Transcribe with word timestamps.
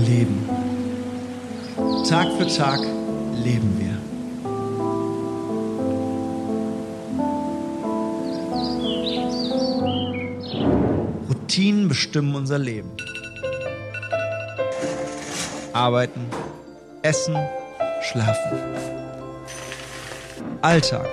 leben. 0.00 0.48
Tag 2.08 2.26
für 2.38 2.46
Tag 2.46 2.80
leben 3.44 3.76
wir. 3.78 3.90
Routinen 11.28 11.88
bestimmen 11.88 12.34
unser 12.34 12.58
Leben. 12.58 12.90
Arbeiten, 15.72 16.26
essen, 17.02 17.36
schlafen. 18.02 18.58
Alltag. 20.62 21.08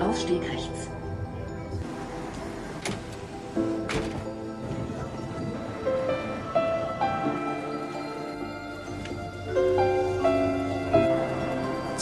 Ausstieg 0.00 0.42
rechts. 0.42 0.75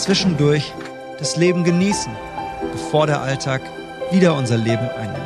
Zwischendurch 0.04 0.70
das 1.18 1.36
Leben 1.36 1.64
genießen, 1.64 2.12
bevor 2.72 3.06
der 3.06 3.22
Alltag 3.22 3.62
wieder 4.10 4.34
unser 4.34 4.58
Leben 4.58 4.86
einnimmt. 5.00 5.23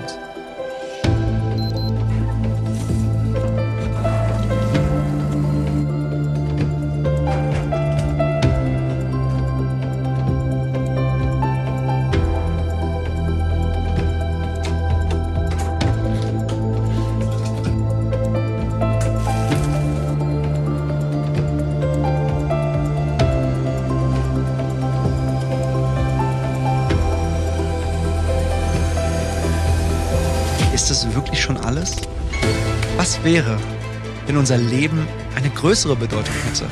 Unser 34.50 34.64
Leben 34.64 35.06
eine 35.36 35.50
größere 35.50 35.94
Bedeutung 35.94 36.34
hätte? 36.46 36.64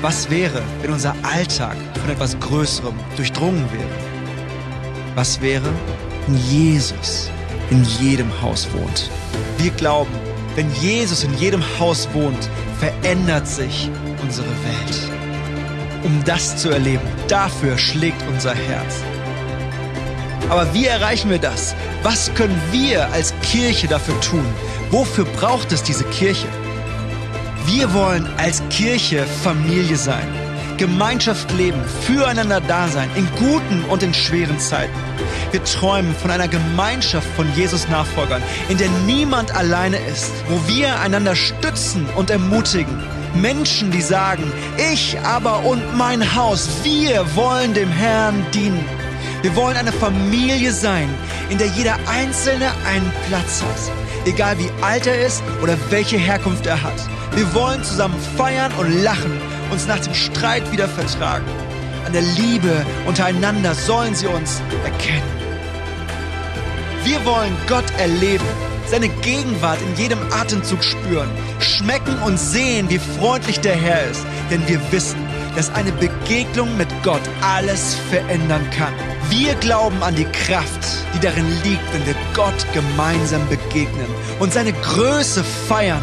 Was 0.00 0.30
wäre, 0.30 0.62
wenn 0.80 0.92
unser 0.92 1.12
Alltag 1.22 1.74
von 2.00 2.08
etwas 2.08 2.38
Größerem 2.38 2.94
durchdrungen 3.16 3.64
wäre? 3.72 3.90
Was 5.16 5.40
wäre, 5.40 5.68
wenn 6.24 6.36
Jesus 6.36 7.32
in 7.70 7.82
jedem 8.00 8.30
Haus 8.40 8.68
wohnt? 8.74 9.10
Wir 9.58 9.72
glauben, 9.72 10.12
wenn 10.54 10.72
Jesus 10.74 11.24
in 11.24 11.36
jedem 11.36 11.64
Haus 11.80 12.08
wohnt, 12.12 12.48
verändert 12.78 13.48
sich 13.48 13.90
unsere 14.22 14.46
Welt. 14.46 16.04
Um 16.04 16.22
das 16.24 16.58
zu 16.58 16.70
erleben, 16.70 17.02
dafür 17.26 17.76
schlägt 17.76 18.22
unser 18.32 18.54
Herz. 18.54 19.02
Aber 20.48 20.72
wie 20.72 20.86
erreichen 20.86 21.28
wir 21.28 21.40
das? 21.40 21.74
Was 22.04 22.32
können 22.34 22.60
wir 22.70 23.12
als 23.12 23.34
Kirche 23.42 23.88
dafür 23.88 24.20
tun? 24.20 24.44
Wofür 24.92 25.24
braucht 25.24 25.72
es 25.72 25.82
diese 25.82 26.04
Kirche? 26.04 26.46
Wir 27.64 27.94
wollen 27.94 28.28
als 28.36 28.62
Kirche 28.68 29.24
Familie 29.42 29.96
sein, 29.96 30.28
Gemeinschaft 30.76 31.50
leben, 31.52 31.82
füreinander 32.02 32.60
da 32.60 32.86
sein, 32.88 33.08
in 33.16 33.26
guten 33.38 33.84
und 33.88 34.02
in 34.02 34.12
schweren 34.12 34.58
Zeiten. 34.60 34.92
Wir 35.50 35.64
träumen 35.64 36.14
von 36.14 36.30
einer 36.30 36.46
Gemeinschaft 36.46 37.26
von 37.36 37.46
Jesus 37.56 37.88
Nachfolgern, 37.88 38.42
in 38.68 38.76
der 38.76 38.90
niemand 39.06 39.56
alleine 39.56 39.96
ist, 39.96 40.30
wo 40.50 40.60
wir 40.68 41.00
einander 41.00 41.36
stützen 41.36 42.06
und 42.14 42.28
ermutigen. 42.28 43.02
Menschen, 43.34 43.92
die 43.92 44.02
sagen, 44.02 44.52
ich 44.92 45.18
aber 45.20 45.64
und 45.64 45.96
mein 45.96 46.34
Haus, 46.34 46.68
wir 46.82 47.24
wollen 47.34 47.72
dem 47.72 47.88
Herrn 47.88 48.44
dienen. 48.52 48.84
Wir 49.42 49.56
wollen 49.56 49.76
eine 49.76 49.90
Familie 49.90 50.72
sein, 50.72 51.08
in 51.50 51.58
der 51.58 51.66
jeder 51.66 51.98
Einzelne 52.06 52.70
einen 52.86 53.12
Platz 53.28 53.60
hat. 53.60 53.92
Egal 54.24 54.56
wie 54.60 54.70
alt 54.82 55.08
er 55.08 55.26
ist 55.26 55.42
oder 55.60 55.76
welche 55.90 56.16
Herkunft 56.16 56.64
er 56.66 56.80
hat. 56.80 56.94
Wir 57.34 57.52
wollen 57.52 57.82
zusammen 57.82 58.14
feiern 58.36 58.72
und 58.78 59.02
lachen, 59.02 59.40
uns 59.72 59.88
nach 59.88 59.98
dem 59.98 60.14
Streit 60.14 60.70
wieder 60.70 60.86
vertragen. 60.86 61.44
An 62.06 62.12
der 62.12 62.22
Liebe 62.22 62.86
untereinander 63.04 63.74
sollen 63.74 64.14
sie 64.14 64.28
uns 64.28 64.62
erkennen. 64.84 65.22
Wir 67.02 67.24
wollen 67.24 67.56
Gott 67.66 67.90
erleben, 67.98 68.46
seine 68.86 69.08
Gegenwart 69.08 69.78
in 69.82 69.96
jedem 70.00 70.20
Atemzug 70.32 70.84
spüren, 70.84 71.28
schmecken 71.58 72.16
und 72.24 72.38
sehen, 72.38 72.88
wie 72.90 73.00
freundlich 73.18 73.58
der 73.58 73.74
Herr 73.74 74.08
ist, 74.08 74.24
denn 74.52 74.68
wir 74.68 74.80
wissen, 74.92 75.18
dass 75.56 75.74
eine 75.74 75.90
Begegnung 75.92 76.76
mit 76.76 76.88
Gott 77.02 77.22
alles 77.40 77.96
verändern 78.08 78.64
kann. 78.70 78.94
Wir 79.38 79.54
glauben 79.54 80.02
an 80.02 80.14
die 80.14 80.26
Kraft, 80.26 80.86
die 81.14 81.20
darin 81.20 81.48
liegt, 81.64 81.80
wenn 81.94 82.04
wir 82.04 82.14
Gott 82.34 82.66
gemeinsam 82.74 83.40
begegnen 83.48 84.06
und 84.40 84.52
seine 84.52 84.74
Größe 84.74 85.42
feiern. 85.42 86.02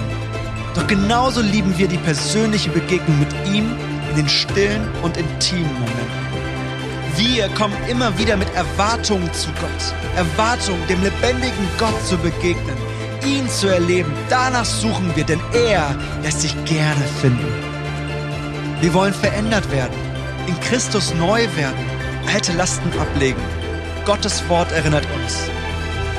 Doch 0.74 0.88
genauso 0.88 1.40
lieben 1.42 1.78
wir 1.78 1.88
die 1.88 2.00
persönliche 2.00 2.72
Begegnung 2.72 3.20
mit 3.20 3.32
ihm 3.46 3.72
in 4.10 4.16
den 4.16 4.28
stillen 4.28 4.82
und 5.04 5.16
intimen 5.16 5.72
Momenten. 5.74 6.30
Wir 7.18 7.50
kommen 7.50 7.78
immer 7.88 8.18
wieder 8.18 8.36
mit 8.36 8.52
Erwartungen 8.56 9.32
zu 9.32 9.50
Gott. 9.62 10.16
Erwartungen, 10.16 10.82
dem 10.88 11.04
lebendigen 11.04 11.68
Gott 11.78 12.04
zu 12.08 12.18
begegnen, 12.18 12.78
ihn 13.24 13.48
zu 13.48 13.68
erleben. 13.68 14.12
Danach 14.30 14.66
suchen 14.66 15.16
wir, 15.16 15.24
denn 15.24 15.42
er 15.54 15.96
lässt 16.24 16.42
sich 16.42 16.56
gerne 16.66 17.06
finden. 17.22 17.54
Wir 18.82 18.92
wollen 18.96 19.14
verändert 19.14 19.72
werden, 19.72 19.94
in 20.48 20.60
Christus 20.62 21.14
neu 21.14 21.46
werden, 21.56 21.99
alte 22.28 22.54
Lasten 22.54 22.92
ablegen. 23.00 23.42
Gottes 24.06 24.48
Wort 24.50 24.72
erinnert 24.72 25.06
uns. 25.16 25.38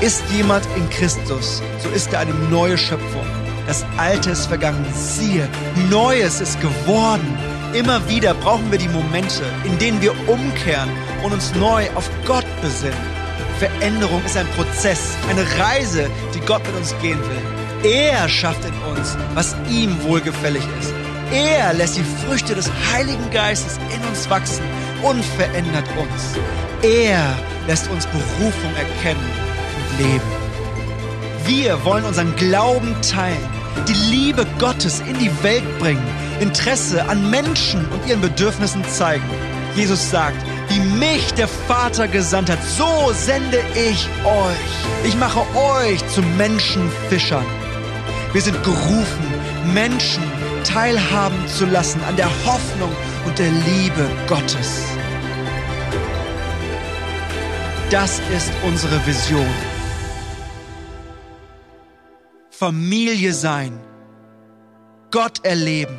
Ist 0.00 0.22
jemand 0.30 0.64
in 0.76 0.88
Christus, 0.90 1.62
so 1.82 1.88
ist 1.90 2.12
er 2.12 2.20
eine 2.20 2.34
neue 2.50 2.78
Schöpfung. 2.78 3.26
Das 3.66 3.84
Alte 3.96 4.30
ist 4.30 4.46
vergangen. 4.46 4.84
Siehe, 4.94 5.48
Neues 5.90 6.40
ist 6.40 6.60
geworden. 6.60 7.38
Immer 7.74 8.08
wieder 8.08 8.34
brauchen 8.34 8.70
wir 8.70 8.78
die 8.78 8.88
Momente, 8.88 9.44
in 9.64 9.78
denen 9.78 10.00
wir 10.00 10.12
umkehren 10.28 10.90
und 11.22 11.32
uns 11.32 11.54
neu 11.54 11.86
auf 11.94 12.10
Gott 12.26 12.46
besinnen. 12.62 12.98
Veränderung 13.58 14.24
ist 14.24 14.36
ein 14.36 14.48
Prozess, 14.56 15.16
eine 15.28 15.44
Reise, 15.58 16.10
die 16.34 16.40
Gott 16.40 16.66
mit 16.66 16.76
uns 16.76 16.94
gehen 17.02 17.20
will. 17.20 17.90
Er 17.92 18.28
schafft 18.28 18.64
in 18.64 18.74
uns, 18.96 19.16
was 19.34 19.54
ihm 19.70 20.02
wohlgefällig 20.02 20.64
ist. 20.80 20.92
Er 21.32 21.74
lässt 21.74 21.96
die 21.96 22.26
Früchte 22.26 22.54
des 22.54 22.70
Heiligen 22.92 23.30
Geistes 23.30 23.78
in 23.94 24.08
uns 24.08 24.28
wachsen 24.28 24.64
und 25.02 25.24
verändert 25.24 25.86
uns. 25.98 26.38
Er 26.82 27.36
lässt 27.66 27.90
uns 27.90 28.06
Berufung 28.06 28.74
erkennen 28.76 29.30
und 29.76 30.06
leben. 30.06 30.40
Wir 31.46 31.84
wollen 31.84 32.04
unseren 32.04 32.34
Glauben 32.36 32.94
teilen, 33.02 33.48
die 33.88 34.14
Liebe 34.14 34.46
Gottes 34.58 35.00
in 35.00 35.18
die 35.18 35.30
Welt 35.42 35.78
bringen, 35.78 36.06
Interesse 36.40 37.04
an 37.08 37.30
Menschen 37.30 37.84
und 37.86 38.06
ihren 38.08 38.20
Bedürfnissen 38.20 38.84
zeigen. 38.84 39.24
Jesus 39.74 40.10
sagt, 40.10 40.36
wie 40.68 40.80
mich 40.80 41.32
der 41.34 41.48
Vater 41.48 42.08
gesandt 42.08 42.50
hat, 42.50 42.62
so 42.64 43.12
sende 43.12 43.60
ich 43.74 44.08
euch. 44.24 45.06
Ich 45.06 45.16
mache 45.16 45.40
euch 45.56 46.06
zu 46.08 46.22
Menschenfischern. 46.22 47.44
Wir 48.32 48.42
sind 48.42 48.62
gerufen, 48.62 49.34
Menschen 49.72 50.22
teilhaben 50.64 51.46
zu 51.48 51.66
lassen 51.66 52.00
an 52.08 52.16
der 52.16 52.28
Hoffnung 52.46 52.90
und 53.26 53.38
der 53.38 53.50
Liebe 53.50 54.08
Gottes. 54.28 54.89
Das 57.90 58.20
ist 58.32 58.52
unsere 58.64 59.04
Vision. 59.04 59.52
Familie 62.50 63.32
sein, 63.32 63.80
Gott 65.10 65.44
erleben, 65.44 65.96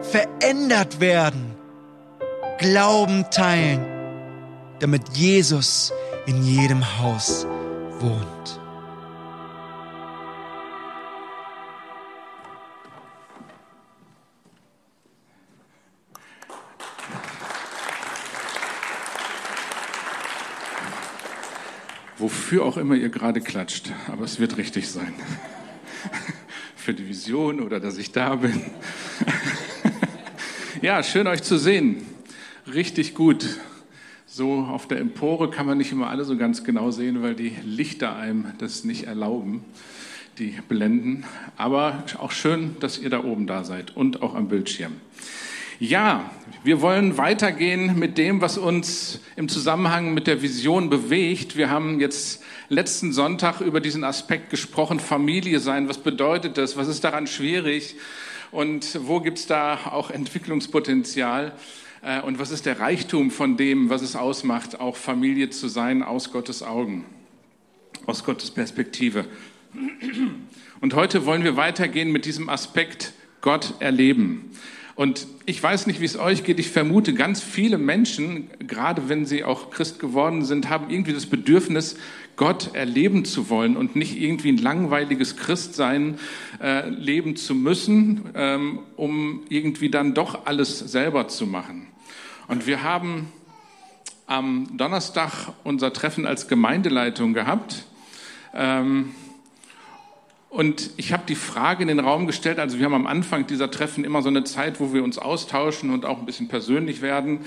verändert 0.00 0.98
werden, 0.98 1.54
Glauben 2.58 3.26
teilen, 3.30 3.84
damit 4.78 5.02
Jesus 5.14 5.92
in 6.26 6.42
jedem 6.44 6.82
Haus 6.98 7.46
wohnt. 7.98 8.59
Wofür 22.20 22.64
auch 22.66 22.76
immer 22.76 22.94
ihr 22.94 23.08
gerade 23.08 23.40
klatscht, 23.40 23.92
aber 24.06 24.24
es 24.24 24.38
wird 24.38 24.58
richtig 24.58 24.88
sein. 24.88 25.14
Für 26.76 26.92
die 26.92 27.08
Vision 27.08 27.60
oder 27.60 27.80
dass 27.80 27.96
ich 27.98 28.12
da 28.12 28.36
bin. 28.36 28.62
Ja, 30.82 31.02
schön 31.02 31.26
euch 31.26 31.42
zu 31.42 31.58
sehen. 31.58 32.06
Richtig 32.72 33.14
gut. 33.14 33.44
So 34.24 34.60
auf 34.60 34.88
der 34.88 34.98
Empore 34.98 35.50
kann 35.50 35.66
man 35.66 35.76
nicht 35.76 35.92
immer 35.92 36.08
alle 36.08 36.24
so 36.24 36.38
ganz 36.38 36.64
genau 36.64 36.90
sehen, 36.90 37.20
weil 37.20 37.34
die 37.34 37.54
Lichter 37.66 38.16
einem 38.16 38.46
das 38.56 38.84
nicht 38.84 39.04
erlauben. 39.04 39.62
die 40.38 40.58
blenden. 40.68 41.24
Aber 41.58 42.04
auch 42.18 42.30
schön, 42.30 42.76
dass 42.80 42.98
ihr 42.98 43.10
da 43.10 43.24
oben 43.24 43.46
da 43.46 43.62
seid 43.64 43.94
und 43.94 44.22
auch 44.22 44.34
am 44.34 44.48
Bildschirm. 44.48 44.92
Ja, 45.82 46.30
wir 46.62 46.82
wollen 46.82 47.16
weitergehen 47.16 47.98
mit 47.98 48.18
dem, 48.18 48.42
was 48.42 48.58
uns 48.58 49.18
im 49.36 49.48
Zusammenhang 49.48 50.12
mit 50.12 50.26
der 50.26 50.42
Vision 50.42 50.90
bewegt. 50.90 51.56
Wir 51.56 51.70
haben 51.70 52.00
jetzt 52.00 52.42
letzten 52.68 53.14
Sonntag 53.14 53.62
über 53.62 53.80
diesen 53.80 54.04
Aspekt 54.04 54.50
gesprochen, 54.50 55.00
Familie 55.00 55.58
sein. 55.58 55.88
Was 55.88 55.96
bedeutet 55.96 56.58
das? 56.58 56.76
Was 56.76 56.86
ist 56.86 57.02
daran 57.02 57.26
schwierig? 57.26 57.96
Und 58.50 58.98
wo 59.06 59.20
gibt 59.20 59.38
es 59.38 59.46
da 59.46 59.78
auch 59.86 60.10
Entwicklungspotenzial? 60.10 61.54
Äh, 62.02 62.20
und 62.20 62.38
was 62.38 62.50
ist 62.50 62.66
der 62.66 62.78
Reichtum 62.78 63.30
von 63.30 63.56
dem, 63.56 63.88
was 63.88 64.02
es 64.02 64.16
ausmacht, 64.16 64.80
auch 64.80 64.96
Familie 64.96 65.48
zu 65.48 65.66
sein 65.66 66.02
aus 66.02 66.30
Gottes 66.30 66.62
Augen, 66.62 67.06
aus 68.04 68.22
Gottes 68.22 68.50
Perspektive? 68.50 69.24
Und 70.82 70.92
heute 70.92 71.24
wollen 71.24 71.42
wir 71.42 71.56
weitergehen 71.56 72.12
mit 72.12 72.26
diesem 72.26 72.50
Aspekt 72.50 73.14
Gott 73.40 73.72
erleben. 73.80 74.50
Und 75.00 75.26
ich 75.46 75.62
weiß 75.62 75.86
nicht, 75.86 76.02
wie 76.02 76.04
es 76.04 76.18
euch 76.18 76.44
geht. 76.44 76.58
Ich 76.58 76.68
vermute, 76.68 77.14
ganz 77.14 77.42
viele 77.42 77.78
Menschen, 77.78 78.50
gerade 78.58 79.08
wenn 79.08 79.24
sie 79.24 79.44
auch 79.44 79.70
Christ 79.70 79.98
geworden 79.98 80.44
sind, 80.44 80.68
haben 80.68 80.90
irgendwie 80.90 81.14
das 81.14 81.24
Bedürfnis, 81.24 81.96
Gott 82.36 82.74
erleben 82.74 83.24
zu 83.24 83.48
wollen 83.48 83.78
und 83.78 83.96
nicht 83.96 84.20
irgendwie 84.20 84.52
ein 84.52 84.58
langweiliges 84.58 85.38
Christsein 85.38 86.18
äh, 86.62 86.86
leben 86.90 87.36
zu 87.36 87.54
müssen, 87.54 88.28
ähm, 88.34 88.80
um 88.96 89.40
irgendwie 89.48 89.88
dann 89.88 90.12
doch 90.12 90.44
alles 90.44 90.80
selber 90.80 91.28
zu 91.28 91.46
machen. 91.46 91.86
Und 92.46 92.66
wir 92.66 92.82
haben 92.82 93.32
am 94.26 94.76
Donnerstag 94.76 95.54
unser 95.64 95.94
Treffen 95.94 96.26
als 96.26 96.46
Gemeindeleitung 96.46 97.32
gehabt. 97.32 97.86
Ähm, 98.52 99.14
und 100.50 100.90
ich 100.96 101.12
habe 101.12 101.22
die 101.28 101.36
Frage 101.36 101.82
in 101.82 101.88
den 101.88 102.00
Raum 102.00 102.26
gestellt, 102.26 102.58
also 102.58 102.78
wir 102.78 102.84
haben 102.84 102.94
am 102.94 103.06
Anfang 103.06 103.46
dieser 103.46 103.70
Treffen 103.70 104.02
immer 104.02 104.20
so 104.20 104.28
eine 104.28 104.42
Zeit, 104.42 104.80
wo 104.80 104.92
wir 104.92 105.04
uns 105.04 105.16
austauschen 105.16 105.90
und 105.90 106.04
auch 106.04 106.18
ein 106.18 106.26
bisschen 106.26 106.48
persönlich 106.48 107.02
werden. 107.02 107.40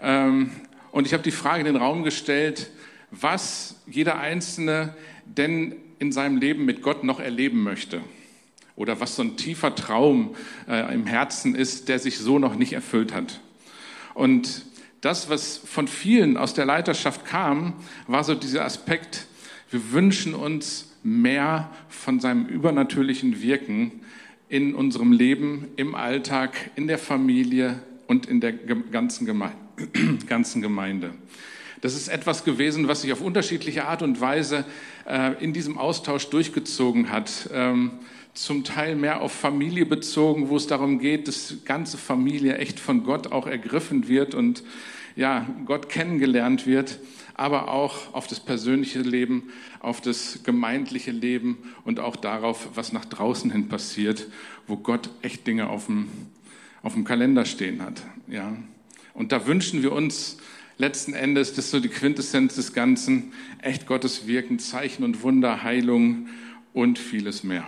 Ähm, 0.00 0.52
und 0.92 1.08
ich 1.08 1.12
habe 1.12 1.24
die 1.24 1.32
Frage 1.32 1.60
in 1.60 1.66
den 1.66 1.76
Raum 1.76 2.04
gestellt, 2.04 2.70
was 3.10 3.82
jeder 3.88 4.18
Einzelne 4.18 4.94
denn 5.24 5.74
in 5.98 6.12
seinem 6.12 6.36
Leben 6.36 6.64
mit 6.64 6.82
Gott 6.82 7.02
noch 7.02 7.18
erleben 7.18 7.64
möchte. 7.64 8.00
Oder 8.76 9.00
was 9.00 9.16
so 9.16 9.22
ein 9.22 9.36
tiefer 9.36 9.74
Traum 9.74 10.36
äh, 10.68 10.94
im 10.94 11.06
Herzen 11.06 11.56
ist, 11.56 11.88
der 11.88 11.98
sich 11.98 12.18
so 12.18 12.38
noch 12.38 12.54
nicht 12.54 12.74
erfüllt 12.74 13.12
hat. 13.12 13.40
Und 14.14 14.66
das, 15.00 15.28
was 15.28 15.56
von 15.56 15.88
vielen 15.88 16.36
aus 16.36 16.54
der 16.54 16.64
Leiterschaft 16.64 17.26
kam, 17.26 17.74
war 18.06 18.22
so 18.22 18.36
dieser 18.36 18.64
Aspekt, 18.64 19.26
wir 19.70 19.90
wünschen 19.90 20.34
uns 20.34 20.95
mehr 21.06 21.70
von 21.88 22.18
seinem 22.18 22.46
übernatürlichen 22.46 23.40
Wirken 23.40 23.92
in 24.48 24.74
unserem 24.74 25.12
Leben, 25.12 25.68
im 25.76 25.94
Alltag, 25.94 26.72
in 26.74 26.88
der 26.88 26.98
Familie 26.98 27.80
und 28.08 28.26
in 28.26 28.40
der 28.40 28.52
ganzen 28.92 29.24
Gemeinde. 29.24 31.12
Das 31.80 31.94
ist 31.94 32.08
etwas 32.08 32.42
gewesen, 32.42 32.88
was 32.88 33.02
sich 33.02 33.12
auf 33.12 33.20
unterschiedliche 33.20 33.84
Art 33.84 34.02
und 34.02 34.20
Weise 34.20 34.64
äh, 35.08 35.32
in 35.42 35.52
diesem 35.52 35.78
Austausch 35.78 36.28
durchgezogen 36.28 37.10
hat. 37.12 37.50
Ähm, 37.52 37.92
zum 38.34 38.64
Teil 38.64 38.96
mehr 38.96 39.22
auf 39.22 39.32
Familie 39.32 39.86
bezogen, 39.86 40.48
wo 40.48 40.56
es 40.56 40.66
darum 40.66 40.98
geht, 40.98 41.28
dass 41.28 41.58
ganze 41.64 41.98
Familie 41.98 42.58
echt 42.58 42.80
von 42.80 43.04
Gott 43.04 43.30
auch 43.30 43.46
ergriffen 43.46 44.08
wird 44.08 44.34
und 44.34 44.64
ja, 45.14 45.46
Gott 45.66 45.88
kennengelernt 45.88 46.66
wird 46.66 46.98
aber 47.38 47.68
auch 47.70 48.14
auf 48.14 48.26
das 48.26 48.40
persönliche 48.40 49.00
Leben, 49.00 49.50
auf 49.80 50.00
das 50.00 50.40
gemeindliche 50.42 51.10
Leben 51.10 51.58
und 51.84 52.00
auch 52.00 52.16
darauf, 52.16 52.70
was 52.74 52.92
nach 52.92 53.04
draußen 53.04 53.50
hin 53.50 53.68
passiert, 53.68 54.28
wo 54.66 54.78
Gott 54.78 55.10
echt 55.20 55.46
Dinge 55.46 55.68
auf 55.68 55.86
dem, 55.86 56.08
auf 56.82 56.94
dem 56.94 57.04
Kalender 57.04 57.44
stehen 57.44 57.82
hat. 57.82 58.02
Ja. 58.26 58.56
Und 59.12 59.32
da 59.32 59.46
wünschen 59.46 59.82
wir 59.82 59.92
uns 59.92 60.38
letzten 60.78 61.12
Endes, 61.12 61.50
das 61.50 61.66
ist 61.66 61.70
so 61.72 61.80
die 61.80 61.88
Quintessenz 61.88 62.54
des 62.54 62.72
Ganzen, 62.72 63.32
echt 63.60 63.86
Gottes 63.86 64.26
Wirken, 64.26 64.58
Zeichen 64.58 65.04
und 65.04 65.22
Wunder, 65.22 65.62
Heilung 65.62 66.28
und 66.72 66.98
vieles 66.98 67.44
mehr. 67.44 67.64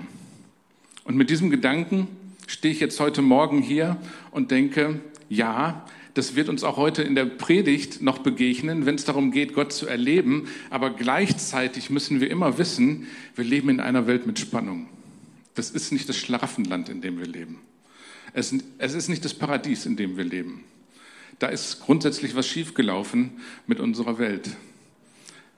Und 1.05 1.17
mit 1.17 1.29
diesem 1.29 1.51
Gedanken 1.51 2.09
stehe 2.47 2.73
ich 2.73 2.81
jetzt 2.81 3.01
heute 3.01 3.21
Morgen 3.21 3.61
hier 3.61 3.99
und 4.31 4.51
denke, 4.51 5.01
ja, 5.29 5.85
das 6.19 6.35
wird 6.35 6.49
uns 6.49 6.65
auch 6.65 6.77
heute 6.77 7.05
in 7.05 7.15
der 7.15 7.27
Predigt 7.27 8.03
noch 8.03 8.19
begegnen, 8.19 8.87
wenn 8.87 8.97
es 8.97 9.05
darum 9.05 9.31
geht, 9.31 9.55
Gott 9.55 9.73
zu 9.73 9.87
erleben. 9.87 10.49
Aber 10.69 10.91
gleichzeitig 10.91 11.91
müssen 11.91 12.21
wir 12.21 12.29
immer 12.29 12.59
wissen, 12.59 13.07
wir 13.37 13.45
leben 13.45 13.69
in 13.69 13.79
einer 13.79 14.09
Welt 14.09 14.27
mit 14.27 14.41
Spannung. 14.41 14.89
Das 15.55 15.71
ist 15.71 15.93
nicht 15.93 16.09
das 16.09 16.17
Schlaraffenland, 16.17 16.89
in 16.89 17.03
dem 17.03 17.21
wir 17.21 17.27
leben. 17.27 17.61
Es, 18.33 18.53
es 18.79 18.95
ist 18.95 19.09
nicht 19.09 19.25
das 19.25 19.33
Paradies, 19.33 19.87
in 19.87 19.97
dem 19.97 20.17
wir 20.17 20.25
leben. 20.25 20.65
Da 21.39 21.47
ist 21.47 21.79
grundsätzlich 21.83 22.35
was 22.35 22.49
schiefgelaufen 22.49 23.31
mit 23.69 23.79
unserer 23.79 24.19
Welt. 24.19 24.51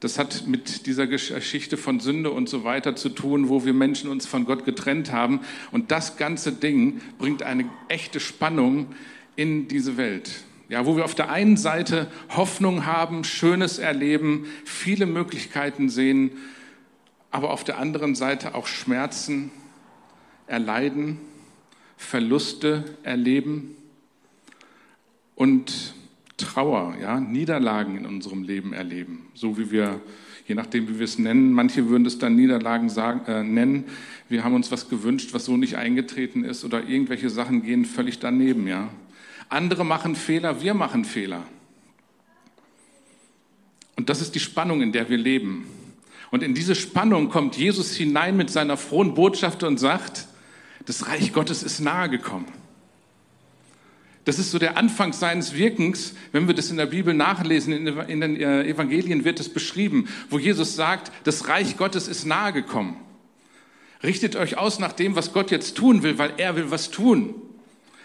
Das 0.00 0.18
hat 0.18 0.46
mit 0.46 0.84
dieser 0.84 1.06
Geschichte 1.06 1.78
von 1.78 2.00
Sünde 2.00 2.32
und 2.32 2.50
so 2.50 2.64
weiter 2.64 2.96
zu 2.96 3.08
tun, 3.08 3.48
wo 3.48 3.64
wir 3.64 3.72
Menschen 3.72 4.10
uns 4.10 4.26
von 4.26 4.44
Gott 4.44 4.66
getrennt 4.66 5.10
haben. 5.10 5.40
Und 5.72 5.90
das 5.90 6.18
ganze 6.18 6.52
Ding 6.52 7.00
bringt 7.16 7.42
eine 7.42 7.70
echte 7.88 8.20
Spannung 8.20 8.88
in 9.36 9.68
diese 9.68 9.96
Welt. 9.96 10.44
Ja, 10.70 10.86
wo 10.86 10.96
wir 10.96 11.04
auf 11.04 11.16
der 11.16 11.30
einen 11.30 11.56
Seite 11.56 12.06
Hoffnung 12.28 12.86
haben, 12.86 13.24
Schönes 13.24 13.80
erleben, 13.80 14.46
viele 14.64 15.04
Möglichkeiten 15.04 15.88
sehen, 15.88 16.30
aber 17.32 17.50
auf 17.50 17.64
der 17.64 17.78
anderen 17.78 18.14
Seite 18.14 18.54
auch 18.54 18.68
Schmerzen 18.68 19.50
erleiden, 20.46 21.18
Verluste 21.96 22.84
erleben 23.02 23.74
und 25.34 25.92
Trauer, 26.36 26.94
ja, 27.02 27.18
Niederlagen 27.18 27.96
in 27.96 28.06
unserem 28.06 28.44
Leben 28.44 28.72
erleben, 28.72 29.26
so 29.34 29.58
wie 29.58 29.72
wir, 29.72 30.00
je 30.46 30.54
nachdem 30.54 30.88
wie 30.88 31.00
wir 31.00 31.04
es 31.04 31.18
nennen, 31.18 31.52
manche 31.52 31.88
würden 31.88 32.06
es 32.06 32.18
dann 32.18 32.36
Niederlagen 32.36 32.90
sagen, 32.90 33.22
äh, 33.26 33.42
nennen. 33.42 33.86
Wir 34.28 34.44
haben 34.44 34.54
uns 34.54 34.70
was 34.70 34.88
gewünscht, 34.88 35.34
was 35.34 35.46
so 35.46 35.56
nicht 35.56 35.74
eingetreten 35.74 36.44
ist, 36.44 36.64
oder 36.64 36.88
irgendwelche 36.88 37.28
Sachen 37.28 37.64
gehen 37.64 37.84
völlig 37.84 38.20
daneben, 38.20 38.68
ja. 38.68 38.88
Andere 39.50 39.84
machen 39.84 40.16
Fehler, 40.16 40.62
wir 40.62 40.74
machen 40.74 41.04
Fehler. 41.04 41.42
Und 43.96 44.08
das 44.08 44.22
ist 44.22 44.34
die 44.34 44.40
Spannung, 44.40 44.80
in 44.80 44.92
der 44.92 45.10
wir 45.10 45.18
leben. 45.18 45.66
Und 46.30 46.42
in 46.42 46.54
diese 46.54 46.74
Spannung 46.74 47.28
kommt 47.28 47.56
Jesus 47.56 47.94
hinein 47.94 48.36
mit 48.36 48.48
seiner 48.48 48.76
frohen 48.76 49.14
Botschaft 49.14 49.62
und 49.62 49.78
sagt, 49.78 50.26
das 50.86 51.08
Reich 51.08 51.32
Gottes 51.32 51.62
ist 51.62 51.80
nahe 51.80 52.08
gekommen. 52.08 52.46
Das 54.24 54.38
ist 54.38 54.52
so 54.52 54.58
der 54.58 54.76
Anfang 54.76 55.12
seines 55.12 55.54
Wirkens. 55.54 56.14
Wenn 56.30 56.46
wir 56.46 56.54
das 56.54 56.70
in 56.70 56.76
der 56.76 56.86
Bibel 56.86 57.14
nachlesen, 57.14 57.72
in 57.86 58.20
den 58.20 58.36
äh, 58.36 58.62
Evangelien 58.64 59.24
wird 59.24 59.40
es 59.40 59.48
beschrieben, 59.48 60.08
wo 60.28 60.38
Jesus 60.38 60.76
sagt, 60.76 61.10
das 61.24 61.48
Reich 61.48 61.76
Gottes 61.76 62.06
ist 62.06 62.26
nahe 62.26 62.52
gekommen. 62.52 62.96
Richtet 64.02 64.36
euch 64.36 64.56
aus 64.56 64.78
nach 64.78 64.92
dem, 64.92 65.16
was 65.16 65.32
Gott 65.32 65.50
jetzt 65.50 65.76
tun 65.76 66.02
will, 66.02 66.16
weil 66.18 66.34
er 66.36 66.56
will 66.56 66.70
was 66.70 66.90
tun. 66.90 67.34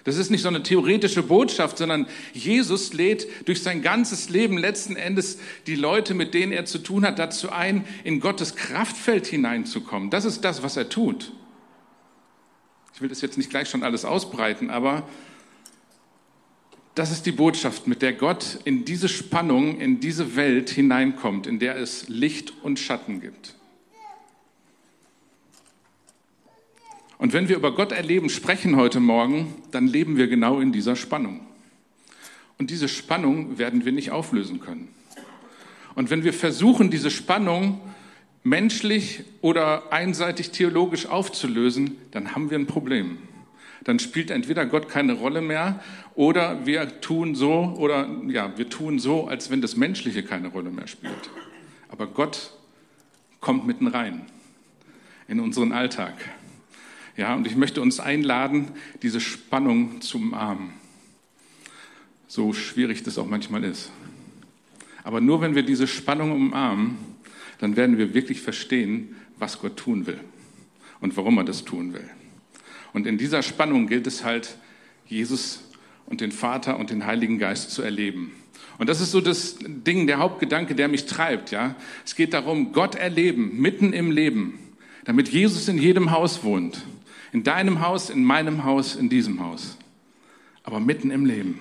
Das 0.05 0.17
ist 0.17 0.29
nicht 0.29 0.43
so 0.43 0.47
eine 0.47 0.61
theoretische 0.61 1.23
Botschaft, 1.23 1.79
sondern 1.79 2.05
Jesus 2.31 2.93
lädt 2.93 3.27
durch 3.47 3.63
sein 3.63 3.81
ganzes 3.81 4.29
Leben 4.29 4.57
letzten 4.57 4.95
Endes 4.95 5.39
die 5.65 5.75
Leute, 5.75 6.13
mit 6.13 6.35
denen 6.35 6.51
er 6.51 6.65
zu 6.65 6.77
tun 6.77 7.03
hat, 7.05 7.17
dazu 7.17 7.51
ein, 7.51 7.85
in 8.03 8.19
Gottes 8.19 8.55
Kraftfeld 8.55 9.25
hineinzukommen. 9.25 10.11
Das 10.11 10.23
ist 10.23 10.41
das, 10.45 10.61
was 10.61 10.77
er 10.77 10.89
tut. 10.89 11.31
Ich 12.93 13.01
will 13.01 13.09
das 13.09 13.21
jetzt 13.21 13.37
nicht 13.37 13.49
gleich 13.49 13.67
schon 13.67 13.81
alles 13.81 14.05
ausbreiten, 14.05 14.69
aber 14.69 15.09
das 16.93 17.11
ist 17.11 17.25
die 17.25 17.31
Botschaft, 17.31 17.87
mit 17.87 18.03
der 18.03 18.13
Gott 18.13 18.59
in 18.63 18.85
diese 18.85 19.09
Spannung, 19.09 19.81
in 19.81 19.99
diese 19.99 20.35
Welt 20.35 20.69
hineinkommt, 20.69 21.47
in 21.47 21.57
der 21.57 21.77
es 21.77 22.07
Licht 22.09 22.53
und 22.61 22.77
Schatten 22.77 23.21
gibt. 23.21 23.54
Und 27.17 27.33
wenn 27.33 27.47
wir 27.47 27.55
über 27.55 27.73
Gott 27.73 27.91
erleben 27.91 28.29
sprechen 28.29 28.75
heute 28.75 28.99
Morgen, 28.99 29.53
dann 29.71 29.87
leben 29.87 30.17
wir 30.17 30.27
genau 30.27 30.59
in 30.59 30.71
dieser 30.71 30.95
Spannung. 30.95 31.41
Und 32.57 32.69
diese 32.69 32.87
Spannung 32.87 33.57
werden 33.57 33.85
wir 33.85 33.91
nicht 33.91 34.11
auflösen 34.11 34.59
können. 34.59 34.89
Und 35.95 36.09
wenn 36.09 36.23
wir 36.23 36.33
versuchen, 36.33 36.89
diese 36.91 37.09
Spannung 37.09 37.79
menschlich 38.43 39.23
oder 39.41 39.91
einseitig 39.91 40.51
theologisch 40.51 41.07
aufzulösen, 41.07 41.97
dann 42.11 42.35
haben 42.35 42.49
wir 42.49 42.59
ein 42.59 42.67
Problem. 42.67 43.17
Dann 43.83 43.99
spielt 43.99 44.31
entweder 44.31 44.65
Gott 44.65 44.89
keine 44.89 45.13
Rolle 45.13 45.41
mehr 45.41 45.79
oder 46.15 46.65
wir 46.65 47.01
tun 47.01 47.35
so 47.35 47.75
oder 47.77 48.09
ja, 48.27 48.57
wir 48.57 48.69
tun 48.69 48.99
so, 48.99 49.27
als 49.27 49.49
wenn 49.49 49.61
das 49.61 49.75
Menschliche 49.75 50.23
keine 50.23 50.49
Rolle 50.49 50.69
mehr 50.69 50.87
spielt. 50.87 51.29
Aber 51.89 52.07
Gott 52.07 52.51
kommt 53.41 53.67
mitten 53.67 53.87
rein 53.87 54.25
in 55.27 55.39
unseren 55.39 55.71
Alltag. 55.71 56.13
Ja, 57.17 57.35
und 57.35 57.47
ich 57.47 57.55
möchte 57.55 57.81
uns 57.81 57.99
einladen, 57.99 58.69
diese 59.01 59.21
Spannung 59.21 60.01
zu 60.01 60.17
umarmen. 60.17 60.71
So 62.27 62.51
schwierig 62.53 63.03
das 63.03 63.17
auch 63.17 63.27
manchmal 63.27 63.63
ist. 63.63 63.91
Aber 65.03 65.21
nur 65.21 65.39
wenn 65.41 65.55
wir 65.55 65.63
diese 65.63 65.87
Spannung 65.87 66.31
umarmen, 66.31 66.97
dann 67.59 67.75
werden 67.77 67.97
wir 67.97 68.13
wirklich 68.13 68.41
verstehen, 68.41 69.15
was 69.37 69.59
Gott 69.59 69.77
tun 69.77 70.07
will 70.07 70.19
und 70.99 71.15
warum 71.15 71.37
er 71.37 71.43
das 71.45 71.63
tun 71.63 71.93
will. 71.93 72.09
Und 72.91 73.07
in 73.07 73.17
dieser 73.17 73.43
Spannung 73.43 73.87
gilt 73.87 74.07
es 74.07 74.23
halt, 74.23 74.57
Jesus 75.05 75.69
und 76.07 76.21
den 76.21 76.31
Vater 76.31 76.79
und 76.79 76.89
den 76.89 77.05
Heiligen 77.05 77.39
Geist 77.39 77.71
zu 77.71 77.81
erleben. 77.81 78.31
Und 78.77 78.89
das 78.89 78.99
ist 78.99 79.11
so 79.11 79.21
das 79.21 79.57
Ding, 79.61 80.07
der 80.07 80.17
Hauptgedanke, 80.17 80.75
der 80.75 80.87
mich 80.87 81.05
treibt, 81.05 81.51
ja. 81.51 81.75
Es 82.03 82.15
geht 82.15 82.33
darum, 82.33 82.73
Gott 82.73 82.95
erleben, 82.95 83.61
mitten 83.61 83.93
im 83.93 84.11
Leben, 84.11 84.59
damit 85.05 85.29
Jesus 85.29 85.67
in 85.67 85.77
jedem 85.77 86.11
Haus 86.11 86.43
wohnt. 86.43 86.83
In 87.35 87.43
deinem 87.43 87.81
Haus, 87.81 88.09
in 88.09 88.23
meinem 88.23 88.63
Haus, 88.63 88.95
in 88.95 89.09
diesem 89.09 89.41
Haus. 89.41 89.75
Aber 90.63 90.79
mitten 90.79 91.11
im 91.11 91.25
Leben. 91.25 91.59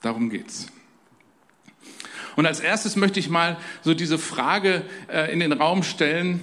Darum 0.00 0.28
geht's. 0.28 0.66
Und 2.34 2.46
als 2.46 2.58
erstes 2.58 2.96
möchte 2.96 3.20
ich 3.20 3.30
mal 3.30 3.58
so 3.82 3.94
diese 3.94 4.18
Frage 4.18 4.82
äh, 5.06 5.32
in 5.32 5.38
den 5.38 5.52
Raum 5.52 5.84
stellen, 5.84 6.40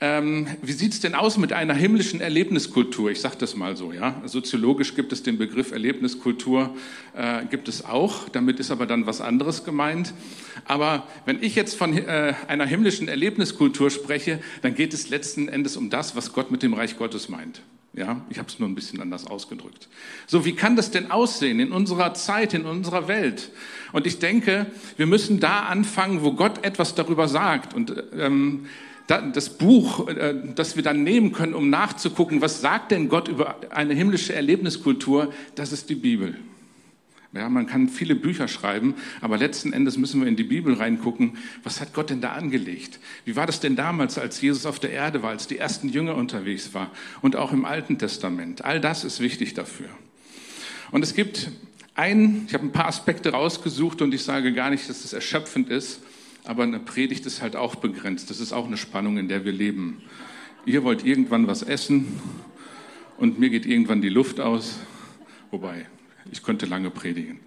ähm, 0.00 0.46
wie 0.62 0.70
sieht 0.70 0.92
es 0.92 1.00
denn 1.00 1.16
aus 1.16 1.36
mit 1.36 1.52
einer 1.52 1.74
himmlischen 1.74 2.20
Erlebniskultur? 2.20 3.10
Ich 3.10 3.20
sage 3.20 3.38
das 3.40 3.56
mal 3.56 3.76
so, 3.76 3.92
ja. 3.92 4.22
Soziologisch 4.24 4.94
gibt 4.94 5.10
es 5.10 5.24
den 5.24 5.36
Begriff 5.36 5.72
Erlebniskultur, 5.72 6.76
äh, 7.16 7.44
gibt 7.46 7.66
es 7.66 7.84
auch. 7.84 8.28
Damit 8.28 8.60
ist 8.60 8.70
aber 8.70 8.86
dann 8.86 9.06
was 9.06 9.20
anderes 9.20 9.64
gemeint. 9.64 10.14
Aber 10.64 11.08
wenn 11.24 11.42
ich 11.42 11.56
jetzt 11.56 11.76
von 11.76 11.98
äh, 11.98 12.34
einer 12.46 12.66
himmlischen 12.66 13.08
Erlebniskultur 13.08 13.90
spreche, 13.90 14.38
dann 14.62 14.76
geht 14.76 14.94
es 14.94 15.08
letzten 15.08 15.48
Endes 15.48 15.76
um 15.76 15.90
das, 15.90 16.14
was 16.14 16.32
Gott 16.32 16.52
mit 16.52 16.62
dem 16.62 16.72
Reich 16.72 16.96
Gottes 16.96 17.28
meint. 17.28 17.62
Ja, 17.92 18.24
ich 18.30 18.38
habe 18.38 18.48
es 18.48 18.58
nur 18.60 18.68
ein 18.68 18.76
bisschen 18.76 19.00
anders 19.00 19.26
ausgedrückt. 19.26 19.88
So, 20.28 20.44
wie 20.44 20.54
kann 20.54 20.76
das 20.76 20.92
denn 20.92 21.10
aussehen 21.10 21.58
in 21.58 21.72
unserer 21.72 22.14
Zeit, 22.14 22.54
in 22.54 22.64
unserer 22.64 23.08
Welt? 23.08 23.50
Und 23.92 24.06
ich 24.06 24.20
denke, 24.20 24.66
wir 24.96 25.06
müssen 25.06 25.40
da 25.40 25.60
anfangen, 25.60 26.22
wo 26.22 26.32
Gott 26.32 26.64
etwas 26.64 26.94
darüber 26.94 27.26
sagt. 27.26 27.74
Und 27.74 27.92
ähm, 28.16 28.66
das 29.08 29.58
Buch, 29.58 30.06
äh, 30.08 30.34
das 30.54 30.76
wir 30.76 30.84
dann 30.84 31.02
nehmen 31.02 31.32
können, 31.32 31.54
um 31.54 31.68
nachzugucken, 31.68 32.40
was 32.40 32.60
sagt 32.60 32.92
denn 32.92 33.08
Gott 33.08 33.26
über 33.26 33.56
eine 33.70 33.94
himmlische 33.94 34.34
Erlebniskultur, 34.34 35.32
das 35.56 35.72
ist 35.72 35.90
die 35.90 35.96
Bibel. 35.96 36.36
Ja, 37.32 37.48
man 37.48 37.66
kann 37.66 37.88
viele 37.88 38.16
Bücher 38.16 38.48
schreiben, 38.48 38.94
aber 39.20 39.38
letzten 39.38 39.72
Endes 39.72 39.96
müssen 39.96 40.20
wir 40.20 40.26
in 40.26 40.34
die 40.34 40.42
Bibel 40.42 40.74
reingucken. 40.74 41.38
Was 41.62 41.80
hat 41.80 41.94
Gott 41.94 42.10
denn 42.10 42.20
da 42.20 42.32
angelegt? 42.32 42.98
Wie 43.24 43.36
war 43.36 43.46
das 43.46 43.60
denn 43.60 43.76
damals, 43.76 44.18
als 44.18 44.40
Jesus 44.40 44.66
auf 44.66 44.80
der 44.80 44.90
Erde 44.90 45.22
war, 45.22 45.30
als 45.30 45.46
die 45.46 45.56
ersten 45.56 45.88
Jünger 45.88 46.16
unterwegs 46.16 46.74
war 46.74 46.90
und 47.20 47.36
auch 47.36 47.52
im 47.52 47.64
Alten 47.64 47.98
Testament? 47.98 48.64
All 48.64 48.80
das 48.80 49.04
ist 49.04 49.20
wichtig 49.20 49.54
dafür. 49.54 49.88
Und 50.90 51.04
es 51.04 51.14
gibt 51.14 51.52
einen, 51.94 52.46
ich 52.48 52.54
habe 52.54 52.66
ein 52.66 52.72
paar 52.72 52.88
Aspekte 52.88 53.30
rausgesucht 53.30 54.02
und 54.02 54.12
ich 54.12 54.24
sage 54.24 54.52
gar 54.52 54.70
nicht, 54.70 54.88
dass 54.88 55.04
es 55.04 55.12
erschöpfend 55.12 55.68
ist, 55.68 56.00
aber 56.44 56.64
eine 56.64 56.80
Predigt 56.80 57.26
ist 57.26 57.42
halt 57.42 57.54
auch 57.54 57.76
begrenzt. 57.76 58.30
Das 58.30 58.40
ist 58.40 58.52
auch 58.52 58.66
eine 58.66 58.76
Spannung, 58.76 59.18
in 59.18 59.28
der 59.28 59.44
wir 59.44 59.52
leben. 59.52 60.02
Ihr 60.66 60.82
wollt 60.82 61.04
irgendwann 61.04 61.46
was 61.46 61.62
essen 61.62 62.20
und 63.18 63.38
mir 63.38 63.50
geht 63.50 63.66
irgendwann 63.66 64.02
die 64.02 64.08
Luft 64.08 64.40
aus. 64.40 64.80
Wobei, 65.52 65.86
ich 66.30 66.42
könnte 66.42 66.66
lange 66.66 66.90
predigen. 66.90 67.40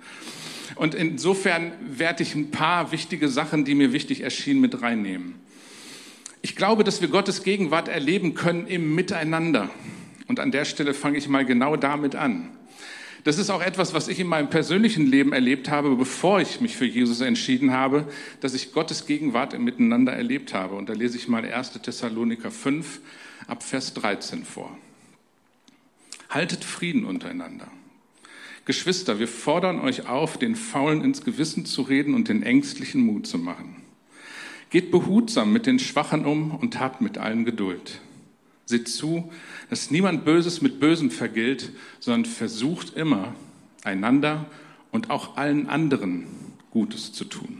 Und 0.75 0.95
insofern 0.95 1.71
werde 1.81 2.23
ich 2.23 2.35
ein 2.35 2.51
paar 2.51 2.91
wichtige 2.91 3.29
Sachen, 3.29 3.65
die 3.65 3.75
mir 3.75 3.93
wichtig 3.93 4.21
erschienen, 4.21 4.61
mit 4.61 4.81
reinnehmen. 4.81 5.35
Ich 6.41 6.55
glaube, 6.55 6.83
dass 6.83 7.01
wir 7.01 7.07
Gottes 7.07 7.43
Gegenwart 7.43 7.87
erleben 7.87 8.33
können 8.33 8.67
im 8.67 8.95
Miteinander. 8.95 9.69
Und 10.27 10.39
an 10.39 10.51
der 10.51 10.65
Stelle 10.65 10.93
fange 10.93 11.17
ich 11.17 11.29
mal 11.29 11.45
genau 11.45 11.75
damit 11.75 12.15
an. 12.15 12.49
Das 13.23 13.37
ist 13.37 13.49
auch 13.49 13.61
etwas, 13.61 13.93
was 13.93 14.09
ich 14.09 14.19
in 14.19 14.27
meinem 14.27 14.49
persönlichen 14.49 15.05
Leben 15.07 15.31
erlebt 15.31 15.69
habe, 15.69 15.95
bevor 15.95 16.41
ich 16.41 16.59
mich 16.59 16.75
für 16.75 16.85
Jesus 16.85 17.21
entschieden 17.21 17.71
habe, 17.71 18.05
dass 18.41 18.53
ich 18.53 18.73
Gottes 18.73 19.05
Gegenwart 19.05 19.53
im 19.53 19.63
Miteinander 19.63 20.11
erlebt 20.11 20.53
habe. 20.53 20.75
Und 20.75 20.89
da 20.89 20.93
lese 20.93 21.17
ich 21.17 21.29
mal 21.29 21.45
1. 21.45 21.81
Thessaloniker 21.81 22.51
5 22.51 22.99
ab 23.47 23.63
Vers 23.63 23.93
13 23.93 24.43
vor. 24.43 24.77
Haltet 26.29 26.65
Frieden 26.65 27.05
untereinander. 27.05 27.67
Geschwister, 28.65 29.19
wir 29.19 29.27
fordern 29.27 29.81
euch 29.81 30.07
auf, 30.07 30.37
den 30.37 30.55
Faulen 30.55 31.03
ins 31.03 31.23
Gewissen 31.23 31.65
zu 31.65 31.81
reden 31.81 32.13
und 32.13 32.29
den 32.29 32.43
Ängstlichen 32.43 33.01
Mut 33.01 33.27
zu 33.27 33.37
machen. 33.37 33.75
Geht 34.69 34.89
behutsam 34.89 35.51
mit 35.51 35.65
den 35.65 35.79
Schwachen 35.79 36.25
um 36.25 36.51
und 36.55 36.79
habt 36.79 37.01
mit 37.01 37.17
allen 37.17 37.43
Geduld. 37.45 37.99
Seht 38.65 38.87
zu, 38.87 39.31
dass 39.69 39.91
niemand 39.91 40.23
Böses 40.23 40.61
mit 40.61 40.79
Bösem 40.79 41.11
vergilt, 41.11 41.71
sondern 41.99 42.25
versucht 42.25 42.95
immer, 42.95 43.35
einander 43.83 44.45
und 44.91 45.09
auch 45.09 45.35
allen 45.35 45.67
anderen 45.67 46.27
Gutes 46.71 47.11
zu 47.11 47.25
tun. 47.25 47.59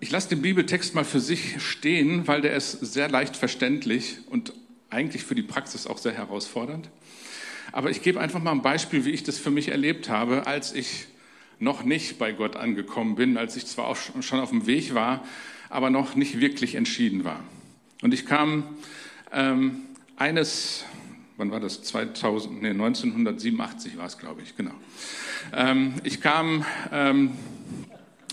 Ich 0.00 0.10
lasse 0.10 0.30
den 0.30 0.42
Bibeltext 0.42 0.94
mal 0.94 1.04
für 1.04 1.20
sich 1.20 1.62
stehen, 1.62 2.26
weil 2.26 2.40
der 2.40 2.56
ist 2.56 2.72
sehr 2.80 3.08
leicht 3.08 3.36
verständlich 3.36 4.16
und 4.30 4.52
eigentlich 4.90 5.22
für 5.22 5.34
die 5.34 5.42
Praxis 5.42 5.86
auch 5.86 5.98
sehr 5.98 6.12
herausfordernd. 6.12 6.88
Aber 7.72 7.90
ich 7.90 8.02
gebe 8.02 8.20
einfach 8.20 8.42
mal 8.42 8.52
ein 8.52 8.62
Beispiel, 8.62 9.04
wie 9.04 9.10
ich 9.10 9.22
das 9.22 9.38
für 9.38 9.50
mich 9.50 9.68
erlebt 9.68 10.10
habe, 10.10 10.46
als 10.46 10.74
ich 10.74 11.06
noch 11.58 11.84
nicht 11.84 12.18
bei 12.18 12.32
Gott 12.32 12.56
angekommen 12.56 13.14
bin, 13.14 13.38
als 13.38 13.56
ich 13.56 13.66
zwar 13.66 13.86
auch 13.86 13.96
schon 13.96 14.40
auf 14.40 14.50
dem 14.50 14.66
Weg 14.66 14.94
war, 14.94 15.24
aber 15.70 15.88
noch 15.88 16.14
nicht 16.14 16.38
wirklich 16.38 16.74
entschieden 16.74 17.24
war. 17.24 17.42
Und 18.02 18.12
ich 18.12 18.26
kam 18.26 18.64
ähm, 19.32 19.82
eines, 20.16 20.84
wann 21.36 21.50
war 21.50 21.60
das? 21.60 21.82
2000, 21.82 22.62
nee, 22.62 22.70
1987 22.70 23.96
war 23.96 24.06
es, 24.06 24.18
glaube 24.18 24.42
ich, 24.42 24.56
genau. 24.56 24.74
Ähm, 25.54 25.94
ich 26.04 26.20
kam, 26.20 26.66
ähm, 26.90 27.30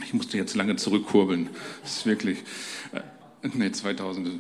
ich 0.04 0.14
musste 0.14 0.38
jetzt 0.38 0.56
lange 0.56 0.76
zurückkurbeln. 0.76 1.50
Das 1.82 1.98
ist 1.98 2.06
wirklich, 2.06 2.40
äh, 2.92 3.02
nee, 3.54 3.72
2000. 3.72 4.40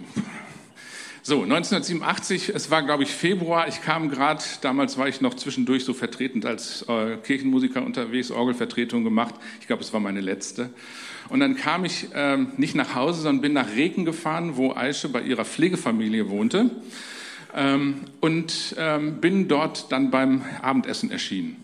So, 1.21 1.43
1987, 1.43 2.49
es 2.55 2.71
war, 2.71 2.81
glaube 2.81 3.03
ich, 3.03 3.09
Februar. 3.09 3.67
Ich 3.67 3.81
kam 3.81 4.09
gerade, 4.09 4.41
damals 4.61 4.97
war 4.97 5.09
ich 5.09 5.19
noch 5.19 5.33
zwischendurch 5.33 5.83
so 5.83 5.93
vertretend 5.93 6.45
als 6.45 6.83
äh, 6.88 7.17
Kirchenmusiker 7.17 7.83
unterwegs, 7.83 8.31
Orgelvertretung 8.31 9.03
gemacht. 9.03 9.35
Ich 9.59 9.67
glaube, 9.67 9.83
es 9.83 9.91
war 9.91 9.99
meine 9.99 10.21
letzte. 10.21 10.69
Und 11.27 11.41
dann 11.41 11.57
kam 11.57 11.83
ich 11.83 12.07
ähm, 12.13 12.53
nicht 12.55 12.73
nach 12.73 12.95
Hause, 12.95 13.21
sondern 13.21 13.41
bin 13.41 13.51
nach 13.51 13.75
Reken 13.75 14.05
gefahren, 14.05 14.55
wo 14.55 14.71
Aische 14.71 15.09
bei 15.09 15.21
ihrer 15.21 15.43
Pflegefamilie 15.43 16.29
wohnte. 16.29 16.71
Ähm, 17.53 18.05
und 18.21 18.75
ähm, 18.77 19.19
bin 19.19 19.49
dort 19.49 19.91
dann 19.91 20.11
beim 20.11 20.43
Abendessen 20.61 21.11
erschienen. 21.11 21.57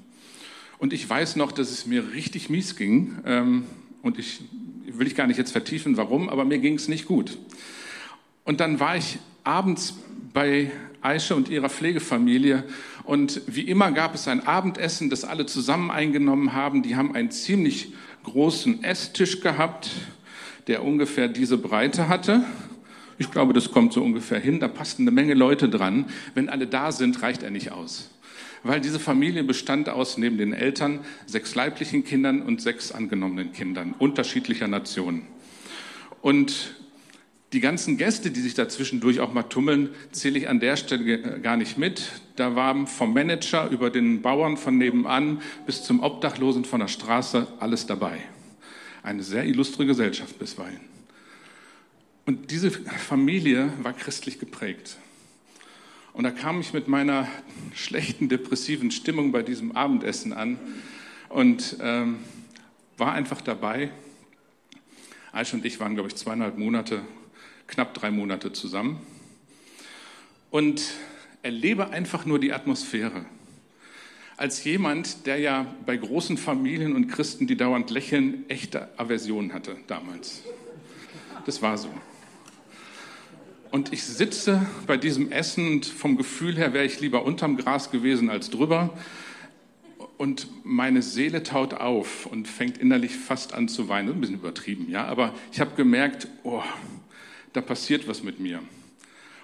Und 0.80 0.92
ich 0.92 1.10
weiß 1.10 1.38
noch, 1.38 1.54
dass 1.54 1.72
es 1.72 1.86
mir 1.86 2.12
richtig 2.12 2.50
mies 2.50 2.76
ging. 2.76 3.20
Ähm, 3.26 3.64
und 4.02 4.20
ich 4.20 4.42
will 4.86 5.08
ich 5.08 5.16
gar 5.16 5.28
nicht 5.28 5.38
jetzt 5.38 5.54
vertiefen, 5.54 5.96
warum, 5.96 6.28
aber 6.28 6.44
mir 6.44 6.58
ging 6.58 6.76
es 6.76 6.90
nicht 6.90 7.06
gut. 7.06 7.38
Und 8.44 8.60
dann 8.60 8.82
war 8.82 8.98
ich 8.98 9.18
abends 9.46 9.96
bei 10.34 10.72
Aische 11.02 11.36
und 11.36 11.50
ihrer 11.50 11.70
Pflegefamilie. 11.70 12.64
Und 13.04 13.42
wie 13.48 13.62
immer 13.62 13.92
gab 13.92 14.16
es 14.16 14.28
ein 14.28 14.46
Abendessen, 14.46 15.10
das 15.10 15.24
alle 15.24 15.46
zusammen 15.46 15.92
eingenommen 15.92 16.54
haben. 16.54 16.82
Die 16.82 16.96
haben 16.96 17.16
ein 17.16 17.32
ziemlich 17.32 17.94
großen 18.24 18.84
Esstisch 18.84 19.42
gehabt, 19.42 19.92
der 20.68 20.84
ungefähr 20.84 21.28
diese 21.28 21.58
Breite 21.58 22.10
hatte. 22.10 22.44
Ich 23.18 23.32
glaube, 23.32 23.54
das 23.54 23.72
kommt 23.72 23.94
so 23.94 24.04
ungefähr 24.04 24.40
hin. 24.40 24.60
Da 24.60 24.68
passten 24.68 25.04
eine 25.04 25.12
Menge 25.12 25.36
Leute 25.36 25.70
dran. 25.70 26.06
Wenn 26.34 26.50
alle 26.50 26.68
da 26.68 26.92
sind, 26.92 27.22
reicht 27.22 27.44
er 27.44 27.52
nicht 27.52 27.72
aus. 27.72 28.10
Weil 28.64 28.82
diese 28.82 29.00
Familie 29.00 29.44
bestand 29.44 29.90
aus 29.90 30.18
neben 30.18 30.40
den 30.40 30.52
Eltern 30.52 31.02
sechs 31.28 31.54
leiblichen 31.54 32.04
Kindern 32.04 32.42
und 32.42 32.62
sechs 32.62 32.92
angenommenen 32.92 33.54
Kindern 33.54 33.94
unterschiedlicher 33.98 34.68
Nationen. 34.68 35.28
Und 36.24 36.74
die 37.56 37.62
ganzen 37.62 37.96
Gäste, 37.96 38.32
die 38.32 38.42
sich 38.42 38.54
dazwischendurch 38.54 39.22
auch 39.22 39.32
mal 39.32 39.44
tummeln, 39.44 39.90
zähle 40.12 40.38
ich 40.38 40.50
an 40.50 40.60
der 40.60 40.76
Stelle 40.76 41.40
gar 41.40 41.56
nicht 41.56 41.78
mit. 41.78 42.12
Da 42.36 42.58
waren 42.58 42.86
vom 42.86 43.14
Manager 43.14 43.70
über 43.70 43.90
den 43.90 44.22
Bauern 44.22 44.58
von 44.58 44.78
nebenan 44.78 45.42
bis 45.66 45.82
zum 45.82 46.04
Obdachlosen 46.04 46.66
von 46.66 46.82
der 46.82 46.90
Straße 46.90 47.48
alles 47.62 47.88
dabei. 47.88 48.20
Eine 49.04 49.24
sehr 49.24 49.46
illustre 49.46 49.86
Gesellschaft 49.86 50.38
bisweilen. 50.38 50.82
Und 52.26 52.52
diese 52.52 52.72
Familie 52.72 53.72
war 53.82 53.94
christlich 53.94 54.38
geprägt. 54.38 54.98
Und 56.12 56.26
da 56.26 56.32
kam 56.32 56.60
ich 56.60 56.74
mit 56.74 56.90
meiner 56.90 57.26
schlechten, 57.74 58.28
depressiven 58.28 58.92
Stimmung 58.92 59.32
bei 59.32 59.44
diesem 59.44 59.72
Abendessen 59.72 60.34
an 60.34 60.60
und 61.30 61.78
ähm, 61.80 62.18
war 62.98 63.14
einfach 63.14 63.40
dabei. 63.40 63.92
Aisha 65.32 65.56
und 65.56 65.64
ich 65.64 65.80
waren, 65.80 65.94
glaube 65.94 66.10
ich, 66.10 66.16
zweieinhalb 66.16 66.58
Monate 66.58 67.02
knapp 67.68 67.94
drei 67.94 68.12
Monate 68.12 68.54
zusammen 68.54 69.00
und 70.52 70.94
erlebe 71.42 71.90
einfach 71.90 72.26
nur 72.26 72.40
die 72.40 72.54
Atmosphäre. 72.54 73.26
Als 74.38 74.64
jemand, 74.64 75.26
der 75.28 75.38
ja 75.38 75.66
bei 75.86 75.96
großen 75.96 76.38
Familien 76.38 76.96
und 76.96 77.08
Christen, 77.08 77.48
die 77.48 77.56
dauernd 77.56 77.90
lächeln, 77.90 78.44
echte 78.50 78.90
Aversion 79.00 79.54
hatte 79.54 79.78
damals. 79.88 80.44
Das 81.46 81.62
war 81.62 81.78
so. 81.78 81.90
Und 83.72 83.94
ich 83.94 84.04
sitze 84.04 84.66
bei 84.88 84.98
diesem 84.98 85.32
Essen 85.32 85.68
und 85.68 85.86
vom 85.86 86.18
Gefühl 86.18 86.56
her 86.58 86.74
wäre 86.74 86.86
ich 86.86 87.00
lieber 87.00 87.26
unterm 87.26 87.58
Gras 87.58 87.92
gewesen 87.92 88.30
als 88.30 88.50
drüber. 88.50 88.98
Und 90.18 90.48
meine 90.64 91.02
Seele 91.02 91.44
taut 91.44 91.74
auf 91.74 92.26
und 92.26 92.48
fängt 92.48 92.78
innerlich 92.78 93.16
fast 93.16 93.54
an 93.54 93.68
zu 93.68 93.90
weinen. 93.90 94.14
Ein 94.14 94.22
bisschen 94.22 94.36
übertrieben, 94.38 94.90
ja. 94.90 95.06
Aber 95.06 95.34
ich 95.52 95.60
habe 95.60 95.76
gemerkt, 95.76 96.28
oh, 96.44 96.64
da 97.56 97.62
passiert 97.62 98.08
was 98.08 98.24
mit 98.24 98.40
mir. 98.40 98.62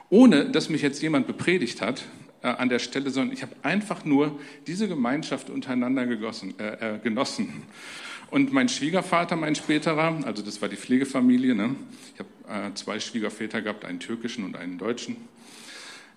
ohne 0.10 0.50
dass 0.50 0.68
mich 0.70 0.82
jetzt 0.82 1.02
jemand 1.02 1.26
bepredigt 1.26 1.82
hat 1.82 2.04
äh, 2.44 2.48
an 2.48 2.68
der 2.68 2.80
Stelle, 2.80 3.10
sondern 3.10 3.34
ich 3.34 3.44
habe 3.44 3.56
einfach 3.62 4.04
nur 4.04 4.40
diese 4.68 4.90
Gemeinschaft 4.90 5.50
untereinander 5.50 6.06
gegossen, 6.06 6.54
äh, 6.60 6.96
äh, 6.96 7.00
genossen. 7.00 7.64
Und 8.30 8.52
mein 8.52 8.68
Schwiegervater, 8.70 9.36
mein 9.36 9.56
späterer, 9.56 10.20
also 10.26 10.44
das 10.44 10.62
war 10.62 10.70
die 10.70 10.76
Pflegefamilie, 10.76 11.56
ne? 11.56 11.76
ich 12.14 12.20
habe 12.20 12.68
äh, 12.68 12.74
zwei 12.74 13.00
Schwiegerväter 13.00 13.62
gehabt, 13.62 13.86
einen 13.86 14.00
türkischen 14.00 14.44
und 14.44 14.58
einen 14.58 14.78
deutschen, 14.78 15.16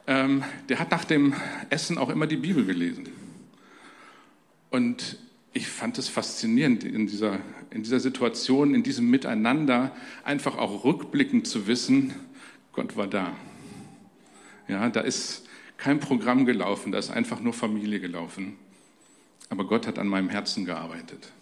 ähm, 0.06 0.42
der 0.68 0.80
hat 0.80 0.90
nach 0.90 1.04
dem 1.04 1.34
Essen 1.70 1.96
auch 1.96 2.10
immer 2.10 2.26
die 2.26 2.36
Bibel 2.36 2.64
gelesen. 2.64 3.08
Und 4.70 5.18
ich 5.52 5.68
fand 5.68 5.98
es 5.98 6.08
faszinierend, 6.08 6.82
in 6.82 7.06
dieser, 7.06 7.38
in 7.74 7.82
dieser 7.82 7.98
Situation, 7.98 8.72
in 8.72 8.84
diesem 8.84 9.10
Miteinander, 9.10 9.90
einfach 10.22 10.56
auch 10.56 10.84
rückblickend 10.84 11.48
zu 11.48 11.66
wissen, 11.66 12.14
Gott 12.72 12.96
war 12.96 13.08
da. 13.08 13.36
Ja, 14.68 14.88
da 14.88 15.00
ist 15.00 15.46
kein 15.76 15.98
Programm 15.98 16.46
gelaufen, 16.46 16.92
da 16.92 16.98
ist 16.98 17.10
einfach 17.10 17.40
nur 17.40 17.52
Familie 17.52 17.98
gelaufen. 17.98 18.56
Aber 19.50 19.66
Gott 19.66 19.88
hat 19.88 19.98
an 19.98 20.06
meinem 20.06 20.28
Herzen 20.28 20.64
gearbeitet. 20.64 21.32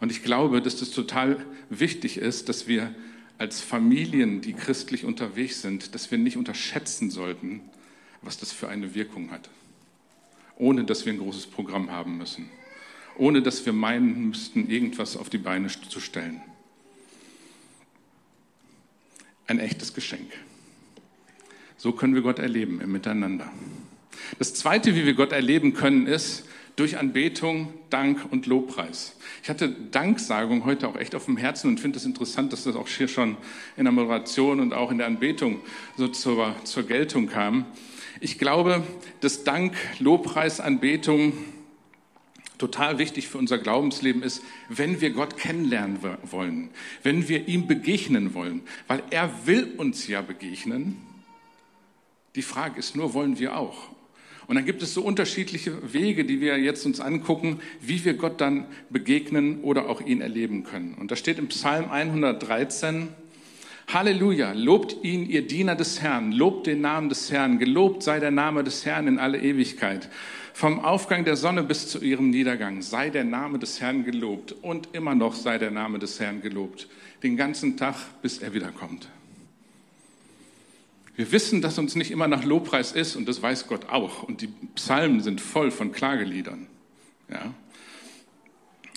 Und 0.00 0.12
ich 0.12 0.22
glaube, 0.22 0.60
dass 0.60 0.76
das 0.76 0.90
total 0.90 1.44
wichtig 1.70 2.18
ist, 2.18 2.50
dass 2.50 2.68
wir 2.68 2.94
als 3.38 3.60
Familien, 3.60 4.42
die 4.42 4.52
christlich 4.52 5.04
unterwegs 5.04 5.62
sind, 5.62 5.94
dass 5.94 6.10
wir 6.10 6.18
nicht 6.18 6.36
unterschätzen 6.36 7.10
sollten, 7.10 7.62
was 8.20 8.36
das 8.36 8.52
für 8.52 8.68
eine 8.68 8.94
Wirkung 8.94 9.30
hat. 9.30 9.48
Ohne 10.56 10.84
dass 10.84 11.06
wir 11.06 11.12
ein 11.14 11.18
großes 11.18 11.46
Programm 11.46 11.90
haben 11.90 12.18
müssen. 12.18 12.50
Ohne 13.16 13.42
dass 13.42 13.64
wir 13.64 13.72
meinen 13.72 14.28
müssten, 14.28 14.68
irgendwas 14.68 15.16
auf 15.16 15.30
die 15.30 15.38
Beine 15.38 15.68
zu 15.68 16.00
stellen. 16.00 16.40
Ein 19.46 19.58
echtes 19.58 19.94
Geschenk. 19.94 20.32
So 21.76 21.92
können 21.92 22.14
wir 22.14 22.22
Gott 22.22 22.38
erleben 22.38 22.80
im 22.80 22.92
Miteinander. 22.92 23.50
Das 24.38 24.54
Zweite, 24.54 24.94
wie 24.94 25.04
wir 25.04 25.14
Gott 25.14 25.32
erleben 25.32 25.74
können, 25.74 26.06
ist 26.06 26.44
durch 26.76 26.98
Anbetung, 26.98 27.72
Dank 27.90 28.26
und 28.30 28.46
Lobpreis. 28.46 29.16
Ich 29.42 29.48
hatte 29.48 29.68
Danksagung 29.68 30.64
heute 30.64 30.88
auch 30.88 30.96
echt 30.96 31.14
auf 31.14 31.26
dem 31.26 31.36
Herzen 31.36 31.68
und 31.68 31.78
finde 31.78 31.98
es 31.98 32.02
das 32.02 32.08
interessant, 32.08 32.52
dass 32.52 32.64
das 32.64 32.74
auch 32.74 32.88
hier 32.88 33.06
schon 33.06 33.36
in 33.76 33.84
der 33.84 33.92
Moderation 33.92 34.60
und 34.60 34.72
auch 34.72 34.90
in 34.90 34.98
der 34.98 35.06
Anbetung 35.06 35.60
so 35.96 36.08
zur, 36.08 36.54
zur 36.64 36.82
Geltung 36.84 37.26
kam. 37.26 37.66
Ich 38.20 38.38
glaube, 38.38 38.82
dass 39.20 39.44
Dank, 39.44 39.76
Lobpreis, 39.98 40.60
Anbetung 40.60 41.32
total 42.58 42.98
wichtig 42.98 43.28
für 43.28 43.38
unser 43.38 43.58
Glaubensleben 43.58 44.22
ist, 44.22 44.42
wenn 44.68 45.00
wir 45.00 45.10
Gott 45.10 45.36
kennenlernen 45.36 45.98
wollen, 46.30 46.70
wenn 47.02 47.28
wir 47.28 47.48
ihm 47.48 47.66
begegnen 47.66 48.34
wollen, 48.34 48.62
weil 48.86 49.02
er 49.10 49.46
will 49.46 49.74
uns 49.76 50.06
ja 50.06 50.22
begegnen. 50.22 50.96
Die 52.36 52.42
Frage 52.42 52.78
ist 52.78 52.96
nur, 52.96 53.14
wollen 53.14 53.38
wir 53.38 53.56
auch? 53.56 53.94
Und 54.46 54.56
dann 54.56 54.66
gibt 54.66 54.82
es 54.82 54.92
so 54.92 55.02
unterschiedliche 55.02 55.92
Wege, 55.92 56.24
die 56.24 56.40
wir 56.40 56.58
jetzt 56.58 56.84
uns 56.84 57.00
angucken, 57.00 57.60
wie 57.80 58.04
wir 58.04 58.14
Gott 58.14 58.40
dann 58.40 58.66
begegnen 58.90 59.60
oder 59.62 59.88
auch 59.88 60.00
ihn 60.00 60.20
erleben 60.20 60.64
können. 60.64 60.94
Und 60.94 61.10
da 61.10 61.16
steht 61.16 61.38
im 61.38 61.48
Psalm 61.48 61.90
113, 61.90 63.08
Halleluja, 63.92 64.52
lobt 64.52 64.96
ihn, 65.02 65.28
ihr 65.28 65.46
Diener 65.46 65.76
des 65.76 66.00
Herrn, 66.00 66.32
lobt 66.32 66.66
den 66.66 66.80
Namen 66.80 67.08
des 67.08 67.30
Herrn, 67.30 67.58
gelobt 67.58 68.02
sei 68.02 68.18
der 68.18 68.30
Name 68.30 68.64
des 68.64 68.84
Herrn 68.84 69.06
in 69.06 69.18
alle 69.18 69.40
Ewigkeit. 69.40 70.08
Vom 70.56 70.78
Aufgang 70.78 71.24
der 71.24 71.34
Sonne 71.34 71.64
bis 71.64 71.88
zu 71.88 71.98
ihrem 71.98 72.30
Niedergang 72.30 72.80
sei 72.80 73.10
der 73.10 73.24
Name 73.24 73.58
des 73.58 73.80
Herrn 73.80 74.04
gelobt 74.04 74.52
und 74.52 74.88
immer 74.94 75.16
noch 75.16 75.34
sei 75.34 75.58
der 75.58 75.72
Name 75.72 75.98
des 75.98 76.20
Herrn 76.20 76.42
gelobt, 76.42 76.88
den 77.24 77.36
ganzen 77.36 77.76
Tag, 77.76 77.96
bis 78.22 78.38
er 78.38 78.54
wiederkommt. 78.54 79.08
Wir 81.16 81.32
wissen, 81.32 81.60
dass 81.60 81.76
uns 81.76 81.96
nicht 81.96 82.12
immer 82.12 82.28
nach 82.28 82.44
Lobpreis 82.44 82.92
ist 82.92 83.16
und 83.16 83.26
das 83.26 83.42
weiß 83.42 83.66
Gott 83.66 83.88
auch. 83.88 84.22
Und 84.22 84.42
die 84.42 84.48
Psalmen 84.76 85.22
sind 85.22 85.40
voll 85.40 85.72
von 85.72 85.90
Klageliedern. 85.90 86.68
Ja. 87.28 87.52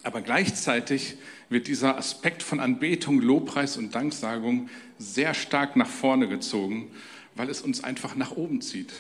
Aber 0.04 0.22
gleichzeitig 0.22 1.18
wird 1.50 1.66
dieser 1.66 1.98
Aspekt 1.98 2.44
von 2.44 2.60
Anbetung, 2.60 3.20
Lobpreis 3.20 3.78
und 3.78 3.96
Danksagung 3.96 4.70
sehr 5.00 5.34
stark 5.34 5.76
nach 5.76 5.90
vorne 5.90 6.28
gezogen, 6.28 6.92
weil 7.34 7.50
es 7.50 7.62
uns 7.62 7.84
einfach 7.84 8.16
nach 8.16 8.32
oben 8.32 8.62
zieht. 8.62 8.94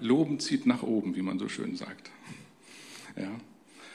Loben 0.00 0.40
zieht 0.40 0.66
nach 0.66 0.82
oben, 0.82 1.16
wie 1.16 1.22
man 1.22 1.38
so 1.38 1.48
schön 1.48 1.76
sagt. 1.76 2.10
Ja. 3.16 3.30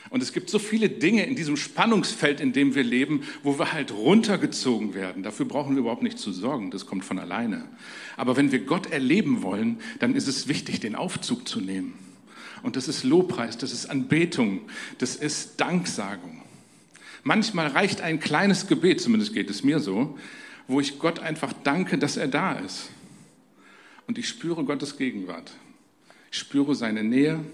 Und 0.10 0.22
es 0.22 0.34
gibt 0.34 0.50
so 0.50 0.60
viele 0.60 0.90
Dinge 0.90 1.26
in 1.26 1.36
diesem 1.36 1.58
Spannungsfeld, 1.58 2.40
in 2.40 2.54
dem 2.54 2.76
wir 2.76 2.84
leben, 2.84 3.24
wo 3.42 3.58
wir 3.58 3.74
halt 3.74 3.92
runtergezogen 3.92 4.94
werden. 4.94 5.24
Dafür 5.24 5.48
brauchen 5.48 5.76
wir 5.76 5.80
überhaupt 5.80 6.04
nicht 6.04 6.20
zu 6.20 6.32
sorgen, 6.32 6.72
das 6.72 6.86
kommt 6.86 7.04
von 7.04 7.18
alleine. 7.18 7.66
Aber 8.16 8.38
wenn 8.38 8.52
wir 8.52 8.60
Gott 8.60 8.92
erleben 8.92 9.42
wollen, 9.42 9.80
dann 10.00 10.14
ist 10.16 10.28
es 10.28 10.48
wichtig, 10.48 10.80
den 10.80 10.96
Aufzug 10.96 11.48
zu 11.48 11.62
nehmen. 11.62 11.94
Und 12.62 12.76
das 12.76 12.88
ist 12.88 13.04
Lobpreis, 13.04 13.58
das 13.58 13.72
ist 13.72 13.88
Anbetung, 13.88 14.62
das 15.00 15.16
ist 15.16 15.60
Danksagung. 15.60 16.44
Manchmal 17.24 17.68
reicht 17.68 18.02
ein 18.02 18.20
kleines 18.20 18.68
Gebet, 18.68 19.02
zumindest 19.02 19.34
geht 19.34 19.50
es 19.50 19.64
mir 19.64 19.80
so, 19.80 20.18
wo 20.68 20.80
ich 20.80 21.00
Gott 21.00 21.20
einfach 21.20 21.54
danke, 21.64 21.98
dass 21.98 22.18
er 22.18 22.28
da 22.28 22.54
ist. 22.54 22.90
Und 24.08 24.18
ich 24.18 24.28
spüre 24.28 24.64
Gottes 24.64 24.98
Gegenwart. 24.98 25.54
Ich 26.34 26.40
spüre 26.40 26.74
seine 26.74 27.04
Nähe, 27.04 27.46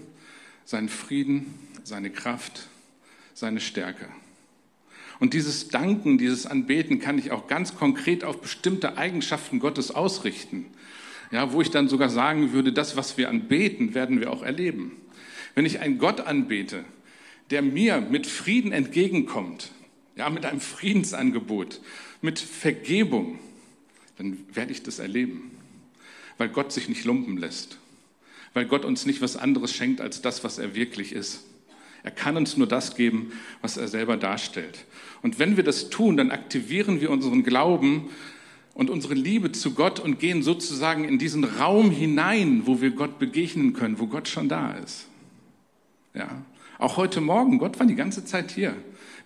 seinen 0.64 0.88
Frieden, 0.88 1.54
seine 1.84 2.08
Kraft, 2.08 2.68
seine 3.34 3.60
Stärke. 3.60 4.08
Und 5.18 5.34
dieses 5.34 5.68
Danken, 5.68 6.16
dieses 6.16 6.46
Anbeten 6.46 6.98
kann 6.98 7.18
ich 7.18 7.30
auch 7.30 7.46
ganz 7.46 7.74
konkret 7.74 8.24
auf 8.24 8.40
bestimmte 8.40 8.96
Eigenschaften 8.96 9.60
Gottes 9.60 9.90
ausrichten. 9.90 10.64
Ja, 11.30 11.52
wo 11.52 11.60
ich 11.60 11.70
dann 11.70 11.90
sogar 11.90 12.08
sagen 12.08 12.54
würde, 12.54 12.72
das, 12.72 12.96
was 12.96 13.18
wir 13.18 13.28
anbeten, 13.28 13.92
werden 13.92 14.18
wir 14.18 14.32
auch 14.32 14.42
erleben. 14.42 14.92
Wenn 15.54 15.66
ich 15.66 15.80
einen 15.80 15.98
Gott 15.98 16.22
anbete, 16.22 16.82
der 17.50 17.60
mir 17.60 18.00
mit 18.00 18.26
Frieden 18.26 18.72
entgegenkommt, 18.72 19.72
ja, 20.16 20.30
mit 20.30 20.46
einem 20.46 20.60
Friedensangebot, 20.60 21.82
mit 22.22 22.38
Vergebung, 22.38 23.38
dann 24.16 24.38
werde 24.54 24.72
ich 24.72 24.82
das 24.82 25.00
erleben. 25.00 25.50
Weil 26.38 26.48
Gott 26.48 26.72
sich 26.72 26.88
nicht 26.88 27.04
lumpen 27.04 27.36
lässt. 27.36 27.79
Weil 28.52 28.66
Gott 28.66 28.84
uns 28.84 29.06
nicht 29.06 29.22
was 29.22 29.36
anderes 29.36 29.72
schenkt 29.74 30.00
als 30.00 30.22
das, 30.22 30.42
was 30.44 30.58
er 30.58 30.74
wirklich 30.74 31.12
ist. 31.12 31.44
Er 32.02 32.10
kann 32.10 32.36
uns 32.36 32.56
nur 32.56 32.66
das 32.66 32.96
geben, 32.96 33.32
was 33.60 33.76
er 33.76 33.88
selber 33.88 34.16
darstellt. 34.16 34.86
Und 35.22 35.38
wenn 35.38 35.56
wir 35.56 35.64
das 35.64 35.90
tun, 35.90 36.16
dann 36.16 36.30
aktivieren 36.30 37.00
wir 37.00 37.10
unseren 37.10 37.42
Glauben 37.42 38.10
und 38.74 38.88
unsere 38.88 39.14
Liebe 39.14 39.52
zu 39.52 39.74
Gott 39.74 40.00
und 40.00 40.18
gehen 40.18 40.42
sozusagen 40.42 41.04
in 41.04 41.18
diesen 41.18 41.44
Raum 41.44 41.90
hinein, 41.90 42.62
wo 42.64 42.80
wir 42.80 42.90
Gott 42.90 43.18
begegnen 43.18 43.74
können, 43.74 43.98
wo 43.98 44.06
Gott 44.06 44.28
schon 44.28 44.48
da 44.48 44.72
ist. 44.72 45.06
Ja. 46.14 46.42
Auch 46.78 46.96
heute 46.96 47.20
Morgen, 47.20 47.58
Gott 47.58 47.78
war 47.78 47.86
die 47.86 47.94
ganze 47.94 48.24
Zeit 48.24 48.50
hier. 48.50 48.74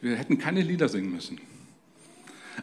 Wir 0.00 0.16
hätten 0.16 0.38
keine 0.38 0.60
Lieder 0.60 0.88
singen 0.88 1.12
müssen. 1.12 1.38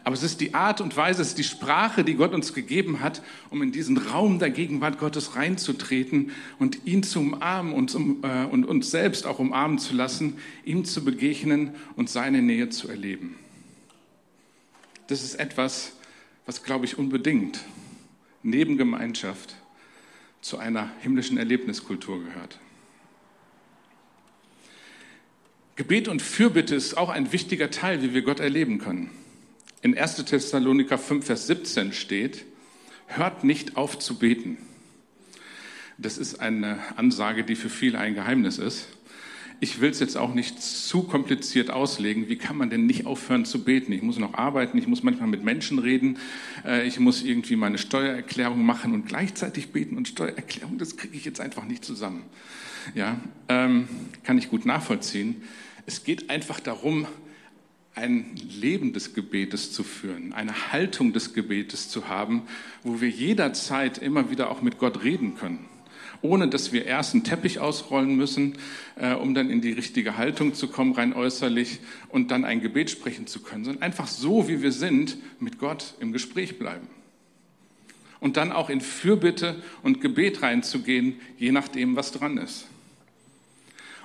Aber 0.04 0.14
es 0.14 0.22
ist 0.22 0.40
die 0.40 0.54
Art 0.54 0.80
und 0.80 0.96
Weise, 0.96 1.22
es 1.22 1.28
ist 1.28 1.38
die 1.38 1.44
Sprache, 1.44 2.04
die 2.04 2.14
Gott 2.14 2.32
uns 2.32 2.54
gegeben 2.54 3.00
hat, 3.00 3.22
um 3.50 3.62
in 3.62 3.72
diesen 3.72 3.98
Raum 3.98 4.38
der 4.38 4.50
Gegenwart 4.50 4.98
Gottes 4.98 5.36
reinzutreten 5.36 6.32
und 6.58 6.86
ihn 6.86 7.02
zu 7.02 7.20
umarmen 7.20 7.72
und, 7.72 7.94
äh, 7.94 8.44
und 8.44 8.64
uns 8.64 8.90
selbst 8.90 9.26
auch 9.26 9.38
umarmen 9.38 9.78
zu 9.78 9.94
lassen, 9.94 10.38
ihm 10.64 10.84
zu 10.84 11.04
begegnen 11.04 11.74
und 11.96 12.08
seine 12.08 12.42
Nähe 12.42 12.70
zu 12.70 12.88
erleben. 12.88 13.36
Das 15.08 15.22
ist 15.22 15.34
etwas, 15.34 15.92
was, 16.46 16.62
glaube 16.62 16.84
ich, 16.84 16.98
unbedingt 16.98 17.60
neben 18.42 18.76
Gemeinschaft 18.76 19.56
zu 20.40 20.58
einer 20.58 20.90
himmlischen 21.00 21.38
Erlebniskultur 21.38 22.24
gehört. 22.24 22.58
Gebet 25.76 26.08
und 26.08 26.20
Fürbitte 26.20 26.74
ist 26.74 26.96
auch 26.96 27.08
ein 27.08 27.32
wichtiger 27.32 27.70
Teil, 27.70 28.02
wie 28.02 28.12
wir 28.12 28.22
Gott 28.22 28.40
erleben 28.40 28.78
können. 28.78 29.10
In 29.84 29.98
1. 29.98 30.24
Thessaloniker 30.24 30.96
5, 30.96 31.26
Vers 31.26 31.48
17 31.48 31.92
steht, 31.92 32.44
hört 33.08 33.42
nicht 33.42 33.76
auf 33.76 33.98
zu 33.98 34.16
beten. 34.16 34.56
Das 35.98 36.18
ist 36.18 36.38
eine 36.38 36.78
Ansage, 36.96 37.42
die 37.42 37.56
für 37.56 37.68
viele 37.68 37.98
ein 37.98 38.14
Geheimnis 38.14 38.58
ist. 38.58 38.86
Ich 39.58 39.80
will 39.80 39.90
es 39.90 39.98
jetzt 39.98 40.16
auch 40.16 40.34
nicht 40.34 40.62
zu 40.62 41.02
kompliziert 41.02 41.70
auslegen. 41.70 42.28
Wie 42.28 42.36
kann 42.36 42.56
man 42.56 42.70
denn 42.70 42.86
nicht 42.86 43.06
aufhören 43.06 43.44
zu 43.44 43.64
beten? 43.64 43.90
Ich 43.90 44.02
muss 44.02 44.18
noch 44.18 44.34
arbeiten, 44.34 44.78
ich 44.78 44.86
muss 44.86 45.02
manchmal 45.02 45.28
mit 45.28 45.42
Menschen 45.42 45.80
reden, 45.80 46.16
äh, 46.64 46.86
ich 46.86 47.00
muss 47.00 47.24
irgendwie 47.24 47.56
meine 47.56 47.78
Steuererklärung 47.78 48.64
machen 48.64 48.94
und 48.94 49.06
gleichzeitig 49.06 49.72
beten 49.72 49.96
und 49.96 50.06
Steuererklärung, 50.06 50.78
das 50.78 50.96
kriege 50.96 51.16
ich 51.16 51.24
jetzt 51.24 51.40
einfach 51.40 51.64
nicht 51.64 51.84
zusammen. 51.84 52.22
Ja, 52.94 53.20
ähm, 53.48 53.88
kann 54.22 54.38
ich 54.38 54.48
gut 54.48 54.64
nachvollziehen. 54.64 55.42
Es 55.86 56.04
geht 56.04 56.30
einfach 56.30 56.60
darum, 56.60 57.08
ein 57.94 58.34
Leben 58.36 58.92
des 58.92 59.14
Gebetes 59.14 59.72
zu 59.72 59.84
führen, 59.84 60.32
eine 60.32 60.72
Haltung 60.72 61.12
des 61.12 61.34
Gebetes 61.34 61.88
zu 61.88 62.08
haben, 62.08 62.42
wo 62.82 63.00
wir 63.00 63.10
jederzeit 63.10 63.98
immer 63.98 64.30
wieder 64.30 64.50
auch 64.50 64.62
mit 64.62 64.78
Gott 64.78 65.04
reden 65.04 65.36
können, 65.36 65.66
ohne 66.22 66.48
dass 66.48 66.72
wir 66.72 66.86
erst 66.86 67.12
einen 67.12 67.24
Teppich 67.24 67.58
ausrollen 67.58 68.16
müssen, 68.16 68.56
äh, 68.96 69.12
um 69.12 69.34
dann 69.34 69.50
in 69.50 69.60
die 69.60 69.72
richtige 69.72 70.16
Haltung 70.16 70.54
zu 70.54 70.68
kommen, 70.68 70.92
rein 70.92 71.12
äußerlich, 71.12 71.80
und 72.08 72.30
dann 72.30 72.44
ein 72.44 72.62
Gebet 72.62 72.90
sprechen 72.90 73.26
zu 73.26 73.40
können, 73.42 73.64
sondern 73.64 73.82
einfach 73.82 74.06
so, 74.06 74.48
wie 74.48 74.62
wir 74.62 74.72
sind, 74.72 75.18
mit 75.38 75.58
Gott 75.58 75.94
im 76.00 76.12
Gespräch 76.12 76.58
bleiben. 76.58 76.88
und 78.20 78.36
dann 78.36 78.52
auch 78.52 78.70
in 78.70 78.80
Fürbitte 78.80 79.60
und 79.82 80.00
Gebet 80.00 80.42
reinzugehen, 80.42 81.16
je 81.38 81.50
nachdem, 81.50 81.96
was 81.96 82.12
dran 82.12 82.38
ist. 82.38 82.68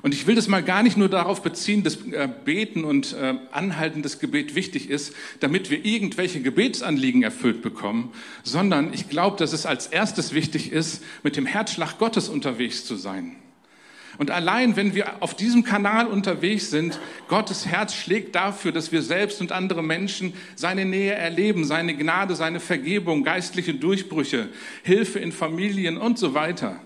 Und 0.01 0.13
ich 0.13 0.27
will 0.27 0.35
das 0.35 0.47
mal 0.47 0.63
gar 0.63 0.83
nicht 0.83 0.97
nur 0.97 1.09
darauf 1.09 1.41
beziehen, 1.41 1.83
dass 1.83 1.95
äh, 2.11 2.29
Beten 2.45 2.83
und 2.83 3.13
äh, 3.13 3.35
anhaltendes 3.51 4.19
Gebet 4.19 4.53
wichtig 4.55 4.89
ist, 4.89 5.13
damit 5.39 5.69
wir 5.71 5.85
irgendwelche 5.85 6.41
Gebetsanliegen 6.41 7.23
erfüllt 7.23 7.61
bekommen, 7.61 8.11
sondern 8.43 8.93
ich 8.93 9.09
glaube, 9.09 9.37
dass 9.37 9.53
es 9.53 9.65
als 9.65 9.87
erstes 9.87 10.33
wichtig 10.33 10.71
ist, 10.71 11.03
mit 11.23 11.35
dem 11.35 11.45
Herzschlag 11.45 11.97
Gottes 11.97 12.29
unterwegs 12.29 12.85
zu 12.85 12.95
sein. 12.95 13.35
Und 14.17 14.31
allein, 14.31 14.75
wenn 14.75 14.95
wir 14.95 15.21
auf 15.21 15.35
diesem 15.35 15.63
Kanal 15.63 16.07
unterwegs 16.07 16.71
sind, 16.71 16.99
Gottes 17.27 17.67
Herz 17.67 17.93
schlägt 17.93 18.33
dafür, 18.33 18.71
dass 18.71 18.91
wir 18.91 19.03
selbst 19.03 19.41
und 19.41 19.51
andere 19.51 19.83
Menschen 19.83 20.33
seine 20.55 20.85
Nähe 20.85 21.13
erleben, 21.13 21.65
seine 21.65 21.95
Gnade, 21.95 22.35
seine 22.35 22.59
Vergebung, 22.59 23.23
geistliche 23.23 23.75
Durchbrüche, 23.75 24.49
Hilfe 24.83 25.19
in 25.19 25.31
Familien 25.31 25.97
und 25.97 26.17
so 26.17 26.33
weiter. 26.33 26.79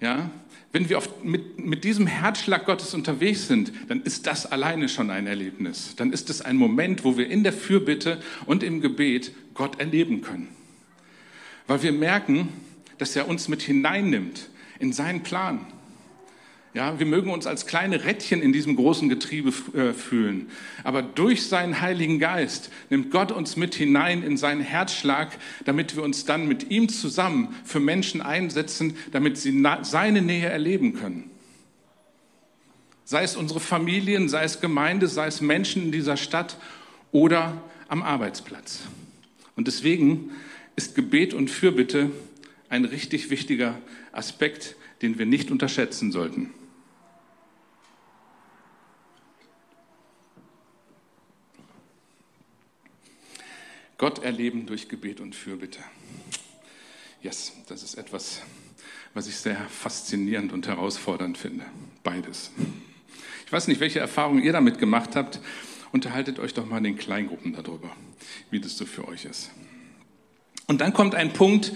Ja, 0.00 0.30
wenn 0.76 0.90
wir 0.90 0.98
auf, 0.98 1.24
mit, 1.24 1.58
mit 1.58 1.84
diesem 1.84 2.06
Herzschlag 2.06 2.66
Gottes 2.66 2.92
unterwegs 2.92 3.48
sind, 3.48 3.72
dann 3.88 4.02
ist 4.02 4.26
das 4.26 4.44
alleine 4.44 4.90
schon 4.90 5.10
ein 5.10 5.26
Erlebnis. 5.26 5.96
Dann 5.96 6.12
ist 6.12 6.28
es 6.28 6.42
ein 6.42 6.58
Moment, 6.58 7.02
wo 7.02 7.16
wir 7.16 7.30
in 7.30 7.44
der 7.44 7.54
Fürbitte 7.54 8.20
und 8.44 8.62
im 8.62 8.82
Gebet 8.82 9.32
Gott 9.54 9.80
erleben 9.80 10.20
können. 10.20 10.48
Weil 11.66 11.82
wir 11.82 11.92
merken, 11.92 12.50
dass 12.98 13.16
er 13.16 13.26
uns 13.26 13.48
mit 13.48 13.62
hineinnimmt 13.62 14.50
in 14.78 14.92
seinen 14.92 15.22
Plan. 15.22 15.66
Ja, 16.76 16.98
wir 16.98 17.06
mögen 17.06 17.30
uns 17.30 17.46
als 17.46 17.64
kleine 17.64 18.04
Rädchen 18.04 18.42
in 18.42 18.52
diesem 18.52 18.76
großen 18.76 19.08
Getriebe 19.08 19.48
äh, 19.74 19.94
fühlen. 19.94 20.50
Aber 20.84 21.00
durch 21.00 21.46
seinen 21.46 21.80
Heiligen 21.80 22.18
Geist 22.18 22.70
nimmt 22.90 23.10
Gott 23.10 23.32
uns 23.32 23.56
mit 23.56 23.74
hinein 23.74 24.22
in 24.22 24.36
seinen 24.36 24.60
Herzschlag, 24.60 25.38
damit 25.64 25.96
wir 25.96 26.02
uns 26.02 26.26
dann 26.26 26.46
mit 26.46 26.70
ihm 26.70 26.90
zusammen 26.90 27.54
für 27.64 27.80
Menschen 27.80 28.20
einsetzen, 28.20 28.94
damit 29.10 29.38
sie 29.38 29.58
seine 29.84 30.20
Nähe 30.20 30.50
erleben 30.50 30.92
können. 30.92 31.30
Sei 33.06 33.22
es 33.22 33.36
unsere 33.36 33.60
Familien, 33.60 34.28
sei 34.28 34.44
es 34.44 34.60
Gemeinde, 34.60 35.08
sei 35.08 35.28
es 35.28 35.40
Menschen 35.40 35.84
in 35.84 35.92
dieser 35.92 36.18
Stadt 36.18 36.58
oder 37.10 37.58
am 37.88 38.02
Arbeitsplatz. 38.02 38.80
Und 39.54 39.66
deswegen 39.66 40.30
ist 40.76 40.94
Gebet 40.94 41.32
und 41.32 41.48
Fürbitte 41.48 42.10
ein 42.68 42.84
richtig 42.84 43.30
wichtiger 43.30 43.78
Aspekt, 44.12 44.76
den 45.00 45.18
wir 45.18 45.24
nicht 45.24 45.50
unterschätzen 45.50 46.12
sollten. 46.12 46.50
Gott 53.98 54.22
erleben 54.22 54.66
durch 54.66 54.88
Gebet 54.88 55.20
und 55.20 55.34
Fürbitte. 55.34 55.80
Yes, 57.22 57.52
das 57.68 57.82
ist 57.82 57.94
etwas, 57.94 58.42
was 59.14 59.26
ich 59.26 59.36
sehr 59.36 59.56
faszinierend 59.56 60.52
und 60.52 60.68
herausfordernd 60.68 61.38
finde. 61.38 61.64
Beides. 62.02 62.50
Ich 63.46 63.52
weiß 63.52 63.68
nicht, 63.68 63.80
welche 63.80 64.00
Erfahrungen 64.00 64.42
ihr 64.42 64.52
damit 64.52 64.78
gemacht 64.78 65.16
habt. 65.16 65.40
Unterhaltet 65.92 66.38
euch 66.38 66.52
doch 66.52 66.66
mal 66.66 66.78
in 66.78 66.84
den 66.84 66.96
Kleingruppen 66.96 67.54
darüber, 67.54 67.90
wie 68.50 68.60
das 68.60 68.76
so 68.76 68.84
für 68.84 69.08
euch 69.08 69.24
ist. 69.24 69.50
Und 70.66 70.80
dann 70.80 70.92
kommt 70.92 71.14
ein 71.14 71.32
Punkt, 71.32 71.72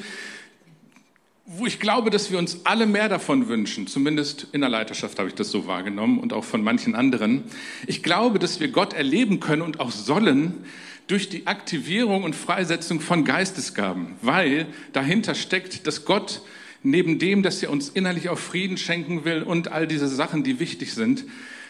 wo 1.53 1.67
ich 1.67 1.81
glaube, 1.81 2.11
dass 2.11 2.31
wir 2.31 2.39
uns 2.39 2.61
alle 2.63 2.87
mehr 2.87 3.09
davon 3.09 3.49
wünschen. 3.49 3.89
Zumindest 3.89 4.47
in 4.53 4.61
der 4.61 4.71
Leiterschaft 4.71 5.19
habe 5.19 5.29
ich 5.29 5.35
das 5.35 5.51
so 5.51 5.67
wahrgenommen 5.67 6.21
und 6.21 6.33
auch 6.33 6.45
von 6.45 6.63
manchen 6.63 6.95
anderen. 6.95 7.43
Ich 7.89 8.05
glaube, 8.05 8.39
dass 8.39 8.61
wir 8.61 8.69
Gott 8.69 8.93
erleben 8.93 9.41
können 9.41 9.63
und 9.63 9.81
auch 9.81 9.91
sollen, 9.91 10.65
durch 11.09 11.29
die 11.29 11.49
Aktivierung 11.49 12.23
und 12.23 12.37
Freisetzung 12.37 13.01
von 13.01 13.25
Geistesgaben, 13.25 14.15
weil 14.23 14.69
dahinter 14.93 15.35
steckt, 15.35 15.89
dass 15.89 16.05
Gott 16.05 16.43
neben 16.85 17.19
dem, 17.19 17.43
dass 17.43 17.61
er 17.65 17.71
uns 17.71 17.89
innerlich 17.89 18.29
auch 18.29 18.39
Frieden 18.39 18.77
schenken 18.77 19.25
will 19.25 19.43
und 19.43 19.73
all 19.73 19.89
diese 19.89 20.07
Sachen, 20.07 20.45
die 20.45 20.61
wichtig 20.61 20.95
sind, 20.95 21.25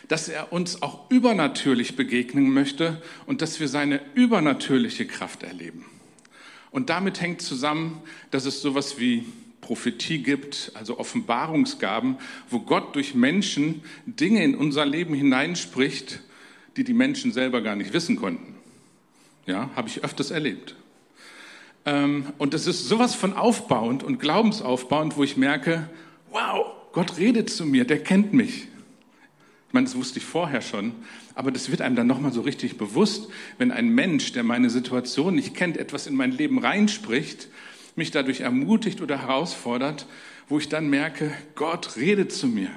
dass 0.09 0.29
er 0.29 0.53
uns 0.53 0.83
auch 0.83 1.11
übernatürlich 1.11 1.97
begegnen 1.97 2.51
möchte 2.51 3.01
und 3.25 3.41
dass 3.41 3.61
wir 3.61 3.69
seine 3.69 4.03
übernatürliche 4.13 5.07
Kraft 5.07 5.43
erleben. 5.43 5.87
Und 6.71 6.91
damit 6.91 7.23
hängt 7.23 7.41
zusammen, 7.41 8.03
dass 8.31 8.45
es 8.45 8.61
sowas 8.61 8.99
wie 8.99 9.25
Prophetie 9.71 10.21
gibt, 10.25 10.73
also 10.75 10.99
Offenbarungsgaben, 10.99 12.17
wo 12.49 12.59
Gott 12.59 12.97
durch 12.97 13.15
Menschen 13.15 13.83
Dinge 14.05 14.43
in 14.43 14.57
unser 14.57 14.85
Leben 14.85 15.15
hineinspricht, 15.15 16.23
die 16.77 16.83
die 16.83 16.93
Menschen 16.93 17.31
selber 17.31 17.61
gar 17.61 17.77
nicht 17.77 17.93
wissen 17.93 18.17
konnten. 18.17 18.57
Ja, 19.47 19.71
habe 19.77 19.87
ich 19.87 20.03
öfters 20.03 20.33
erlebt. 20.33 20.75
Ähm, 21.87 22.27
und 22.37 22.53
das 22.53 22.67
ist 22.67 22.89
sowas 22.89 23.15
von 23.15 23.33
aufbauend 23.33 24.03
und 24.03 24.19
glaubensaufbauend, 24.19 25.17
wo 25.17 25.23
ich 25.23 25.37
merke, 25.37 25.89
wow, 26.33 26.67
Gott 26.91 27.19
redet 27.19 27.49
zu 27.49 27.65
mir, 27.65 27.85
der 27.85 28.03
kennt 28.03 28.33
mich. 28.33 28.67
Ich 29.69 29.73
meine, 29.73 29.87
das 29.87 29.95
wusste 29.95 30.19
ich 30.19 30.25
vorher 30.25 30.63
schon, 30.63 30.95
aber 31.37 31.53
das 31.53 31.71
wird 31.71 31.81
einem 31.81 31.95
dann 31.95 32.09
nochmal 32.09 32.33
so 32.33 32.41
richtig 32.41 32.77
bewusst, 32.77 33.29
wenn 33.57 33.71
ein 33.71 33.91
Mensch, 33.91 34.33
der 34.33 34.43
meine 34.43 34.69
Situation 34.69 35.37
nicht 35.37 35.55
kennt, 35.55 35.77
etwas 35.77 36.09
in 36.09 36.17
mein 36.17 36.33
Leben 36.33 36.59
reinspricht, 36.59 37.47
mich 38.01 38.11
dadurch 38.11 38.41
ermutigt 38.41 39.03
oder 39.03 39.21
herausfordert, 39.21 40.07
wo 40.49 40.59
ich 40.59 40.71
dann 40.71 40.89
merke, 40.89 41.33
Gott 41.55 41.97
redet 41.97 42.33
zu 42.33 42.47
mir. 42.47 42.71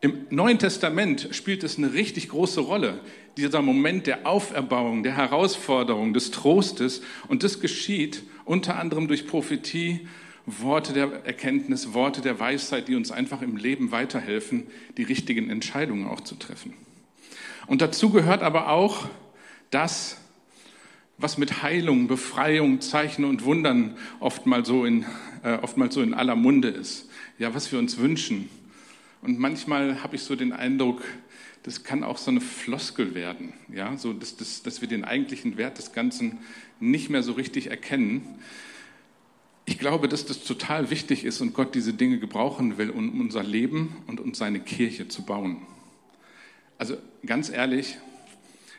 Im 0.00 0.26
Neuen 0.30 0.58
Testament 0.58 1.28
spielt 1.32 1.62
es 1.62 1.76
eine 1.76 1.92
richtig 1.92 2.30
große 2.30 2.60
Rolle, 2.60 2.98
dieser 3.36 3.60
Moment 3.60 4.06
der 4.06 4.26
Auferbauung, 4.26 5.02
der 5.02 5.18
Herausforderung, 5.18 6.14
des 6.14 6.30
Trostes. 6.30 7.02
Und 7.28 7.42
das 7.42 7.60
geschieht 7.60 8.22
unter 8.46 8.78
anderem 8.78 9.06
durch 9.06 9.26
Prophetie, 9.26 10.08
Worte 10.46 10.94
der 10.94 11.26
Erkenntnis, 11.26 11.92
Worte 11.92 12.22
der 12.22 12.40
Weisheit, 12.40 12.88
die 12.88 12.94
uns 12.94 13.10
einfach 13.10 13.42
im 13.42 13.56
Leben 13.56 13.90
weiterhelfen, 13.90 14.68
die 14.96 15.02
richtigen 15.02 15.50
Entscheidungen 15.50 16.06
auch 16.06 16.22
zu 16.22 16.36
treffen. 16.36 16.72
Und 17.66 17.82
dazu 17.82 18.08
gehört 18.10 18.42
aber 18.42 18.70
auch 18.70 19.08
das, 19.70 20.18
was 21.18 21.38
mit 21.38 21.62
Heilung, 21.62 22.08
Befreiung, 22.08 22.80
Zeichen 22.80 23.24
und 23.24 23.44
Wundern 23.44 23.96
oftmals 24.20 24.68
so 24.68 24.84
in, 24.84 25.04
äh, 25.42 25.54
oftmals 25.54 25.94
so 25.94 26.02
in 26.02 26.14
aller 26.14 26.36
Munde 26.36 26.68
ist. 26.68 27.08
Ja, 27.38 27.54
was 27.54 27.70
wir 27.72 27.78
uns 27.78 27.98
wünschen, 27.98 28.48
und 29.22 29.40
manchmal 29.40 30.04
habe 30.04 30.14
ich 30.14 30.22
so 30.22 30.36
den 30.36 30.52
Eindruck, 30.52 31.02
das 31.64 31.82
kann 31.82 32.04
auch 32.04 32.16
so 32.16 32.30
eine 32.30 32.40
Floskel 32.40 33.16
werden, 33.16 33.52
ja, 33.74 33.96
so 33.96 34.12
dass, 34.12 34.36
dass, 34.36 34.62
dass 34.62 34.80
wir 34.80 34.88
den 34.88 35.04
eigentlichen 35.04 35.56
Wert 35.56 35.78
des 35.78 35.92
Ganzen 35.92 36.38
nicht 36.78 37.10
mehr 37.10 37.24
so 37.24 37.32
richtig 37.32 37.68
erkennen. 37.68 38.22
Ich 39.64 39.78
glaube, 39.78 40.06
dass 40.06 40.26
das 40.26 40.44
total 40.44 40.90
wichtig 40.90 41.24
ist 41.24 41.40
und 41.40 41.54
Gott 41.54 41.74
diese 41.74 41.92
Dinge 41.92 42.20
gebrauchen 42.20 42.78
will, 42.78 42.90
um 42.90 43.20
unser 43.20 43.42
Leben 43.42 43.96
und 44.06 44.20
um 44.20 44.32
seine 44.32 44.60
Kirche 44.60 45.08
zu 45.08 45.22
bauen. 45.22 45.56
Also 46.78 46.96
ganz 47.24 47.50
ehrlich, 47.50 47.96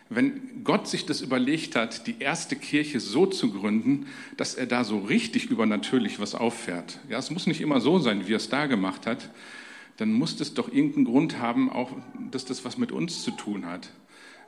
wenn 0.09 0.63
Gott 0.63 0.87
sich 0.87 1.05
das 1.05 1.21
überlegt 1.21 1.75
hat, 1.75 2.07
die 2.07 2.15
erste 2.19 2.55
Kirche 2.55 2.99
so 2.99 3.25
zu 3.25 3.51
gründen, 3.51 4.07
dass 4.37 4.55
er 4.55 4.65
da 4.65 4.83
so 4.83 4.99
richtig 4.99 5.49
übernatürlich 5.49 6.19
was 6.19 6.35
auffährt. 6.35 6.99
Ja, 7.09 7.17
es 7.17 7.29
muss 7.29 7.47
nicht 7.47 7.61
immer 7.61 7.81
so 7.81 7.99
sein, 7.99 8.27
wie 8.27 8.33
er 8.33 8.37
es 8.37 8.49
da 8.49 8.67
gemacht 8.67 9.05
hat, 9.05 9.29
dann 9.97 10.13
muss 10.13 10.37
das 10.37 10.53
doch 10.53 10.71
irgendeinen 10.71 11.05
Grund 11.05 11.39
haben, 11.39 11.69
auch 11.71 11.91
dass 12.31 12.45
das 12.45 12.63
was 12.63 12.77
mit 12.77 12.91
uns 12.91 13.23
zu 13.23 13.31
tun 13.31 13.65
hat. 13.65 13.89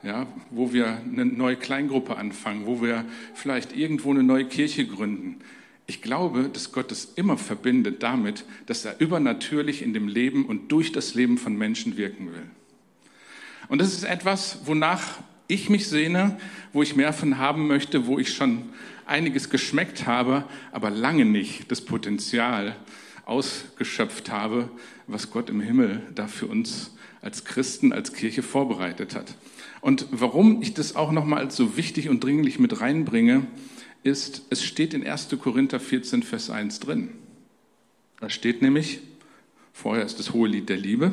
Ja, 0.02 0.26
wo 0.50 0.72
wir 0.72 0.86
eine 0.86 1.26
neue 1.26 1.56
Kleingruppe 1.56 2.16
anfangen, 2.16 2.64
wo 2.64 2.80
wir 2.80 3.04
vielleicht 3.34 3.76
irgendwo 3.76 4.10
eine 4.10 4.22
neue 4.22 4.46
Kirche 4.46 4.86
gründen. 4.86 5.40
Ich 5.86 6.00
glaube, 6.00 6.48
dass 6.50 6.72
Gott 6.72 6.90
es 6.90 7.12
immer 7.16 7.36
verbindet 7.36 8.02
damit, 8.02 8.44
dass 8.64 8.86
er 8.86 8.98
übernatürlich 8.98 9.82
in 9.82 9.92
dem 9.92 10.08
Leben 10.08 10.46
und 10.46 10.72
durch 10.72 10.92
das 10.92 11.14
Leben 11.14 11.36
von 11.36 11.54
Menschen 11.54 11.98
wirken 11.98 12.32
will. 12.32 12.46
Und 13.68 13.80
das 13.80 13.92
ist 13.92 14.04
etwas, 14.04 14.60
wonach 14.64 15.18
ich 15.50 15.68
mich 15.68 15.88
sehne, 15.88 16.38
wo 16.72 16.82
ich 16.82 16.96
mehr 16.96 17.12
von 17.12 17.38
haben 17.38 17.66
möchte, 17.66 18.06
wo 18.06 18.18
ich 18.18 18.32
schon 18.32 18.62
einiges 19.06 19.50
geschmeckt 19.50 20.06
habe, 20.06 20.44
aber 20.72 20.90
lange 20.90 21.24
nicht 21.24 21.70
das 21.70 21.80
Potenzial 21.80 22.76
ausgeschöpft 23.26 24.30
habe, 24.30 24.70
was 25.06 25.30
Gott 25.30 25.50
im 25.50 25.60
Himmel 25.60 26.02
da 26.14 26.26
für 26.26 26.46
uns 26.46 26.92
als 27.22 27.44
Christen, 27.44 27.92
als 27.92 28.12
Kirche 28.12 28.42
vorbereitet 28.42 29.14
hat. 29.14 29.34
Und 29.80 30.06
warum 30.10 30.62
ich 30.62 30.74
das 30.74 30.96
auch 30.96 31.12
nochmal 31.12 31.40
als 31.40 31.56
so 31.56 31.76
wichtig 31.76 32.08
und 32.08 32.22
dringlich 32.22 32.58
mit 32.58 32.80
reinbringe, 32.80 33.46
ist, 34.02 34.42
es 34.50 34.64
steht 34.64 34.94
in 34.94 35.06
1. 35.06 35.28
Korinther 35.40 35.80
14, 35.80 36.22
Vers 36.22 36.50
1 36.50 36.80
drin. 36.80 37.10
Da 38.20 38.30
steht 38.30 38.62
nämlich, 38.62 39.00
vorher 39.72 40.04
ist 40.04 40.18
das 40.18 40.32
hohe 40.32 40.48
Lied 40.48 40.68
der 40.68 40.76
Liebe, 40.76 41.12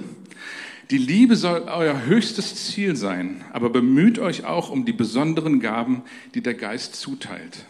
die 0.90 0.98
Liebe 0.98 1.36
soll 1.36 1.64
euer 1.64 2.06
höchstes 2.06 2.68
Ziel 2.68 2.96
sein, 2.96 3.44
aber 3.52 3.70
bemüht 3.70 4.20
euch 4.20 4.46
auch 4.46 4.70
um 4.70 4.86
die 4.86 4.94
besonderen 4.94 5.60
Gaben, 5.60 6.04
die 6.34 6.42
der 6.42 6.54
Geist 6.54 6.96
zuteilt. 6.96 7.66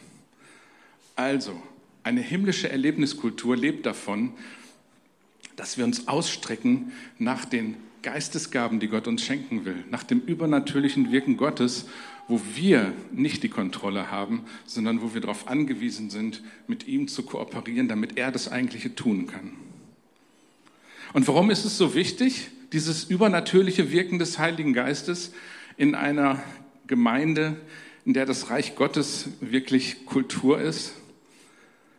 Also, 1.15 1.59
eine 2.03 2.21
himmlische 2.21 2.69
Erlebniskultur 2.69 3.57
lebt 3.57 3.85
davon, 3.85 4.33
dass 5.55 5.77
wir 5.77 5.85
uns 5.85 6.07
ausstrecken 6.07 6.91
nach 7.17 7.43
den 7.45 7.75
Geistesgaben, 8.03 8.79
die 8.79 8.87
Gott 8.87 9.07
uns 9.07 9.23
schenken 9.23 9.65
will, 9.65 9.83
nach 9.89 10.03
dem 10.03 10.21
übernatürlichen 10.21 11.11
Wirken 11.11 11.35
Gottes, 11.35 11.87
wo 12.27 12.39
wir 12.55 12.93
nicht 13.11 13.41
die 13.41 13.49
Kontrolle 13.49 14.11
haben, 14.11 14.43
sondern 14.65 15.01
wo 15.01 15.13
wir 15.13 15.21
darauf 15.21 15.47
angewiesen 15.47 16.09
sind, 16.09 16.43
mit 16.67 16.87
ihm 16.87 17.07
zu 17.07 17.23
kooperieren, 17.23 17.87
damit 17.87 18.17
er 18.17 18.31
das 18.31 18.51
Eigentliche 18.51 18.93
tun 18.93 19.27
kann. 19.27 19.53
Und 21.13 21.27
warum 21.27 21.49
ist 21.49 21.65
es 21.65 21.77
so 21.77 21.95
wichtig, 21.95 22.51
dieses 22.73 23.05
übernatürliche 23.05 23.91
Wirken 23.91 24.19
des 24.19 24.39
Heiligen 24.39 24.73
Geistes 24.73 25.31
in 25.77 25.95
einer 25.95 26.41
Gemeinde, 26.87 27.57
in 28.05 28.13
der 28.13 28.25
das 28.25 28.49
Reich 28.49 28.75
Gottes 28.75 29.29
wirklich 29.41 30.05
Kultur 30.05 30.59
ist? 30.59 30.93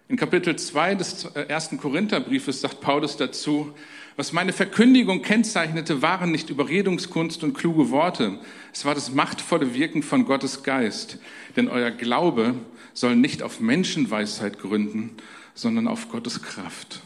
In 0.09 0.16
Kapitel 0.16 0.57
2 0.57 0.94
des 0.94 1.24
ersten 1.24 1.76
Korintherbriefes 1.76 2.62
sagt 2.62 2.81
Paulus 2.81 3.18
dazu, 3.18 3.74
was 4.16 4.33
meine 4.33 4.52
Verkündigung 4.52 5.22
kennzeichnete, 5.22 6.02
waren 6.02 6.33
nicht 6.33 6.50
Überredungskunst 6.50 7.44
und 7.44 7.52
kluge 7.52 7.90
Worte. 7.90 8.40
Es 8.72 8.85
war 8.85 8.94
das 8.94 9.12
machtvolle 9.12 9.74
Wirken 9.74 10.02
von 10.02 10.24
Gottes 10.24 10.64
Geist. 10.64 11.18
Denn 11.57 11.68
euer 11.68 11.92
Glaube 11.92 12.54
soll 12.94 13.14
nicht 13.14 13.44
auf 13.44 13.61
Menschenweisheit 13.61 14.59
gründen, 14.59 15.11
sondern 15.54 15.87
auf 15.87 16.09
Gottes 16.09 16.42
Kraft. 16.42 17.00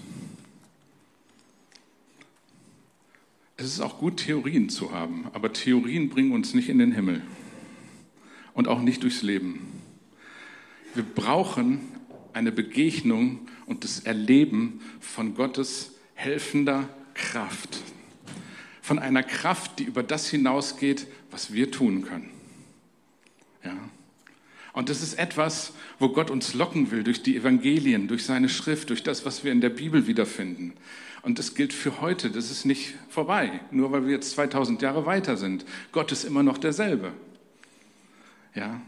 Es 3.62 3.74
ist 3.74 3.80
auch 3.80 3.98
gut, 3.98 4.16
Theorien 4.16 4.68
zu 4.68 4.90
haben, 4.90 5.26
aber 5.34 5.52
Theorien 5.52 6.08
bringen 6.08 6.32
uns 6.32 6.52
nicht 6.52 6.68
in 6.68 6.78
den 6.78 6.90
Himmel 6.90 7.22
und 8.54 8.66
auch 8.66 8.80
nicht 8.80 9.04
durchs 9.04 9.22
Leben. 9.22 9.80
Wir 10.94 11.04
brauchen 11.04 11.78
eine 12.32 12.50
Begegnung 12.50 13.46
und 13.66 13.84
das 13.84 14.00
Erleben 14.00 14.80
von 14.98 15.36
Gottes 15.36 15.92
helfender 16.14 16.88
Kraft. 17.14 17.78
Von 18.80 18.98
einer 18.98 19.22
Kraft, 19.22 19.78
die 19.78 19.84
über 19.84 20.02
das 20.02 20.28
hinausgeht, 20.28 21.06
was 21.30 21.52
wir 21.52 21.70
tun 21.70 22.02
können. 22.02 22.30
Ja. 23.64 23.76
Und 24.72 24.88
das 24.88 25.02
ist 25.02 25.14
etwas, 25.14 25.72
wo 25.98 26.08
Gott 26.08 26.30
uns 26.30 26.54
locken 26.54 26.90
will 26.90 27.04
durch 27.04 27.22
die 27.22 27.36
Evangelien, 27.36 28.08
durch 28.08 28.24
seine 28.24 28.48
Schrift, 28.48 28.90
durch 28.90 29.02
das, 29.02 29.26
was 29.26 29.44
wir 29.44 29.52
in 29.52 29.60
der 29.60 29.68
Bibel 29.68 30.06
wiederfinden. 30.06 30.72
Und 31.22 31.38
das 31.38 31.54
gilt 31.54 31.72
für 31.72 32.00
heute. 32.00 32.30
Das 32.30 32.50
ist 32.50 32.64
nicht 32.64 32.94
vorbei, 33.08 33.60
nur 33.70 33.92
weil 33.92 34.06
wir 34.06 34.12
jetzt 34.12 34.30
2000 34.32 34.80
Jahre 34.82 35.06
weiter 35.06 35.36
sind. 35.36 35.64
Gott 35.92 36.10
ist 36.10 36.24
immer 36.24 36.42
noch 36.42 36.58
derselbe. 36.58 37.12
Ja. 38.54 38.80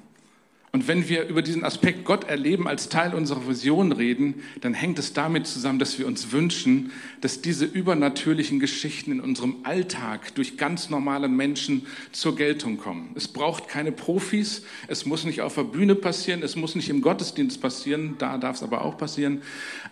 Und 0.75 0.89
wenn 0.89 1.09
wir 1.09 1.29
über 1.29 1.41
diesen 1.41 1.63
Aspekt 1.63 2.05
Gott 2.05 2.25
erleben 2.25 2.67
als 2.67 2.89
Teil 2.89 3.15
unserer 3.15 3.47
Vision 3.47 3.93
reden, 3.93 4.43
dann 4.61 4.75
hängt 4.75 4.99
es 4.99 5.13
damit 5.13 5.47
zusammen, 5.47 5.79
dass 5.79 6.01
wir 6.01 6.07
uns 6.09 6.33
wünschen, 6.33 6.91
dass 7.21 7.41
diese 7.41 7.65
übernatürlichen 7.65 8.59
Geschichten 8.59 9.13
in 9.13 9.21
unserem 9.21 9.59
Alltag 9.63 10.35
durch 10.35 10.57
ganz 10.57 10.91
normale 10.91 11.29
Menschen 11.29 11.87
zur 12.11 12.35
Geltung 12.35 12.77
kommen. 12.77 13.13
Es 13.15 13.29
braucht 13.29 13.69
keine 13.69 13.93
Profis, 13.93 14.65
es 14.89 15.07
muss 15.07 15.23
nicht 15.23 15.43
auf 15.43 15.55
der 15.55 15.63
Bühne 15.63 15.95
passieren, 15.95 16.43
es 16.43 16.57
muss 16.57 16.75
nicht 16.75 16.89
im 16.89 17.03
Gottesdienst 17.03 17.61
passieren, 17.61 18.17
da 18.19 18.37
darf 18.37 18.57
es 18.57 18.65
aber 18.65 18.83
auch 18.83 18.99
passieren, 18.99 19.43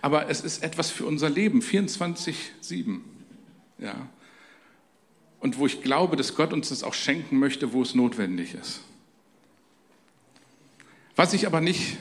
aber 0.00 0.28
es 0.30 0.40
ist 0.40 0.64
etwas 0.64 0.90
für 0.90 1.06
unser 1.06 1.30
Leben, 1.30 1.60
24-7. 1.60 2.98
Ja. 3.78 4.08
Und 5.38 5.58
wo 5.58 5.66
ich 5.66 5.80
glaube, 5.80 6.16
dass 6.16 6.34
Gott 6.34 6.52
uns 6.52 6.70
das 6.70 6.82
auch 6.82 6.94
schenken 6.94 7.38
möchte, 7.38 7.72
wo 7.72 7.82
es 7.82 7.94
notwendig 7.94 8.54
ist. 8.54 8.80
Was 11.14 11.34
ich 11.34 11.46
aber 11.46 11.60
nicht, 11.60 11.98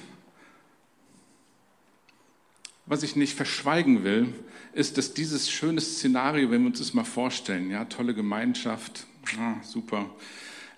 was 2.86 3.04
ich 3.04 3.18
nicht 3.18 3.36
verschweigen 3.36 4.06
will, 4.06 4.34
ist, 4.74 4.98
dass 4.98 5.14
dieses 5.14 5.52
schöne 5.52 5.82
Szenario, 5.82 6.50
wenn 6.50 6.62
wir 6.62 6.68
uns 6.68 6.80
das 6.80 6.94
mal 6.94 7.04
vorstellen, 7.04 7.70
ja, 7.70 7.84
tolle 7.86 8.14
Gemeinschaft, 8.14 9.06
ah, 9.38 9.56
super, 9.64 10.10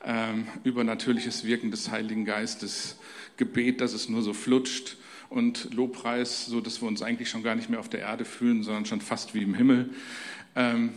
ähm, 0.03 0.47
übernatürliches 0.63 1.43
Wirken 1.45 1.69
des 1.69 1.91
Heiligen 1.91 2.25
Geistes, 2.25 2.97
Gebet, 3.37 3.81
dass 3.81 3.93
es 3.93 4.09
nur 4.09 4.23
so 4.23 4.33
flutscht 4.33 4.97
und 5.29 5.71
Lobpreis, 5.75 6.47
so 6.47 6.59
dass 6.59 6.81
wir 6.81 6.87
uns 6.87 7.03
eigentlich 7.03 7.29
schon 7.29 7.43
gar 7.43 7.53
nicht 7.53 7.69
mehr 7.69 7.79
auf 7.79 7.89
der 7.89 7.99
Erde 7.99 8.25
fühlen, 8.25 8.63
sondern 8.63 8.87
schon 8.87 9.01
fast 9.01 9.35
wie 9.35 9.43
im 9.43 9.53
Himmel. 9.53 9.91
Ähm, 10.55 10.93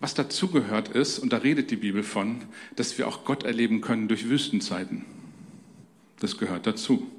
was 0.00 0.14
dazugehört 0.14 0.88
ist, 0.88 1.20
und 1.20 1.32
da 1.32 1.38
redet 1.38 1.70
die 1.70 1.76
Bibel 1.76 2.02
von, 2.02 2.42
dass 2.74 2.98
wir 2.98 3.06
auch 3.06 3.24
Gott 3.24 3.44
erleben 3.44 3.80
können 3.80 4.08
durch 4.08 4.28
Wüstenzeiten. 4.28 5.04
Das 6.20 6.38
gehört 6.38 6.66
dazu. 6.66 7.10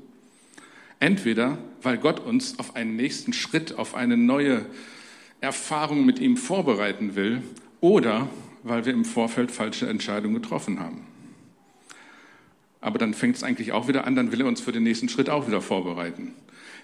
Entweder, 1.00 1.58
weil 1.82 1.98
Gott 1.98 2.20
uns 2.20 2.58
auf 2.60 2.76
einen 2.76 2.96
nächsten 2.96 3.34
Schritt, 3.34 3.78
auf 3.78 3.94
eine 3.94 4.18
neue 4.18 4.66
Erfahrung 5.42 6.06
mit 6.06 6.20
ihm 6.20 6.38
vorbereiten 6.38 7.16
will, 7.16 7.44
oder 7.80 8.28
weil 8.64 8.86
wir 8.86 8.94
im 8.94 9.06
Vorfeld 9.06 9.52
falsche 9.52 9.88
Entscheidungen 9.88 10.42
getroffen 10.42 10.80
haben. 10.80 11.06
Aber 12.82 12.98
dann 12.98 13.14
fängt 13.14 13.36
es 13.36 13.44
eigentlich 13.44 13.72
auch 13.72 13.88
wieder 13.88 14.06
an, 14.06 14.16
dann 14.16 14.32
will 14.32 14.42
er 14.42 14.48
uns 14.48 14.62
für 14.62 14.72
den 14.72 14.84
nächsten 14.84 15.10
Schritt 15.10 15.30
auch 15.30 15.48
wieder 15.48 15.62
vorbereiten. 15.62 16.34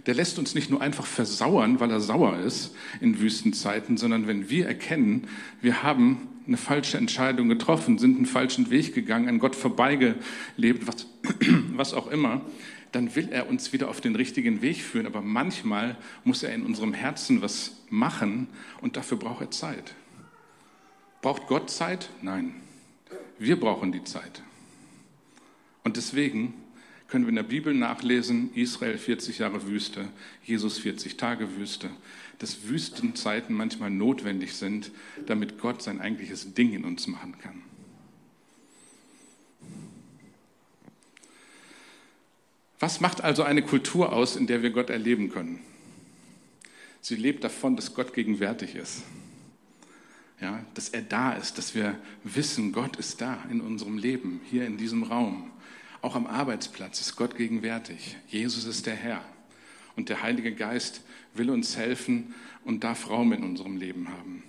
Der 0.06 0.14
lässt 0.14 0.38
uns 0.38 0.54
nicht 0.54 0.70
nur 0.70 0.82
einfach 0.82 1.06
versauern, 1.06 1.80
weil 1.80 1.90
er 1.90 2.02
sauer 2.02 2.38
ist 2.40 2.76
in 3.00 3.20
Wüstenzeiten, 3.20 3.98
sondern 3.98 4.28
wenn 4.28 4.50
wir 4.50 4.68
erkennen, 4.68 5.28
wir 5.62 5.82
haben 5.82 6.28
eine 6.48 6.58
falsche 6.58 6.98
Entscheidung 6.98 7.50
getroffen, 7.50 7.98
sind 7.98 8.18
einen 8.18 8.26
falschen 8.26 8.70
Weg 8.70 8.94
gegangen, 8.94 9.30
an 9.30 9.40
Gott 9.40 9.56
vorbeigelebt, 9.56 10.88
was, 10.88 11.08
was 11.74 11.94
auch 11.94 12.08
immer, 12.08 12.42
dann 12.92 13.16
will 13.16 13.30
er 13.30 13.50
uns 13.50 13.74
wieder 13.74 13.90
auf 13.90 14.02
den 14.02 14.16
richtigen 14.16 14.62
Weg 14.62 14.82
führen. 14.82 15.08
Aber 15.08 15.22
manchmal 15.22 15.98
muss 16.24 16.44
er 16.44 16.54
in 16.54 16.64
unserem 16.64 16.94
Herzen 16.94 17.42
was 17.42 17.78
machen 17.90 18.48
und 18.82 18.98
dafür 18.98 19.18
braucht 19.18 19.42
er 19.42 19.52
Zeit. 19.52 19.96
Braucht 21.22 21.48
Gott 21.48 21.70
Zeit? 21.70 22.10
Nein. 22.22 22.54
Wir 23.40 23.60
brauchen 23.60 23.92
die 23.92 24.04
Zeit. 24.04 24.44
Und 25.84 25.98
deswegen 25.98 26.54
können 27.08 27.26
wir 27.26 27.30
in 27.30 27.36
der 27.36 27.44
Bibel 27.44 27.74
nachlesen, 27.74 28.54
Israel 28.56 28.98
40 28.98 29.40
Jahre 29.40 29.68
Wüste, 29.68 30.08
Jesus 30.44 30.80
40 30.80 31.18
Tage 31.18 31.58
Wüste, 31.58 31.90
dass 32.44 32.68
Wüstenzeiten 32.68 33.56
manchmal 33.56 33.90
notwendig 33.90 34.54
sind, 34.54 34.92
damit 35.28 35.60
Gott 35.60 35.82
sein 35.82 36.02
eigentliches 36.02 36.54
Ding 36.54 36.74
in 36.74 36.84
uns 36.84 37.08
machen 37.08 37.38
kann. 37.40 37.62
Was 42.82 43.00
macht 43.00 43.22
also 43.22 43.44
eine 43.44 43.62
Kultur 43.62 44.12
aus, 44.12 44.36
in 44.36 44.46
der 44.46 44.62
wir 44.62 44.72
Gott 44.72 44.90
erleben 44.90 45.30
können? 45.30 45.62
Sie 47.00 47.16
lebt 47.16 47.46
davon, 47.46 47.78
dass 47.78 47.94
Gott 47.94 48.14
gegenwärtig 48.14 48.76
ist. 48.76 49.04
Ja, 50.42 50.66
dass 50.74 50.90
er 50.90 51.02
da 51.02 51.32
ist, 51.32 51.58
dass 51.58 51.74
wir 51.76 51.98
wissen, 52.26 52.74
Gott 52.74 52.98
ist 52.98 53.22
da 53.22 53.42
in 53.50 53.62
unserem 53.62 53.98
Leben, 53.98 54.42
hier 54.50 54.66
in 54.66 54.76
diesem 54.76 55.04
Raum. 55.04 55.50
Auch 56.02 56.18
am 56.18 56.28
Arbeitsplatz 56.28 57.00
ist 57.00 57.16
Gott 57.16 57.38
gegenwärtig. 57.38 58.18
Jesus 58.28 58.66
ist 58.66 58.86
der 58.86 58.96
Herr. 58.96 59.24
Und 59.96 60.10
der 60.10 60.24
Heilige 60.24 60.54
Geist 60.54 61.04
will 61.34 61.50
uns 61.50 61.78
helfen 61.78 62.34
und 62.66 62.84
darf 62.84 63.10
Raum 63.10 63.34
in 63.34 63.44
unserem 63.44 63.78
Leben 63.78 64.10
haben. 64.10 64.44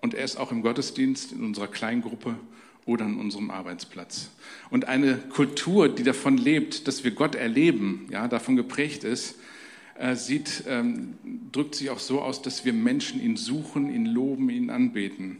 Und 0.00 0.14
er 0.14 0.24
ist 0.24 0.36
auch 0.36 0.52
im 0.52 0.62
Gottesdienst, 0.62 1.32
in 1.32 1.44
unserer 1.44 1.68
Kleingruppe 1.68 2.36
oder 2.86 3.04
an 3.04 3.18
unserem 3.18 3.50
Arbeitsplatz. 3.50 4.30
Und 4.70 4.86
eine 4.86 5.18
Kultur, 5.18 5.88
die 5.88 6.04
davon 6.04 6.38
lebt, 6.38 6.88
dass 6.88 7.04
wir 7.04 7.10
Gott 7.10 7.34
erleben, 7.34 8.06
ja, 8.10 8.28
davon 8.28 8.56
geprägt 8.56 9.04
ist, 9.04 9.36
äh, 9.98 10.14
sieht, 10.14 10.64
ähm, 10.68 11.18
drückt 11.52 11.74
sich 11.74 11.90
auch 11.90 11.98
so 11.98 12.22
aus, 12.22 12.40
dass 12.40 12.64
wir 12.64 12.72
Menschen 12.72 13.20
ihn 13.20 13.36
suchen, 13.36 13.92
ihn 13.92 14.06
loben, 14.06 14.48
ihn 14.48 14.70
anbeten. 14.70 15.38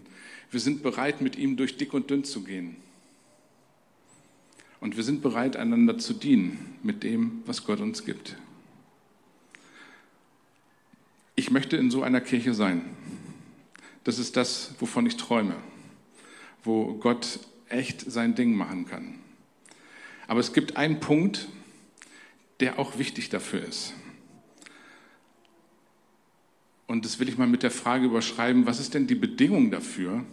Wir 0.51 0.61
sind 0.61 0.83
bereit, 0.83 1.21
mit 1.21 1.37
ihm 1.37 1.57
durch 1.57 1.77
dick 1.77 1.95
und 1.95 2.11
dünn 2.11 2.25
zu 2.25 2.43
gehen. 2.43 2.77
Und 4.81 4.97
wir 4.97 5.05
sind 5.05 5.23
bereit, 5.23 5.57
einander 5.57 5.99
zu 5.99 6.15
dienen 6.15 6.77
mit 6.83 7.03
dem, 7.03 7.43
was 7.47 7.65
Gott 7.65 7.81
uns 7.81 8.05
gibt. 8.05 8.37
Ich 11.39 11.53
möchte 11.53 11.77
in 11.77 11.89
so 11.89 12.03
einer 12.03 12.21
Kirche 12.21 12.53
sein. 12.53 12.83
Das 14.03 14.19
ist 14.19 14.37
das, 14.37 14.75
wovon 14.81 15.07
ich 15.07 15.17
träume, 15.17 15.55
wo 16.65 16.95
Gott 16.95 17.39
echt 17.69 18.11
sein 18.11 18.35
Ding 18.35 18.57
machen 18.57 18.87
kann. 18.87 19.21
Aber 20.27 20.41
es 20.41 20.53
gibt 20.53 20.77
einen 20.77 20.99
Punkt, 20.99 21.47
der 22.59 22.81
auch 22.81 22.99
wichtig 22.99 23.29
dafür 23.29 23.65
ist. 23.65 23.95
Und 26.89 27.05
das 27.05 27.21
will 27.21 27.29
ich 27.29 27.39
mal 27.39 27.47
mit 27.47 27.63
der 27.63 27.71
Frage 27.71 28.07
überschreiben, 28.07 28.67
was 28.67 28.81
ist 28.81 28.95
denn 28.95 29.07
die 29.07 29.15
Bedingung 29.15 29.71
dafür, 29.71 30.25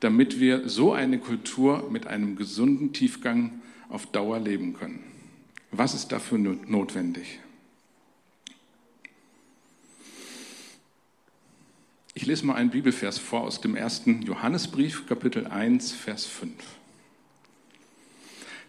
damit 0.00 0.38
wir 0.38 0.68
so 0.68 0.92
eine 0.92 1.18
Kultur 1.18 1.88
mit 1.90 2.06
einem 2.06 2.36
gesunden 2.36 2.92
Tiefgang 2.92 3.62
auf 3.88 4.04
Dauer 4.04 4.38
leben 4.38 4.74
können. 4.74 5.02
Was 5.70 5.94
ist 5.94 6.12
dafür 6.12 6.36
notwendig? 6.36 7.40
Ich 12.14 12.26
lese 12.26 12.44
mal 12.44 12.56
einen 12.56 12.68
Bibelvers 12.68 13.18
vor 13.18 13.40
aus 13.40 13.62
dem 13.62 13.74
ersten 13.74 14.20
Johannesbrief, 14.20 15.06
Kapitel 15.06 15.46
1, 15.46 15.92
Vers 15.92 16.26
5. 16.26 16.52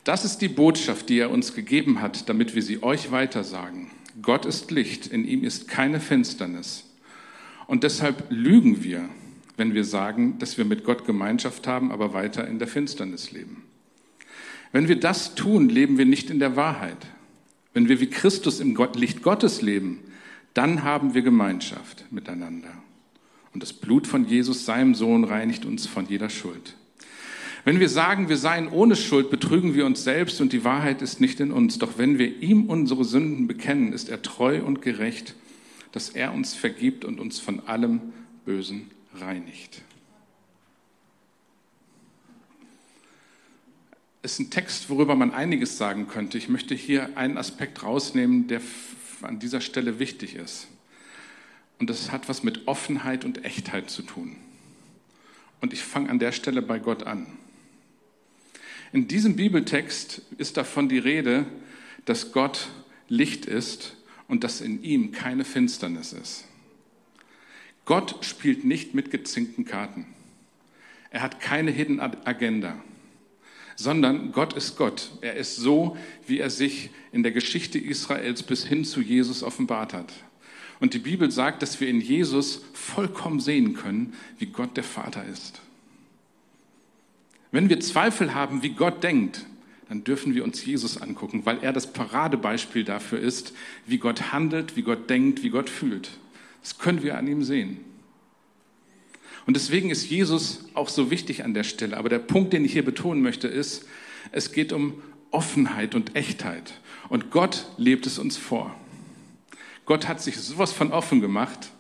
Das 0.05 0.23
ist 0.23 0.37
die 0.37 0.47
Botschaft, 0.47 1.09
die 1.09 1.19
er 1.19 1.29
uns 1.29 1.53
gegeben 1.53 2.01
hat, 2.01 2.29
damit 2.29 2.55
wir 2.55 2.61
sie 2.61 2.81
euch 2.83 3.11
weitersagen. 3.11 3.91
Gott 4.21 4.45
ist 4.45 4.71
Licht, 4.71 5.07
in 5.07 5.25
ihm 5.25 5.43
ist 5.43 5.67
keine 5.67 5.99
Finsternis. 5.99 6.85
Und 7.67 7.83
deshalb 7.83 8.27
lügen 8.29 8.81
wir, 8.81 9.09
wenn 9.57 9.73
wir 9.73 9.83
sagen, 9.83 10.39
dass 10.39 10.57
wir 10.57 10.63
mit 10.63 10.85
Gott 10.85 11.05
Gemeinschaft 11.05 11.67
haben, 11.67 11.91
aber 11.91 12.13
weiter 12.13 12.47
in 12.47 12.59
der 12.59 12.69
Finsternis 12.69 13.31
leben. 13.31 13.63
Wenn 14.71 14.87
wir 14.87 14.99
das 14.99 15.35
tun, 15.35 15.67
leben 15.67 15.97
wir 15.97 16.05
nicht 16.05 16.29
in 16.29 16.39
der 16.39 16.55
Wahrheit. 16.55 17.07
Wenn 17.73 17.89
wir 17.89 17.99
wie 17.99 18.09
Christus 18.09 18.61
im 18.61 18.77
Licht 18.95 19.21
Gottes 19.21 19.61
leben, 19.61 19.99
dann 20.53 20.83
haben 20.83 21.13
wir 21.13 21.23
Gemeinschaft 21.23 22.05
miteinander. 22.09 22.73
Und 23.53 23.61
das 23.61 23.73
Blut 23.73 24.07
von 24.07 24.27
Jesus, 24.27 24.65
seinem 24.65 24.95
Sohn, 24.95 25.23
reinigt 25.23 25.65
uns 25.65 25.85
von 25.85 26.07
jeder 26.07 26.29
Schuld. 26.29 26.75
Wenn 27.65 27.79
wir 27.79 27.89
sagen, 27.89 28.27
wir 28.27 28.37
seien 28.37 28.67
ohne 28.67 28.95
Schuld, 28.95 29.29
betrügen 29.29 29.73
wir 29.73 29.85
uns 29.85 30.03
selbst 30.03 30.41
und 30.41 30.51
die 30.51 30.65
Wahrheit 30.65 31.01
ist 31.01 31.21
nicht 31.21 31.39
in 31.39 31.51
uns. 31.51 31.77
Doch 31.77 31.97
wenn 31.97 32.17
wir 32.17 32.41
ihm 32.41 32.65
unsere 32.65 33.05
Sünden 33.05 33.47
bekennen, 33.47 33.93
ist 33.93 34.09
er 34.09 34.21
treu 34.21 34.61
und 34.61 34.81
gerecht, 34.81 35.35
dass 35.93 36.09
er 36.09 36.33
uns 36.33 36.55
vergibt 36.55 37.05
und 37.05 37.19
uns 37.19 37.39
von 37.39 37.61
allem 37.67 38.01
Bösen 38.45 38.89
reinigt. 39.15 39.81
ist 44.23 44.39
ein 44.39 44.49
Text, 44.49 44.89
worüber 44.89 45.15
man 45.15 45.31
einiges 45.31 45.77
sagen 45.77 46.07
könnte. 46.07 46.37
Ich 46.37 46.47
möchte 46.47 46.73
hier 46.73 47.17
einen 47.17 47.37
Aspekt 47.37 47.83
rausnehmen, 47.83 48.47
der 48.47 48.61
an 49.21 49.39
dieser 49.39 49.61
Stelle 49.61 49.99
wichtig 49.99 50.35
ist. 50.35 50.67
Und 51.83 51.89
das 51.89 52.13
hat 52.13 52.29
was 52.29 52.43
mit 52.43 52.65
Offenheit 52.69 53.25
und 53.25 53.43
Echtheit 53.43 53.89
zu 53.89 54.03
tun. 54.03 54.37
Und 55.59 55.73
ich 55.73 55.83
fange 55.83 56.09
an 56.09 56.17
der 56.17 56.31
Stelle 56.31 56.61
bei 56.61 56.79
Gott 56.79 57.03
an. 57.03 57.27
In 58.93 59.09
diesem 59.09 59.35
Bibeltext 59.35 60.21
ist 60.37 60.55
davon 60.55 60.87
die 60.87 60.97
Rede, 60.97 61.45
dass 62.05 62.31
Gott 62.31 62.69
Licht 63.09 63.45
ist 63.45 63.97
und 64.29 64.45
dass 64.45 64.61
in 64.61 64.81
ihm 64.81 65.11
keine 65.11 65.43
Finsternis 65.43 66.13
ist. 66.13 66.45
Gott 67.83 68.23
spielt 68.23 68.63
nicht 68.63 68.93
mit 68.93 69.11
gezinkten 69.11 69.65
Karten. 69.65 70.05
Er 71.09 71.21
hat 71.21 71.41
keine 71.41 71.71
Hidden 71.71 71.99
Agenda 71.99 72.81
sondern 73.75 74.31
Gott 74.31 74.53
ist 74.53 74.77
Gott. 74.77 75.11
Er 75.19 75.35
ist 75.35 75.57
so, 75.57 75.97
wie 76.27 76.39
er 76.39 76.49
sich 76.49 76.91
in 77.11 77.23
der 77.23 77.33
Geschichte 77.33 77.77
Israels 77.77 78.43
bis 78.43 78.65
hin 78.65 78.85
zu 78.85 79.01
Jesus 79.01 79.43
offenbart 79.43 79.93
hat. 79.93 80.13
Und 80.79 80.93
die 80.93 80.99
Bibel 80.99 81.31
sagt, 81.31 81.61
dass 81.61 81.79
wir 81.79 81.87
in 81.87 82.01
Jesus 82.01 82.63
vollkommen 82.73 83.39
sehen 83.39 83.73
können, 83.73 84.13
wie 84.37 84.47
Gott 84.47 84.75
der 84.75 84.83
Vater 84.83 85.25
ist. 85.25 85.61
Wenn 87.51 87.69
wir 87.69 87.79
Zweifel 87.79 88.33
haben, 88.33 88.63
wie 88.63 88.71
Gott 88.71 89.03
denkt, 89.03 89.45
dann 89.87 90.03
dürfen 90.03 90.33
wir 90.33 90.43
uns 90.43 90.65
Jesus 90.65 90.99
angucken, 90.99 91.45
weil 91.45 91.59
er 91.61 91.71
das 91.71 91.93
Paradebeispiel 91.93 92.83
dafür 92.83 93.19
ist, 93.19 93.53
wie 93.85 93.99
Gott 93.99 94.31
handelt, 94.33 94.75
wie 94.75 94.81
Gott 94.81 95.09
denkt, 95.09 95.43
wie 95.43 95.49
Gott 95.49 95.69
fühlt. 95.69 96.09
Das 96.61 96.79
können 96.79 97.03
wir 97.03 97.17
an 97.17 97.27
ihm 97.27 97.43
sehen. 97.43 97.77
Und 99.45 99.55
deswegen 99.55 99.89
ist 99.89 100.09
Jesus 100.09 100.65
auch 100.73 100.89
so 100.89 101.11
wichtig 101.11 101.43
an 101.43 101.53
der 101.53 101.63
Stelle. 101.63 101.97
Aber 101.97 102.09
der 102.09 102.19
Punkt, 102.19 102.53
den 102.53 102.63
ich 102.65 102.73
hier 102.73 102.85
betonen 102.85 103.21
möchte, 103.21 103.47
ist, 103.47 103.85
es 104.31 104.51
geht 104.51 104.71
um 104.71 105.01
Offenheit 105.31 105.95
und 105.95 106.15
Echtheit. 106.15 106.73
Und 107.09 107.29
Gott 107.29 107.67
lebt 107.77 108.07
es 108.07 108.17
uns 108.17 108.37
vor. 108.37 108.75
Gott 109.85 110.07
hat 110.07 110.21
sich 110.21 110.37
sowas 110.37 110.71
von 110.71 110.91
offen 110.91 111.21
gemacht. 111.21 111.71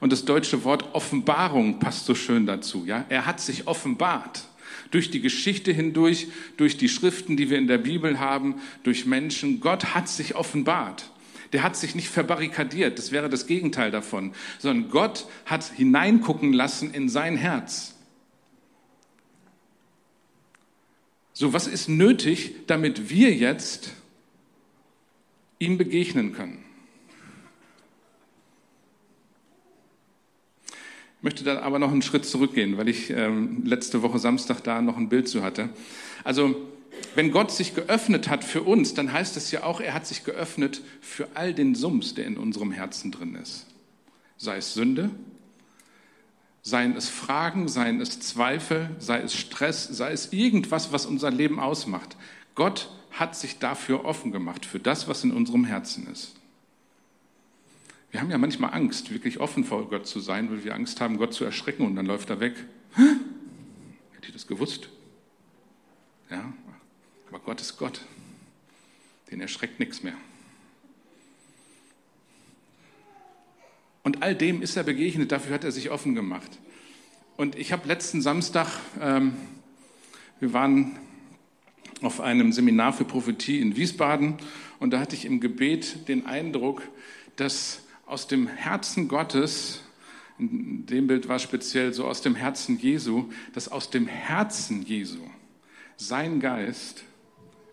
Und 0.00 0.12
das 0.12 0.24
deutsche 0.24 0.64
Wort 0.64 0.94
Offenbarung 0.94 1.80
passt 1.80 2.06
so 2.06 2.14
schön 2.14 2.46
dazu. 2.46 2.84
Ja? 2.86 3.04
Er 3.08 3.26
hat 3.26 3.40
sich 3.40 3.66
offenbart. 3.66 4.44
Durch 4.90 5.10
die 5.10 5.20
Geschichte 5.20 5.72
hindurch, 5.72 6.28
durch 6.56 6.76
die 6.76 6.88
Schriften, 6.88 7.36
die 7.36 7.50
wir 7.50 7.58
in 7.58 7.66
der 7.66 7.78
Bibel 7.78 8.20
haben, 8.20 8.56
durch 8.84 9.06
Menschen. 9.06 9.60
Gott 9.60 9.94
hat 9.94 10.08
sich 10.08 10.34
offenbart. 10.34 11.10
Der 11.52 11.62
hat 11.62 11.76
sich 11.76 11.94
nicht 11.94 12.08
verbarrikadiert, 12.08 12.98
das 12.98 13.10
wäre 13.10 13.30
das 13.30 13.46
Gegenteil 13.46 13.90
davon, 13.90 14.34
sondern 14.58 14.90
Gott 14.90 15.26
hat 15.46 15.64
hineingucken 15.64 16.52
lassen 16.52 16.92
in 16.92 17.08
sein 17.08 17.36
Herz. 17.36 17.94
So, 21.32 21.52
was 21.52 21.66
ist 21.66 21.88
nötig, 21.88 22.66
damit 22.66 23.10
wir 23.10 23.32
jetzt 23.32 23.92
ihm 25.58 25.78
begegnen 25.78 26.34
können? 26.34 26.67
Möchte 31.20 31.44
da 31.44 31.60
aber 31.60 31.78
noch 31.78 31.90
einen 31.90 32.02
Schritt 32.02 32.24
zurückgehen, 32.24 32.76
weil 32.76 32.88
ich 32.88 33.10
ähm, 33.10 33.64
letzte 33.64 34.02
Woche 34.02 34.18
Samstag 34.18 34.62
da 34.62 34.80
noch 34.82 34.96
ein 34.96 35.08
Bild 35.08 35.28
zu 35.28 35.42
hatte. 35.42 35.68
Also 36.24 36.54
wenn 37.14 37.30
Gott 37.30 37.50
sich 37.50 37.74
geöffnet 37.74 38.28
hat 38.28 38.44
für 38.44 38.62
uns, 38.62 38.94
dann 38.94 39.12
heißt 39.12 39.36
es 39.36 39.50
ja 39.50 39.62
auch, 39.62 39.80
er 39.80 39.94
hat 39.94 40.06
sich 40.06 40.24
geöffnet 40.24 40.82
für 41.00 41.28
all 41.34 41.54
den 41.54 41.74
Sums, 41.74 42.14
der 42.14 42.26
in 42.26 42.36
unserem 42.36 42.72
Herzen 42.72 43.10
drin 43.10 43.34
ist. 43.34 43.66
Sei 44.36 44.56
es 44.58 44.74
Sünde, 44.74 45.10
seien 46.62 46.96
es 46.96 47.08
Fragen, 47.08 47.68
seien 47.68 48.00
es 48.00 48.20
Zweifel, 48.20 48.90
sei 48.98 49.20
es 49.20 49.34
Stress, 49.34 49.88
sei 49.88 50.12
es 50.12 50.32
irgendwas, 50.32 50.92
was 50.92 51.06
unser 51.06 51.30
Leben 51.30 51.60
ausmacht. 51.60 52.16
Gott 52.54 52.90
hat 53.10 53.36
sich 53.36 53.58
dafür 53.58 54.04
offen 54.04 54.32
gemacht, 54.32 54.66
für 54.66 54.78
das, 54.78 55.08
was 55.08 55.24
in 55.24 55.32
unserem 55.32 55.64
Herzen 55.64 56.06
ist. 56.12 56.37
Wir 58.10 58.20
haben 58.20 58.30
ja 58.30 58.38
manchmal 58.38 58.72
Angst, 58.72 59.12
wirklich 59.12 59.38
offen 59.38 59.64
vor 59.64 59.88
Gott 59.88 60.06
zu 60.06 60.20
sein, 60.20 60.50
weil 60.50 60.64
wir 60.64 60.74
Angst 60.74 61.00
haben, 61.00 61.18
Gott 61.18 61.34
zu 61.34 61.44
erschrecken 61.44 61.84
und 61.84 61.94
dann 61.94 62.06
läuft 62.06 62.30
er 62.30 62.40
weg. 62.40 62.54
Hä? 62.96 63.02
Hätte 64.12 64.28
ich 64.28 64.32
das 64.32 64.46
gewusst? 64.46 64.88
Ja, 66.30 66.52
aber 67.28 67.38
Gott 67.40 67.60
ist 67.60 67.76
Gott. 67.76 68.00
Den 69.30 69.40
erschreckt 69.40 69.78
nichts 69.78 70.02
mehr. 70.02 70.14
Und 74.02 74.22
all 74.22 74.34
dem 74.34 74.62
ist 74.62 74.76
er 74.76 74.84
begegnet, 74.84 75.32
dafür 75.32 75.54
hat 75.54 75.64
er 75.64 75.72
sich 75.72 75.90
offen 75.90 76.14
gemacht. 76.14 76.58
Und 77.36 77.56
ich 77.56 77.72
habe 77.72 77.86
letzten 77.86 78.22
Samstag, 78.22 78.68
ähm, 79.00 79.36
wir 80.40 80.54
waren 80.54 80.98
auf 82.00 82.20
einem 82.20 82.52
Seminar 82.52 82.94
für 82.94 83.04
Prophetie 83.04 83.60
in 83.60 83.76
Wiesbaden 83.76 84.38
und 84.78 84.92
da 84.92 85.00
hatte 85.00 85.14
ich 85.14 85.26
im 85.26 85.40
Gebet 85.40 86.08
den 86.08 86.26
Eindruck, 86.26 86.82
dass 87.36 87.82
aus 88.08 88.26
dem 88.26 88.46
Herzen 88.46 89.06
Gottes, 89.06 89.82
in 90.38 90.86
dem 90.86 91.06
Bild 91.06 91.28
war 91.28 91.38
speziell 91.38 91.92
so 91.92 92.06
aus 92.06 92.22
dem 92.22 92.34
Herzen 92.34 92.78
Jesu, 92.78 93.28
dass 93.52 93.68
aus 93.68 93.90
dem 93.90 94.06
Herzen 94.06 94.82
Jesu 94.82 95.18
sein 95.96 96.40
Geist 96.40 97.04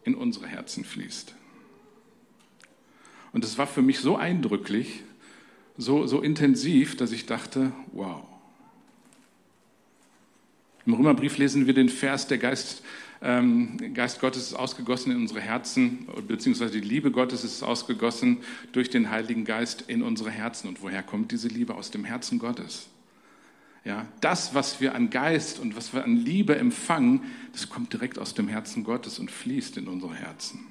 in 0.04 0.13
unsere 0.13 0.48
Herzen 0.48 0.84
fließt. 0.84 1.36
Und 3.32 3.45
es 3.45 3.58
war 3.58 3.67
für 3.67 3.82
mich 3.82 4.00
so 4.00 4.17
eindrücklich, 4.17 5.04
so, 5.78 6.06
so 6.06 6.21
intensiv, 6.21 6.98
dass 6.98 7.12
ich 7.12 7.26
dachte, 7.26 7.71
wow. 7.93 8.24
Im 10.86 10.93
Römerbrief 10.93 11.38
lesen 11.38 11.65
wir 11.65 11.74
den 11.74 11.89
Vers, 11.89 12.28
der 12.28 12.38
Geist, 12.38 12.84
Geist 13.21 14.19
Gottes 14.19 14.47
ist 14.47 14.54
ausgegossen 14.54 15.12
in 15.12 15.17
unsere 15.17 15.41
Herzen, 15.41 16.08
beziehungsweise 16.28 16.73
die 16.73 16.88
Liebe 16.88 17.12
Gottes 17.12 17.43
ist 17.43 17.63
ausgegossen 17.63 18.39
durch 18.71 18.89
den 18.89 19.10
Heiligen 19.10 19.45
Geist 19.45 19.86
in 19.88 20.04
unsere 20.04 20.30
Herzen. 20.30 20.67
Und 20.67 20.82
woher 20.82 21.01
kommt 21.01 21.32
diese 21.32 21.47
Liebe? 21.47 21.75
Aus 21.75 21.91
dem 21.91 22.04
Herzen 22.04 22.39
Gottes. 22.39 22.88
Ja, 23.86 24.08
das, 24.19 24.56
was 24.56 24.82
wir 24.82 24.95
an 24.95 25.12
Geist 25.12 25.60
und 25.60 25.75
was 25.75 25.93
wir 25.93 26.04
an 26.04 26.17
Liebe 26.17 26.58
empfangen, 26.58 27.21
das 27.54 27.69
kommt 27.69 27.93
direkt 27.93 28.17
aus 28.17 28.34
dem 28.34 28.47
Herzen 28.47 28.84
Gottes 28.84 29.19
und 29.19 29.30
fließt 29.30 29.78
in 29.78 29.88
unsere 29.88 30.15
Herzen. 30.15 30.65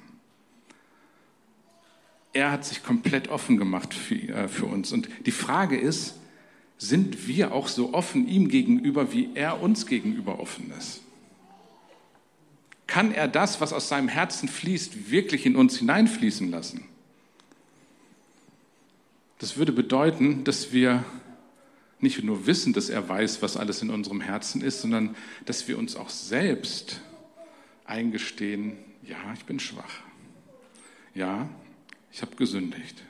Er 2.33 2.51
hat 2.51 2.65
sich 2.65 2.83
komplett 2.83 3.29
offen 3.29 3.55
gemacht 3.55 3.93
für, 3.93 4.15
äh, 4.15 4.47
für 4.49 4.65
uns. 4.65 4.91
Und 4.91 5.07
die 5.25 5.31
Frage 5.31 5.77
ist, 5.77 6.15
sind 6.77 7.27
wir 7.27 7.53
auch 7.53 7.69
so 7.69 7.93
offen 7.93 8.27
ihm 8.27 8.49
gegenüber, 8.49 9.13
wie 9.13 9.29
er 9.33 9.61
uns 9.61 9.87
gegenüber 9.87 10.41
offen 10.41 10.73
ist? 10.77 11.04
Kann 12.87 13.11
er 13.11 13.27
das, 13.27 13.61
was 13.61 13.73
aus 13.73 13.89
seinem 13.89 14.07
Herzen 14.07 14.47
fließt, 14.47 15.11
wirklich 15.11 15.45
in 15.45 15.55
uns 15.55 15.77
hineinfließen 15.77 16.49
lassen? 16.51 16.85
Das 19.39 19.57
würde 19.57 19.71
bedeuten, 19.71 20.43
dass 20.43 20.71
wir 20.71 21.03
nicht 21.99 22.23
nur 22.23 22.45
wissen, 22.45 22.73
dass 22.73 22.89
er 22.89 23.07
weiß, 23.07 23.41
was 23.41 23.57
alles 23.57 23.81
in 23.81 23.89
unserem 23.89 24.21
Herzen 24.21 24.61
ist, 24.61 24.81
sondern 24.81 25.15
dass 25.45 25.67
wir 25.67 25.77
uns 25.77 25.95
auch 25.95 26.09
selbst 26.09 27.01
eingestehen, 27.85 28.77
ja, 29.03 29.17
ich 29.33 29.45
bin 29.45 29.59
schwach. 29.59 30.01
Ja, 31.13 31.49
ich 32.11 32.21
habe 32.21 32.35
gesündigt. 32.35 33.03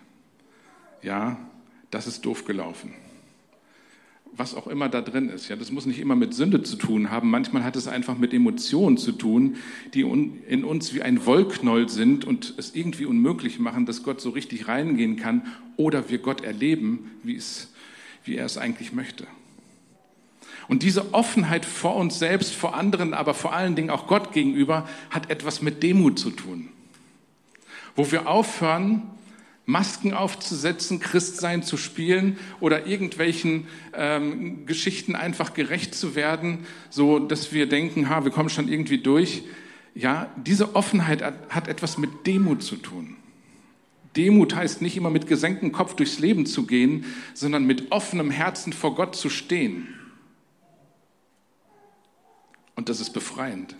Ja, 1.01 1.37
das 1.91 2.07
ist 2.07 2.25
doof 2.25 2.45
gelaufen. 2.45 2.93
Was 4.37 4.53
auch 4.53 4.67
immer 4.67 4.89
da 4.89 5.01
drin 5.01 5.29
ist. 5.29 5.47
Ja, 5.47 5.55
das 5.55 5.71
muss 5.71 5.85
nicht 5.85 5.99
immer 5.99 6.15
mit 6.15 6.33
Sünde 6.33 6.61
zu 6.61 6.75
tun 6.75 7.09
haben. 7.09 7.29
Manchmal 7.29 7.63
hat 7.63 7.75
es 7.75 7.87
einfach 7.87 8.17
mit 8.17 8.33
Emotionen 8.33 8.97
zu 8.97 9.13
tun, 9.13 9.55
die 9.93 10.01
in 10.01 10.63
uns 10.65 10.93
wie 10.93 11.01
ein 11.01 11.25
Wollknoll 11.25 11.87
sind 11.87 12.25
und 12.25 12.53
es 12.57 12.75
irgendwie 12.75 13.05
unmöglich 13.05 13.59
machen, 13.59 13.85
dass 13.85 14.03
Gott 14.03 14.19
so 14.19 14.31
richtig 14.31 14.67
reingehen 14.67 15.15
kann 15.15 15.43
oder 15.77 16.09
wir 16.09 16.17
Gott 16.17 16.41
erleben, 16.41 17.11
wie 17.23 17.35
es 17.35 17.69
wie 18.25 18.35
er 18.35 18.45
es 18.45 18.57
eigentlich 18.57 18.91
möchte. 18.91 19.25
Und 20.67 20.81
diese 20.81 21.13
Offenheit 21.13 21.63
vor 21.63 21.95
uns 21.95 22.17
selbst, 22.17 22.55
vor 22.55 22.75
anderen, 22.75 23.13
aber 23.13 23.33
vor 23.33 23.53
allen 23.53 23.75
Dingen 23.75 23.91
auch 23.91 24.07
Gott 24.07 24.33
gegenüber, 24.33 24.89
hat 25.11 25.29
etwas 25.29 25.61
mit 25.61 25.83
Demut 25.83 26.17
zu 26.17 26.31
tun. 26.31 26.69
Wo 27.95 28.11
wir 28.11 28.27
aufhören, 28.27 29.03
Masken 29.65 30.13
aufzusetzen, 30.13 30.99
Christsein 30.99 31.63
zu 31.63 31.77
spielen 31.77 32.37
oder 32.59 32.85
irgendwelchen 32.85 33.67
ähm, 33.93 34.65
Geschichten 34.65 35.15
einfach 35.15 35.53
gerecht 35.53 35.95
zu 35.95 36.15
werden, 36.15 36.65
so 36.89 37.19
dass 37.19 37.51
wir 37.51 37.67
denken, 37.67 38.09
ha, 38.09 38.23
wir 38.23 38.31
kommen 38.31 38.49
schon 38.49 38.67
irgendwie 38.67 38.99
durch. 38.99 39.43
ja, 39.95 40.29
diese 40.35 40.75
Offenheit 40.75 41.23
hat 41.49 41.67
etwas 41.67 41.97
mit 41.97 42.27
Demut 42.27 42.61
zu 42.61 42.75
tun. 42.75 43.15
Demut 44.15 44.55
heißt 44.55 44.81
nicht 44.81 44.95
immer 44.97 45.09
mit 45.09 45.27
gesenktem 45.27 45.71
Kopf 45.71 45.95
durchs 45.95 46.19
Leben 46.19 46.45
zu 46.45 46.65
gehen, 46.65 47.05
sondern 47.33 47.65
mit 47.65 47.91
offenem 47.91 48.31
Herzen 48.31 48.71
vor 48.71 48.95
Gott 48.95 49.15
zu 49.15 49.29
stehen. 49.29 49.87
Und 52.75 52.89
das 52.89 52.99
ist 52.99 53.11
befreiend. 53.11 53.75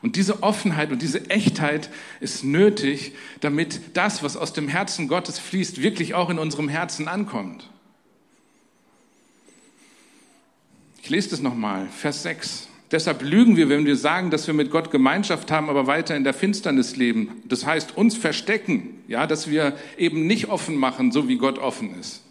Und 0.00 0.16
diese 0.16 0.42
Offenheit 0.42 0.92
und 0.92 1.02
diese 1.02 1.28
Echtheit 1.28 1.90
ist 2.20 2.44
nötig, 2.44 3.12
damit 3.40 3.80
das, 3.94 4.22
was 4.22 4.36
aus 4.36 4.52
dem 4.52 4.68
Herzen 4.68 5.08
Gottes 5.08 5.38
fließt, 5.38 5.82
wirklich 5.82 6.14
auch 6.14 6.30
in 6.30 6.38
unserem 6.38 6.68
Herzen 6.68 7.08
ankommt. 7.08 7.68
Ich 11.02 11.10
lese 11.10 11.30
das 11.30 11.40
nochmal, 11.40 11.88
Vers 11.88 12.22
6. 12.22 12.68
Deshalb 12.90 13.22
lügen 13.22 13.56
wir, 13.56 13.68
wenn 13.68 13.84
wir 13.84 13.96
sagen, 13.96 14.30
dass 14.30 14.46
wir 14.46 14.54
mit 14.54 14.70
Gott 14.70 14.90
Gemeinschaft 14.90 15.50
haben, 15.50 15.68
aber 15.68 15.86
weiter 15.86 16.16
in 16.16 16.24
der 16.24 16.32
Finsternis 16.32 16.96
leben. 16.96 17.42
Das 17.44 17.66
heißt, 17.66 17.96
uns 17.96 18.16
verstecken, 18.16 19.02
ja, 19.08 19.26
dass 19.26 19.50
wir 19.50 19.76
eben 19.98 20.26
nicht 20.26 20.48
offen 20.48 20.76
machen, 20.76 21.12
so 21.12 21.28
wie 21.28 21.36
Gott 21.36 21.58
offen 21.58 21.98
ist. 21.98 22.22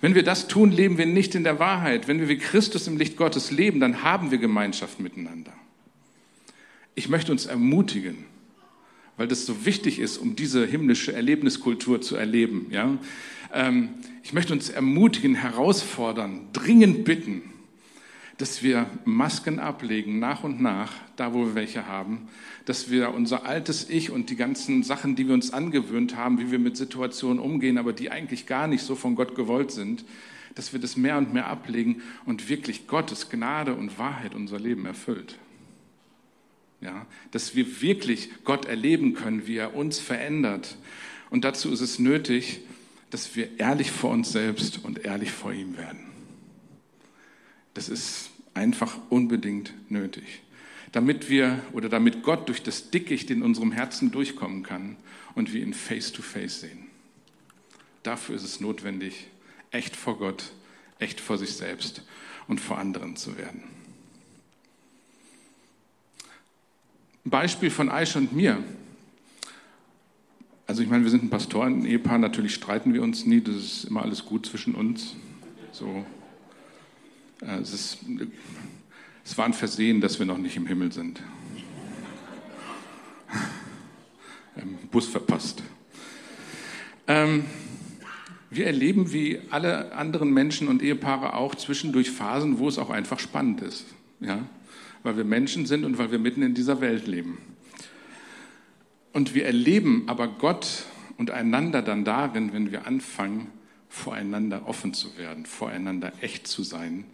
Wenn 0.00 0.14
wir 0.14 0.22
das 0.22 0.48
tun, 0.48 0.70
leben 0.70 0.98
wir 0.98 1.06
nicht 1.06 1.34
in 1.34 1.44
der 1.44 1.58
Wahrheit. 1.58 2.08
Wenn 2.08 2.20
wir 2.20 2.28
wie 2.28 2.38
Christus 2.38 2.86
im 2.88 2.98
Licht 2.98 3.16
Gottes 3.16 3.50
leben, 3.50 3.80
dann 3.80 4.02
haben 4.02 4.30
wir 4.30 4.38
Gemeinschaft 4.38 5.00
miteinander. 5.00 5.52
Ich 6.94 7.08
möchte 7.08 7.32
uns 7.32 7.46
ermutigen, 7.46 8.26
weil 9.16 9.28
das 9.28 9.46
so 9.46 9.64
wichtig 9.64 9.98
ist, 9.98 10.18
um 10.18 10.36
diese 10.36 10.66
himmlische 10.66 11.12
Erlebniskultur 11.12 12.00
zu 12.00 12.16
erleben. 12.16 12.66
Ja? 12.70 12.98
Ähm, 13.52 13.90
ich 14.22 14.32
möchte 14.32 14.52
uns 14.52 14.68
ermutigen, 14.68 15.34
herausfordern, 15.34 16.48
dringend 16.52 17.04
bitten, 17.04 17.42
dass 18.38 18.62
wir 18.62 18.86
Masken 19.04 19.58
ablegen, 19.58 20.18
nach 20.18 20.44
und 20.44 20.60
nach, 20.60 20.92
da 21.16 21.32
wo 21.32 21.46
wir 21.46 21.54
welche 21.54 21.86
haben, 21.86 22.28
dass 22.64 22.90
wir 22.90 23.14
unser 23.14 23.46
altes 23.46 23.88
Ich 23.88 24.10
und 24.10 24.30
die 24.30 24.36
ganzen 24.36 24.82
Sachen, 24.82 25.16
die 25.16 25.26
wir 25.26 25.34
uns 25.34 25.52
angewöhnt 25.52 26.16
haben, 26.16 26.38
wie 26.38 26.50
wir 26.50 26.58
mit 26.58 26.76
Situationen 26.76 27.38
umgehen, 27.38 27.78
aber 27.78 27.92
die 27.92 28.10
eigentlich 28.10 28.46
gar 28.46 28.66
nicht 28.66 28.82
so 28.82 28.96
von 28.96 29.14
Gott 29.14 29.34
gewollt 29.34 29.70
sind, 29.70 30.04
dass 30.54 30.72
wir 30.72 30.80
das 30.80 30.96
mehr 30.96 31.18
und 31.18 31.32
mehr 31.32 31.46
ablegen 31.46 32.02
und 32.26 32.48
wirklich 32.48 32.86
Gottes 32.86 33.30
Gnade 33.30 33.74
und 33.74 33.98
Wahrheit 33.98 34.34
unser 34.34 34.58
Leben 34.58 34.86
erfüllt. 34.86 35.38
Ja, 36.82 37.06
dass 37.30 37.54
wir 37.54 37.80
wirklich 37.80 38.30
Gott 38.44 38.64
erleben 38.64 39.14
können, 39.14 39.46
wie 39.46 39.56
er 39.56 39.74
uns 39.74 40.00
verändert. 40.00 40.76
Und 41.30 41.44
dazu 41.44 41.70
ist 41.70 41.80
es 41.80 41.98
nötig, 41.98 42.60
dass 43.10 43.36
wir 43.36 43.60
ehrlich 43.60 43.92
vor 43.92 44.10
uns 44.10 44.32
selbst 44.32 44.84
und 44.84 45.04
ehrlich 45.04 45.30
vor 45.30 45.52
ihm 45.52 45.76
werden. 45.76 46.00
Das 47.74 47.88
ist 47.88 48.30
einfach 48.54 48.98
unbedingt 49.10 49.72
nötig. 49.90 50.42
Damit 50.90 51.30
wir 51.30 51.60
oder 51.72 51.88
damit 51.88 52.22
Gott 52.22 52.48
durch 52.48 52.62
das 52.62 52.90
Dickicht 52.90 53.30
in 53.30 53.42
unserem 53.42 53.72
Herzen 53.72 54.10
durchkommen 54.10 54.62
kann 54.62 54.96
und 55.34 55.52
wir 55.52 55.62
ihn 55.62 55.74
face 55.74 56.12
to 56.12 56.20
face 56.20 56.60
sehen. 56.60 56.88
Dafür 58.02 58.34
ist 58.34 58.44
es 58.44 58.60
notwendig, 58.60 59.28
echt 59.70 59.94
vor 59.94 60.18
Gott, 60.18 60.52
echt 60.98 61.20
vor 61.20 61.38
sich 61.38 61.52
selbst 61.54 62.02
und 62.48 62.60
vor 62.60 62.78
anderen 62.78 63.16
zu 63.16 63.38
werden. 63.38 63.62
Ein 67.24 67.30
Beispiel 67.30 67.70
von 67.70 67.88
Aisha 67.88 68.18
und 68.18 68.32
mir. 68.32 68.58
Also 70.66 70.82
ich 70.82 70.88
meine, 70.88 71.04
wir 71.04 71.10
sind 71.10 71.22
ein 71.24 71.30
Pastoren-Ehepaar, 71.30 72.18
natürlich 72.18 72.54
streiten 72.54 72.94
wir 72.94 73.02
uns 73.02 73.26
nie, 73.26 73.40
das 73.40 73.56
ist 73.56 73.84
immer 73.84 74.02
alles 74.02 74.24
gut 74.24 74.46
zwischen 74.46 74.74
uns. 74.74 75.14
So, 75.70 76.04
äh, 77.42 77.58
es, 77.60 77.72
ist, 77.72 77.98
es 79.24 79.38
war 79.38 79.44
ein 79.44 79.52
Versehen, 79.52 80.00
dass 80.00 80.18
wir 80.18 80.26
noch 80.26 80.38
nicht 80.38 80.56
im 80.56 80.66
Himmel 80.66 80.92
sind. 80.92 81.20
Ähm, 84.54 84.76
Bus 84.90 85.06
verpasst. 85.06 85.62
Ähm, 87.06 87.46
wir 88.50 88.66
erleben 88.66 89.10
wie 89.10 89.40
alle 89.48 89.94
anderen 89.94 90.30
Menschen 90.30 90.68
und 90.68 90.82
Ehepaare 90.82 91.36
auch 91.36 91.54
zwischendurch 91.54 92.10
Phasen, 92.10 92.58
wo 92.58 92.68
es 92.68 92.76
auch 92.76 92.90
einfach 92.90 93.18
spannend 93.18 93.62
ist. 93.62 93.86
Ja? 94.20 94.46
Weil 95.02 95.16
wir 95.16 95.24
Menschen 95.24 95.66
sind 95.66 95.84
und 95.84 95.98
weil 95.98 96.10
wir 96.10 96.18
mitten 96.18 96.42
in 96.42 96.54
dieser 96.54 96.80
Welt 96.80 97.06
leben. 97.06 97.38
Und 99.12 99.34
wir 99.34 99.44
erleben 99.44 100.04
aber 100.06 100.28
Gott 100.28 100.84
und 101.18 101.30
einander 101.30 101.82
dann 101.82 102.04
darin, 102.04 102.52
wenn 102.52 102.70
wir 102.70 102.86
anfangen, 102.86 103.48
voreinander 103.88 104.66
offen 104.66 104.94
zu 104.94 105.18
werden, 105.18 105.44
voreinander 105.44 106.12
echt 106.22 106.46
zu 106.46 106.62
sein 106.62 107.04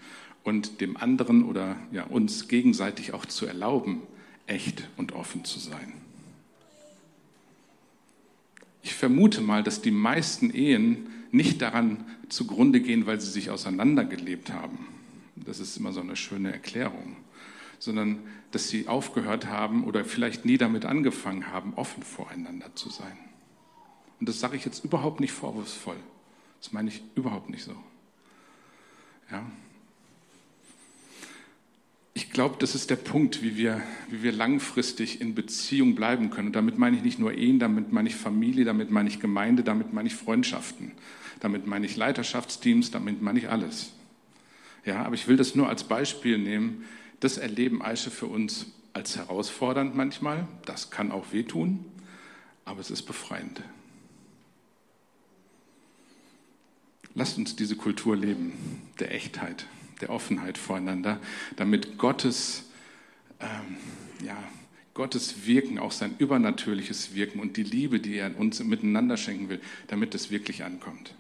und 0.45 0.80
dem 0.80 0.97
anderen 0.97 1.45
oder 1.45 1.76
ja, 1.91 2.05
uns 2.05 2.47
gegenseitig 2.47 3.12
auch 3.14 3.26
zu 3.26 3.47
erlauben, 3.47 4.03
echt 4.47 4.89
und 4.97 5.12
offen 5.12 5.45
zu 5.45 5.59
sein. 5.59 5.93
Ich 8.82 8.95
vermute 8.95 9.41
mal, 9.41 9.64
dass 9.64 9.82
die 9.82 9.91
meisten 9.91 10.51
Ehen 10.51 11.09
nicht 11.32 11.61
daran 11.61 12.05
zugrunde 12.28 12.80
gehen, 12.80 13.07
weil 13.07 13.20
sie 13.20 13.30
sich 13.30 13.51
auseinandergelebt 13.51 14.53
haben. 14.53 14.86
Das 15.34 15.59
ist 15.59 15.76
immer 15.76 15.93
so 15.93 16.01
eine 16.01 16.16
schöne 16.16 16.53
Erklärung 16.53 17.16
sondern 17.79 18.18
dass 18.51 18.68
sie 18.68 18.89
aufgehört 18.89 19.47
haben 19.47 19.85
oder 19.85 20.05
vielleicht 20.05 20.45
nie 20.45 20.59
damit 20.59 20.85
angefangen 20.85 21.49
haben, 21.49 21.74
offen 21.74 22.03
voreinander 22.03 22.74
zu 22.74 22.91
sein. 22.91 23.16
Und 24.20 24.29
das 24.29 24.41
sage 24.41 24.57
ich 24.57 24.64
jetzt 24.64 24.85
überhaupt 24.85 25.20
nicht 25.20 25.33
vorwurfsvoll. 25.33 25.97
Das 26.61 26.72
meine 26.72 26.89
ich 26.89 27.03
überhaupt 27.14 27.51
nicht 27.51 27.64
so. 27.64 27.74
Ja. 29.31 29.45
Ich 32.14 32.33
glaube, 32.33 32.57
das 32.59 32.74
ist 32.74 32.91
der 32.91 32.97
Punkt, 32.97 33.43
wie 33.43 33.57
wir, 33.57 33.81
wie 34.11 34.24
wir 34.24 34.33
langfristig 34.33 35.20
in 35.20 35.37
Beziehung 35.37 35.95
bleiben 35.95 36.31
können. 36.31 36.49
Und 36.49 36.57
damit 36.57 36.79
meine 36.79 36.97
ich 36.97 37.03
nicht 37.05 37.20
nur 37.20 37.33
Ehen, 37.33 37.61
damit 37.61 37.93
meine 37.93 38.09
ich 38.09 38.16
Familie, 38.16 38.64
damit 38.64 38.91
meine 38.91 39.09
ich 39.09 39.20
Gemeinde, 39.20 39.62
damit 39.62 39.93
meine 39.93 40.09
ich 40.09 40.16
Freundschaften, 40.16 40.93
damit 41.39 41.68
meine 41.68 41.87
ich 41.87 41.97
Leiterschaftsteams, 41.97 42.91
damit 42.91 43.22
meine 43.22 43.39
ich 43.39 43.49
alles. 43.49 43.93
Ja, 44.85 45.05
aber 45.05 45.14
ich 45.14 45.29
will 45.29 45.37
das 45.37 45.55
nur 45.55 45.68
als 45.68 45.85
Beispiel 45.85 46.39
nehmen, 46.39 46.85
das 47.21 47.39
erleben 47.39 47.83
Eiche 47.83 48.11
für 48.11 48.27
uns 48.27 48.66
als 48.93 49.16
herausfordernd 49.16 49.95
manchmal. 49.95 50.47
Das 50.64 50.91
kann 50.91 51.12
auch 51.12 51.33
wehtun, 51.33 51.85
aber 52.64 52.81
es 52.81 52.91
ist 52.91 53.03
befreiend. 53.03 53.62
Lasst 57.14 57.39
uns 57.39 57.57
diese 57.57 57.77
Kultur 57.77 58.16
leben, 58.16 58.53
der 59.01 59.12
Echtheit, 59.12 59.66
der 60.01 60.11
Offenheit 60.11 60.59
voreinander, 60.59 61.21
damit 61.57 61.99
Gottes, 61.99 62.64
ähm, 63.41 63.77
ja, 64.25 64.37
Gottes 64.95 65.47
Wirken, 65.47 65.79
auch 65.79 65.93
sein 65.93 66.14
übernatürliches 66.19 67.14
Wirken 67.14 67.41
und 67.41 67.57
die 67.57 67.62
Liebe, 67.62 68.01
die 68.01 68.16
er 68.16 68.39
uns 68.39 68.62
miteinander 68.62 69.16
schenken 69.16 69.49
will, 69.49 69.61
damit 69.87 70.14
es 70.14 70.31
wirklich 70.31 70.64
ankommt. 70.64 71.14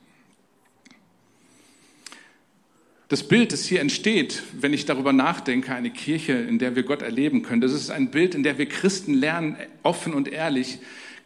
Das 3.08 3.26
Bild, 3.26 3.54
das 3.54 3.64
hier 3.64 3.80
entsteht, 3.80 4.42
wenn 4.52 4.74
ich 4.74 4.84
darüber 4.84 5.14
nachdenke, 5.14 5.74
eine 5.74 5.90
Kirche, 5.90 6.34
in 6.34 6.58
der 6.58 6.76
wir 6.76 6.82
Gott 6.82 7.00
erleben 7.00 7.40
können, 7.40 7.62
das 7.62 7.72
ist 7.72 7.90
ein 7.90 8.10
Bild, 8.10 8.34
in 8.34 8.42
der 8.42 8.58
wir 8.58 8.66
Christen 8.66 9.14
lernen, 9.14 9.56
offen 9.82 10.12
und 10.12 10.28
ehrlich 10.28 10.78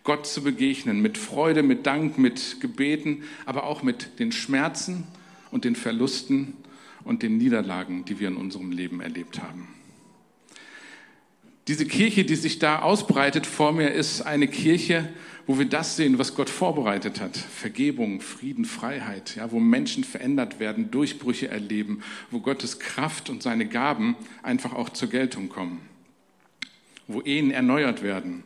Gott 0.04 0.24
zu 0.24 0.44
begegnen, 0.44 1.02
mit 1.02 1.18
Freude, 1.18 1.64
mit 1.64 1.84
Dank, 1.84 2.18
mit 2.18 2.60
Gebeten, 2.60 3.24
aber 3.46 3.64
auch 3.64 3.82
mit 3.82 4.20
den 4.20 4.30
Schmerzen 4.30 5.08
und 5.50 5.64
den 5.64 5.74
Verlusten 5.74 6.54
und 7.02 7.24
den 7.24 7.36
Niederlagen, 7.38 8.04
die 8.04 8.20
wir 8.20 8.28
in 8.28 8.36
unserem 8.36 8.70
Leben 8.70 9.00
erlebt 9.00 9.42
haben. 9.42 9.66
Diese 11.68 11.86
Kirche, 11.86 12.24
die 12.24 12.34
sich 12.34 12.58
da 12.58 12.80
ausbreitet 12.80 13.46
vor 13.46 13.72
mir, 13.72 13.92
ist 13.92 14.22
eine 14.22 14.48
Kirche, 14.48 15.08
wo 15.46 15.58
wir 15.58 15.66
das 15.66 15.96
sehen, 15.96 16.18
was 16.18 16.34
Gott 16.34 16.50
vorbereitet 16.50 17.20
hat. 17.20 17.36
Vergebung, 17.36 18.20
Frieden, 18.20 18.64
Freiheit, 18.64 19.36
ja, 19.36 19.52
wo 19.52 19.60
Menschen 19.60 20.02
verändert 20.02 20.58
werden, 20.58 20.90
Durchbrüche 20.90 21.48
erleben, 21.48 22.02
wo 22.30 22.40
Gottes 22.40 22.80
Kraft 22.80 23.30
und 23.30 23.42
seine 23.42 23.66
Gaben 23.66 24.16
einfach 24.42 24.72
auch 24.72 24.88
zur 24.88 25.08
Geltung 25.08 25.48
kommen. 25.48 25.80
Wo 27.06 27.20
Ehen 27.20 27.50
erneuert 27.52 28.02
werden, 28.02 28.42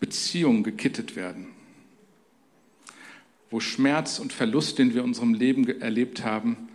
Beziehungen 0.00 0.62
gekittet 0.62 1.16
werden. 1.16 1.48
Wo 3.50 3.60
Schmerz 3.60 4.18
und 4.18 4.32
Verlust, 4.32 4.78
den 4.78 4.94
wir 4.94 5.02
in 5.02 5.08
unserem 5.08 5.34
Leben 5.34 5.68
erlebt 5.80 6.24
haben, 6.24 6.68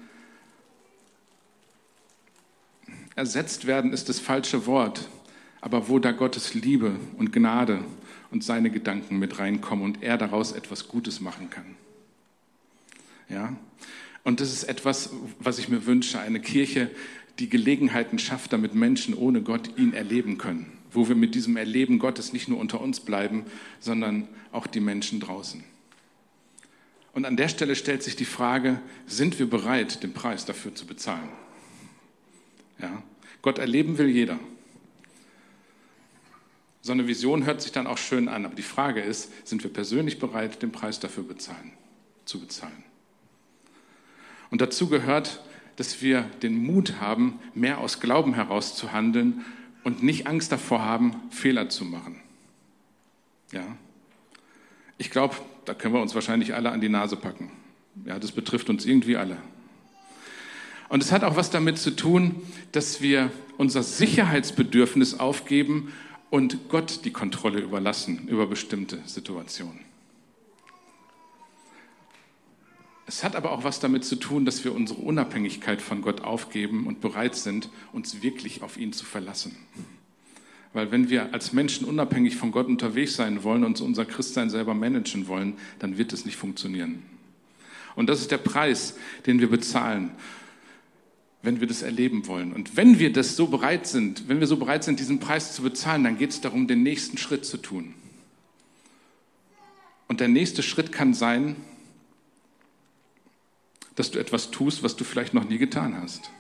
ersetzt 3.16 3.66
werden, 3.66 3.92
ist 3.92 4.08
das 4.08 4.20
falsche 4.20 4.66
Wort. 4.66 5.08
Aber 5.62 5.90
wo 5.90 6.00
da 6.00 6.12
Gottes 6.12 6.54
Liebe 6.54 6.96
und 7.18 7.34
Gnade 7.34 7.84
und 8.32 8.44
seine 8.44 8.70
Gedanken 8.70 9.20
mit 9.20 9.40
reinkommen 9.40 9.84
und 9.84 10.04
er 10.04 10.18
daraus 10.18 10.52
etwas 10.52 10.88
Gutes 10.88 11.20
machen 11.20 11.50
kann. 11.50 11.76
Ja? 13.28 13.56
Und 14.24 14.40
das 14.40 14.52
ist 14.54 14.64
etwas, 14.64 15.12
was 15.40 15.60
ich 15.60 15.70
mir 15.70 15.86
wünsche, 15.86 16.20
eine 16.20 16.40
Kirche, 16.40 16.90
die 17.40 17.50
Gelegenheiten 17.50 18.20
schafft, 18.20 18.54
damit 18.54 18.76
Menschen 18.76 19.14
ohne 19.14 19.42
Gott 19.42 19.78
ihn 19.78 19.94
erleben 19.94 20.38
können. 20.38 20.72
Wo 20.92 21.08
wir 21.08 21.16
mit 21.16 21.36
diesem 21.36 21.56
Erleben 21.56 22.00
Gottes 22.00 22.34
nicht 22.34 22.48
nur 22.48 22.60
unter 22.60 22.82
uns 22.82 23.00
bleiben, 23.00 23.46
sondern 23.80 24.28
auch 24.52 24.68
die 24.68 24.80
Menschen 24.80 25.20
draußen. 25.20 25.64
Und 27.14 27.26
an 27.26 27.38
der 27.38 27.48
Stelle 27.48 27.76
stellt 27.76 28.04
sich 28.04 28.16
die 28.16 28.26
Frage, 28.26 28.80
sind 29.08 29.40
wir 29.40 29.50
bereit, 29.50 30.04
den 30.04 30.14
Preis 30.14 30.46
dafür 30.46 30.76
zu 30.76 30.86
bezahlen? 30.86 31.30
Ja? 32.80 33.04
Gott 33.42 33.58
erleben 33.58 33.98
will 33.98 34.10
jeder. 34.10 34.40
So 36.90 36.94
eine 36.94 37.06
Vision 37.06 37.46
hört 37.46 37.62
sich 37.62 37.72
dann 37.72 37.86
auch 37.86 38.00
schön 38.00 38.28
an, 38.28 38.46
aber 38.46 38.56
die 38.56 38.64
Frage 38.64 39.00
ist, 39.00 39.48
sind 39.48 39.62
wir 39.62 39.72
persönlich 39.72 40.18
bereit, 40.18 40.64
den 40.64 40.72
Preis 40.72 41.00
dafür 41.00 41.22
bezahlen, 41.22 41.74
zu 42.26 42.40
bezahlen? 42.40 42.84
Und 44.50 44.60
dazu 44.60 44.90
gehört, 44.90 45.40
dass 45.76 46.02
wir 46.02 46.24
den 46.42 46.58
Mut 46.58 47.00
haben, 47.00 47.38
mehr 47.54 47.78
aus 47.78 48.00
Glauben 48.00 48.34
heraus 48.34 48.76
zu 48.76 48.92
handeln 48.92 49.46
und 49.84 50.02
nicht 50.02 50.26
Angst 50.26 50.52
davor 50.52 50.84
haben, 50.84 51.16
Fehler 51.30 51.70
zu 51.70 51.86
machen. 51.86 52.20
Ja. 53.52 53.78
Ich 54.98 55.12
glaube, 55.12 55.36
da 55.66 55.76
können 55.76 55.94
wir 55.94 56.02
uns 56.02 56.16
wahrscheinlich 56.16 56.56
alle 56.56 56.72
an 56.72 56.82
die 56.82 56.90
Nase 56.90 57.18
packen. 57.18 57.52
Ja, 58.04 58.18
das 58.18 58.32
betrifft 58.32 58.68
uns 58.68 58.88
irgendwie 58.88 59.16
alle. 59.16 59.38
Und 60.88 61.04
es 61.04 61.12
hat 61.12 61.24
auch 61.24 61.36
was 61.36 61.52
damit 61.52 61.78
zu 61.78 61.96
tun, 61.96 62.42
dass 62.72 63.00
wir 63.00 63.32
unser 63.58 63.84
Sicherheitsbedürfnis 63.84 65.20
aufgeben 65.20 65.94
und 66.30 66.70
Gott 66.70 67.06
die 67.06 67.12
Kontrolle 67.12 67.60
überlassen 67.60 68.28
über 68.28 68.48
bestimmte 68.48 69.00
Situationen. 69.06 69.82
Es 73.08 73.24
hat 73.24 73.36
aber 73.36 73.52
auch 73.52 73.64
was 73.64 73.80
damit 73.80 74.06
zu 74.06 74.18
tun, 74.18 74.46
dass 74.46 74.64
wir 74.64 74.76
unsere 74.76 75.02
Unabhängigkeit 75.02 75.82
von 75.82 76.04
Gott 76.04 76.22
aufgeben 76.22 76.86
und 76.86 77.02
bereit 77.02 77.36
sind, 77.36 77.70
uns 77.92 78.22
wirklich 78.22 78.62
auf 78.62 78.78
ihn 78.78 78.94
zu 78.94 79.04
verlassen. 79.04 79.58
Weil 80.74 80.92
wenn 80.92 81.10
wir 81.10 81.34
als 81.34 81.52
Menschen 81.52 81.88
unabhängig 81.88 82.36
von 82.36 82.52
Gott 82.52 82.68
unterwegs 82.68 83.16
sein 83.16 83.44
wollen 83.44 83.64
und 83.64 83.82
unser 83.82 84.06
Christsein 84.06 84.52
selber 84.52 84.76
managen 84.76 85.28
wollen, 85.28 85.56
dann 85.80 85.98
wird 85.98 86.14
es 86.14 86.26
nicht 86.26 86.38
funktionieren. 86.38 87.02
Und 87.96 88.08
das 88.08 88.22
ist 88.22 88.30
der 88.30 88.38
Preis, 88.38 88.96
den 89.26 89.40
wir 89.40 89.50
bezahlen, 89.50 90.12
wenn 91.42 91.60
wir 91.60 91.68
das 91.68 91.82
erleben 91.82 92.28
wollen. 92.28 92.52
Und 92.54 92.76
wenn 92.76 93.00
wir 93.00 93.14
das 93.14 93.36
so 93.36 93.48
bereit 93.48 93.88
sind, 93.88 94.28
wenn 94.28 94.40
wir 94.40 94.48
so 94.48 94.58
bereit 94.58 94.84
sind, 94.84 95.00
diesen 95.00 95.20
Preis 95.20 95.54
zu 95.54 95.62
bezahlen, 95.62 96.04
dann 96.04 96.18
geht 96.18 96.32
es 96.32 96.42
darum, 96.42 96.68
den 96.68 96.84
nächsten 96.84 97.18
Schritt 97.18 97.46
zu 97.46 97.58
tun. 97.58 97.94
Und 100.08 100.20
der 100.20 100.28
nächste 100.28 100.64
Schritt 100.64 100.92
kann 100.92 101.14
sein, 101.14 101.56
dass 103.96 104.12
du 104.12 104.20
etwas 104.20 104.52
tust, 104.52 104.84
was 104.84 104.96
du 104.96 105.04
vielleicht 105.04 105.34
noch 105.34 105.48
nie 105.48 105.58
getan 105.58 105.96
hast. 106.02 106.32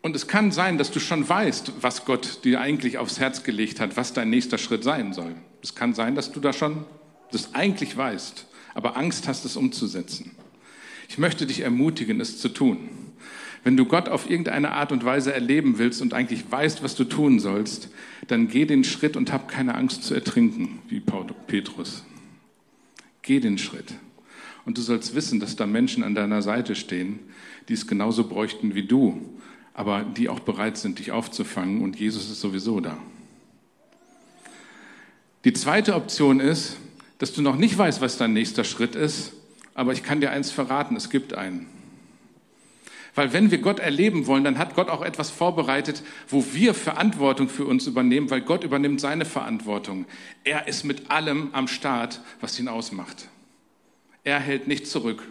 Und 0.00 0.14
es 0.14 0.28
kann 0.28 0.52
sein, 0.52 0.78
dass 0.78 0.92
du 0.92 1.00
schon 1.00 1.28
weißt, 1.28 1.72
was 1.80 2.04
Gott 2.04 2.44
dir 2.44 2.60
eigentlich 2.60 2.98
aufs 2.98 3.18
Herz 3.18 3.42
gelegt 3.42 3.80
hat, 3.80 3.96
was 3.96 4.12
dein 4.12 4.30
nächster 4.30 4.58
Schritt 4.58 4.84
sein 4.84 5.12
soll. 5.12 5.34
Es 5.62 5.74
kann 5.74 5.94
sein, 5.94 6.14
dass 6.14 6.30
du 6.30 6.38
da 6.38 6.52
schon 6.52 6.84
das 7.32 7.54
eigentlich 7.54 7.96
weißt, 7.96 8.46
aber 8.74 8.96
Angst 8.96 9.26
hast, 9.26 9.44
es 9.44 9.56
umzusetzen. 9.56 10.30
Ich 11.08 11.18
möchte 11.18 11.46
dich 11.46 11.60
ermutigen, 11.60 12.20
es 12.20 12.38
zu 12.38 12.48
tun. 12.48 12.88
Wenn 13.64 13.76
du 13.76 13.84
Gott 13.84 14.08
auf 14.08 14.30
irgendeine 14.30 14.72
Art 14.72 14.92
und 14.92 15.04
Weise 15.04 15.32
erleben 15.32 15.78
willst 15.78 16.00
und 16.00 16.14
eigentlich 16.14 16.44
weißt, 16.48 16.84
was 16.84 16.94
du 16.94 17.04
tun 17.04 17.40
sollst, 17.40 17.88
dann 18.28 18.48
geh 18.48 18.64
den 18.64 18.84
Schritt 18.84 19.16
und 19.16 19.32
hab 19.32 19.48
keine 19.48 19.74
Angst 19.74 20.04
zu 20.04 20.14
ertrinken, 20.14 20.78
wie 20.88 21.00
Petrus. 21.00 22.04
Geh 23.22 23.40
den 23.40 23.58
Schritt. 23.58 23.94
Und 24.64 24.78
du 24.78 24.82
sollst 24.82 25.14
wissen, 25.14 25.40
dass 25.40 25.56
da 25.56 25.66
Menschen 25.66 26.04
an 26.04 26.14
deiner 26.14 26.42
Seite 26.42 26.74
stehen, 26.74 27.18
die 27.68 27.72
es 27.74 27.86
genauso 27.86 28.28
bräuchten 28.28 28.74
wie 28.74 28.84
du, 28.84 29.20
aber 29.74 30.04
die 30.04 30.28
auch 30.28 30.40
bereit 30.40 30.76
sind, 30.76 30.98
dich 30.98 31.12
aufzufangen 31.12 31.82
und 31.82 31.98
Jesus 31.98 32.30
ist 32.30 32.40
sowieso 32.40 32.80
da. 32.80 32.96
Die 35.44 35.52
zweite 35.52 35.94
Option 35.94 36.40
ist, 36.40 36.76
dass 37.18 37.32
du 37.32 37.42
noch 37.42 37.56
nicht 37.56 37.76
weißt, 37.76 38.00
was 38.00 38.16
dein 38.16 38.32
nächster 38.32 38.64
Schritt 38.64 38.94
ist, 38.94 39.32
aber 39.76 39.92
ich 39.92 40.02
kann 40.02 40.20
dir 40.20 40.30
eins 40.30 40.50
verraten, 40.50 40.96
es 40.96 41.10
gibt 41.10 41.34
einen. 41.34 41.66
Weil 43.14 43.32
wenn 43.32 43.50
wir 43.50 43.58
Gott 43.58 43.78
erleben 43.78 44.26
wollen, 44.26 44.42
dann 44.42 44.58
hat 44.58 44.74
Gott 44.74 44.88
auch 44.88 45.02
etwas 45.02 45.30
vorbereitet, 45.30 46.02
wo 46.28 46.44
wir 46.52 46.74
Verantwortung 46.74 47.48
für 47.48 47.66
uns 47.66 47.86
übernehmen, 47.86 48.30
weil 48.30 48.40
Gott 48.40 48.64
übernimmt 48.64 49.00
seine 49.00 49.26
Verantwortung. 49.26 50.06
Er 50.44 50.66
ist 50.66 50.84
mit 50.84 51.10
allem 51.10 51.50
am 51.52 51.68
Start, 51.68 52.20
was 52.40 52.58
ihn 52.58 52.68
ausmacht. 52.68 53.28
Er 54.24 54.40
hält 54.40 54.66
nicht 54.66 54.86
zurück. 54.86 55.22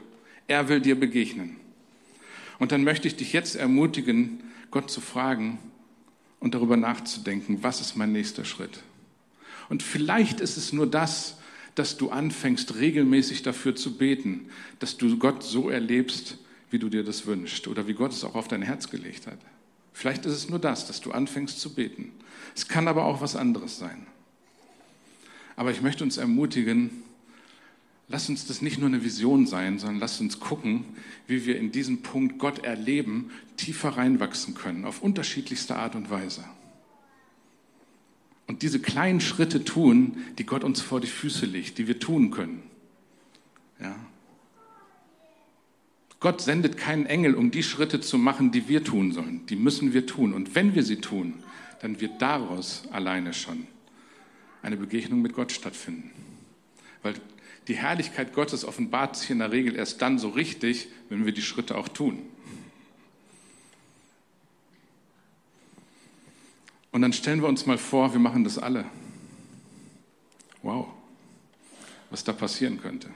Er 0.47 0.69
will 0.69 0.79
dir 0.79 0.99
begegnen. 0.99 1.57
Und 2.59 2.71
dann 2.71 2.83
möchte 2.83 3.07
ich 3.07 3.15
dich 3.15 3.33
jetzt 3.33 3.55
ermutigen, 3.55 4.43
Gott 4.69 4.91
zu 4.91 5.01
fragen 5.01 5.57
und 6.39 6.53
darüber 6.53 6.77
nachzudenken, 6.77 7.59
was 7.61 7.81
ist 7.81 7.95
mein 7.95 8.11
nächster 8.11 8.45
Schritt? 8.45 8.83
Und 9.69 9.81
vielleicht 9.81 10.39
ist 10.39 10.57
es 10.57 10.71
nur 10.71 10.85
das, 10.85 11.37
dass 11.75 11.97
du 11.97 12.09
anfängst, 12.09 12.75
regelmäßig 12.75 13.43
dafür 13.43 13.75
zu 13.75 13.97
beten, 13.97 14.47
dass 14.79 14.97
du 14.97 15.17
Gott 15.17 15.43
so 15.43 15.69
erlebst, 15.69 16.37
wie 16.71 16.79
du 16.79 16.89
dir 16.89 17.03
das 17.03 17.25
wünschst 17.25 17.67
oder 17.67 17.87
wie 17.87 17.93
Gott 17.93 18.13
es 18.13 18.23
auch 18.23 18.35
auf 18.35 18.47
dein 18.47 18.61
Herz 18.61 18.89
gelegt 18.89 19.27
hat. 19.27 19.37
Vielleicht 19.93 20.25
ist 20.25 20.33
es 20.33 20.49
nur 20.49 20.59
das, 20.59 20.87
dass 20.87 21.01
du 21.01 21.11
anfängst 21.11 21.59
zu 21.59 21.73
beten. 21.73 22.11
Es 22.55 22.67
kann 22.67 22.87
aber 22.87 23.05
auch 23.05 23.21
was 23.21 23.35
anderes 23.35 23.77
sein. 23.77 24.07
Aber 25.55 25.71
ich 25.71 25.81
möchte 25.81 26.03
uns 26.03 26.17
ermutigen, 26.17 26.89
lass 28.07 28.29
uns 28.29 28.45
das 28.45 28.61
nicht 28.61 28.77
nur 28.77 28.89
eine 28.89 29.03
Vision 29.03 29.45
sein, 29.45 29.79
sondern 29.79 29.99
lass 29.99 30.19
uns 30.19 30.39
gucken, 30.39 30.85
wie 31.27 31.45
wir 31.45 31.57
in 31.57 31.71
diesem 31.71 32.01
Punkt 32.01 32.39
Gott 32.39 32.59
erleben, 32.59 33.31
tiefer 33.57 33.89
reinwachsen 33.89 34.53
können, 34.53 34.85
auf 34.85 35.01
unterschiedlichste 35.01 35.75
Art 35.75 35.95
und 35.95 36.09
Weise 36.09 36.43
und 38.47 38.61
diese 38.61 38.79
kleinen 38.79 39.21
Schritte 39.21 39.63
tun, 39.63 40.17
die 40.37 40.45
Gott 40.45 40.63
uns 40.63 40.81
vor 40.81 41.01
die 41.01 41.07
Füße 41.07 41.45
legt, 41.45 41.77
die 41.77 41.87
wir 41.87 41.99
tun 41.99 42.31
können. 42.31 42.63
Ja. 43.79 43.95
Gott 46.19 46.41
sendet 46.41 46.77
keinen 46.77 47.05
Engel, 47.05 47.35
um 47.35 47.51
die 47.51 47.63
Schritte 47.63 48.01
zu 48.01 48.17
machen, 48.17 48.51
die 48.51 48.67
wir 48.67 48.83
tun 48.83 49.11
sollen. 49.11 49.45
Die 49.47 49.55
müssen 49.55 49.93
wir 49.93 50.05
tun. 50.05 50.33
Und 50.33 50.55
wenn 50.55 50.75
wir 50.75 50.83
sie 50.83 50.97
tun, 50.97 51.35
dann 51.81 51.99
wird 52.01 52.21
daraus 52.21 52.83
alleine 52.91 53.33
schon 53.33 53.67
eine 54.61 54.77
Begegnung 54.77 55.21
mit 55.21 55.33
Gott 55.33 55.51
stattfinden. 55.51 56.11
Weil 57.03 57.15
die 57.67 57.75
Herrlichkeit 57.75 58.33
Gottes 58.33 58.65
offenbart 58.65 59.15
sich 59.15 59.29
in 59.29 59.39
der 59.39 59.51
Regel 59.51 59.75
erst 59.75 60.01
dann 60.01 60.17
so 60.17 60.29
richtig, 60.29 60.87
wenn 61.09 61.25
wir 61.25 61.33
die 61.33 61.41
Schritte 61.41 61.77
auch 61.77 61.87
tun. 61.87 62.21
Und 66.95 67.01
dann 67.01 67.11
stellen 67.11 67.41
wir 67.41 67.49
uns 67.49 67.65
mal 67.65 67.77
vor, 67.77 68.13
wir 68.13 68.21
machen 68.21 68.45
das 68.45 68.57
alle. 68.57 68.85
Wow, 70.63 70.87
was 72.09 72.23
da 72.23 72.31
passieren 72.31 72.79
könnte. 72.79 73.09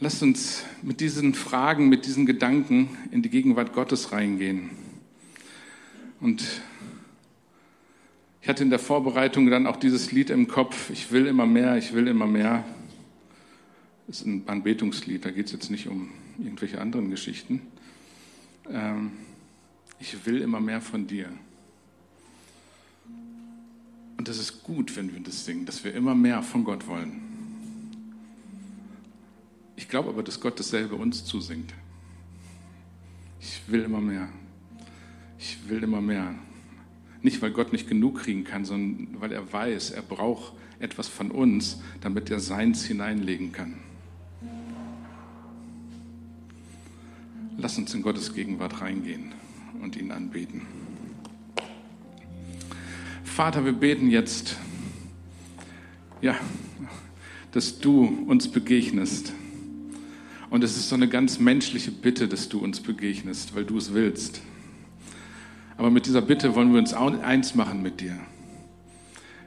Lasst 0.00 0.22
uns 0.22 0.64
mit 0.82 1.00
diesen 1.00 1.32
Fragen, 1.32 1.88
mit 1.88 2.04
diesen 2.04 2.26
Gedanken 2.26 2.90
in 3.10 3.22
die 3.22 3.30
Gegenwart 3.30 3.72
Gottes 3.72 4.12
reingehen. 4.12 4.68
Und 6.20 6.44
ich 8.42 8.48
hatte 8.50 8.62
in 8.62 8.68
der 8.68 8.78
Vorbereitung 8.78 9.48
dann 9.48 9.66
auch 9.66 9.76
dieses 9.76 10.12
Lied 10.12 10.28
im 10.28 10.46
Kopf, 10.46 10.90
ich 10.90 11.10
will 11.10 11.26
immer 11.26 11.46
mehr, 11.46 11.78
ich 11.78 11.94
will 11.94 12.06
immer 12.06 12.26
mehr. 12.26 12.66
Das 14.06 14.18
ist 14.18 14.26
ein 14.26 14.42
Anbetungslied, 14.46 15.24
da 15.24 15.30
geht 15.30 15.46
es 15.46 15.52
jetzt 15.52 15.70
nicht 15.70 15.86
um 15.86 16.10
irgendwelche 16.36 16.82
anderen 16.82 17.08
Geschichten. 17.08 17.62
Ähm, 18.70 19.12
ich 20.00 20.26
will 20.26 20.40
immer 20.40 20.60
mehr 20.60 20.80
von 20.80 21.06
dir. 21.06 21.28
Und 24.16 24.28
das 24.28 24.38
ist 24.38 24.64
gut, 24.64 24.96
wenn 24.96 25.12
wir 25.12 25.20
das 25.20 25.44
singen, 25.44 25.66
dass 25.66 25.84
wir 25.84 25.94
immer 25.94 26.14
mehr 26.14 26.42
von 26.42 26.64
Gott 26.64 26.86
wollen. 26.88 27.22
Ich 29.76 29.88
glaube 29.88 30.08
aber, 30.08 30.22
dass 30.22 30.40
Gott 30.40 30.58
dasselbe 30.58 30.96
uns 30.96 31.24
zusingt. 31.24 31.72
Ich 33.40 33.62
will 33.68 33.82
immer 33.82 34.00
mehr. 34.00 34.28
Ich 35.38 35.68
will 35.68 35.82
immer 35.82 36.00
mehr. 36.00 36.34
Nicht, 37.22 37.40
weil 37.42 37.50
Gott 37.50 37.72
nicht 37.72 37.88
genug 37.88 38.20
kriegen 38.20 38.44
kann, 38.44 38.64
sondern 38.64 39.20
weil 39.20 39.32
er 39.32 39.52
weiß, 39.52 39.90
er 39.90 40.02
braucht 40.02 40.54
etwas 40.78 41.08
von 41.08 41.30
uns, 41.30 41.80
damit 42.00 42.30
er 42.30 42.40
seins 42.40 42.84
hineinlegen 42.84 43.52
kann. 43.52 43.74
Lass 47.58 47.76
uns 47.76 47.92
in 47.92 48.00
Gottes 48.00 48.34
Gegenwart 48.34 48.80
reingehen 48.80 49.32
und 49.82 49.96
ihn 49.96 50.10
anbeten. 50.10 50.62
Vater, 53.24 53.64
wir 53.64 53.72
beten 53.72 54.10
jetzt, 54.10 54.56
ja, 56.20 56.36
dass 57.52 57.78
du 57.78 58.04
uns 58.26 58.48
begegnest. 58.48 59.32
Und 60.50 60.64
es 60.64 60.76
ist 60.76 60.88
so 60.88 60.96
eine 60.96 61.08
ganz 61.08 61.38
menschliche 61.38 61.92
Bitte, 61.92 62.28
dass 62.28 62.48
du 62.48 62.58
uns 62.58 62.80
begegnest, 62.80 63.54
weil 63.54 63.64
du 63.64 63.78
es 63.78 63.94
willst. 63.94 64.42
Aber 65.76 65.90
mit 65.90 66.06
dieser 66.06 66.20
Bitte 66.20 66.54
wollen 66.54 66.72
wir 66.72 66.78
uns 66.78 66.92
eins 66.92 67.54
machen 67.54 67.82
mit 67.82 68.00
dir. 68.00 68.18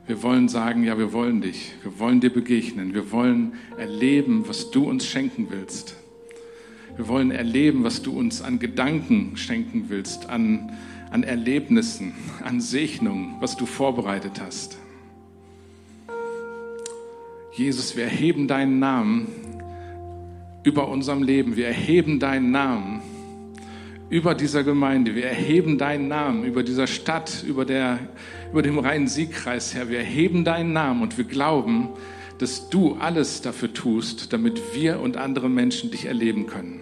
Wir 0.07 0.23
wollen 0.23 0.49
sagen, 0.49 0.83
ja, 0.83 0.97
wir 0.97 1.13
wollen 1.13 1.41
dich. 1.41 1.73
Wir 1.83 1.99
wollen 1.99 2.19
dir 2.19 2.31
begegnen. 2.31 2.93
Wir 2.93 3.11
wollen 3.11 3.53
erleben, 3.77 4.47
was 4.47 4.71
du 4.71 4.89
uns 4.89 5.05
schenken 5.05 5.47
willst. 5.49 5.95
Wir 6.95 7.07
wollen 7.07 7.31
erleben, 7.31 7.83
was 7.83 8.03
du 8.03 8.17
uns 8.17 8.41
an 8.41 8.59
Gedanken 8.59 9.35
schenken 9.35 9.85
willst, 9.87 10.29
an, 10.29 10.71
an 11.09 11.23
Erlebnissen, 11.23 12.13
an 12.43 12.61
Segnungen, 12.61 13.35
was 13.39 13.57
du 13.57 13.65
vorbereitet 13.65 14.39
hast. 14.39 14.77
Jesus, 17.51 17.97
wir 17.97 18.03
erheben 18.03 18.47
deinen 18.47 18.77
Namen 18.77 19.27
über 20.63 20.87
unserem 20.87 21.23
Leben. 21.23 21.55
Wir 21.55 21.67
erheben 21.67 22.19
deinen 22.19 22.51
Namen 22.51 23.01
über 24.09 24.35
dieser 24.35 24.63
Gemeinde. 24.63 25.15
Wir 25.15 25.25
erheben 25.25 25.79
deinen 25.79 26.07
Namen 26.07 26.43
über 26.43 26.61
dieser 26.61 26.85
Stadt, 26.85 27.43
über, 27.47 27.65
der, 27.65 27.99
über 28.51 28.61
dem 28.61 28.77
Rhein-Sieg-Kreis, 28.77 29.73
Herr. 29.73 29.89
Wir 29.89 29.99
erheben 29.99 30.43
deinen 30.43 30.73
Namen 30.73 31.01
und 31.01 31.17
wir 31.17 31.25
glauben, 31.25 31.89
dass 32.39 32.69
du 32.69 32.95
alles 32.95 33.41
dafür 33.41 33.73
tust, 33.73 34.33
damit 34.33 34.73
wir 34.73 34.99
und 34.99 35.17
andere 35.17 35.49
Menschen 35.49 35.91
dich 35.91 36.05
erleben 36.05 36.47
können. 36.47 36.81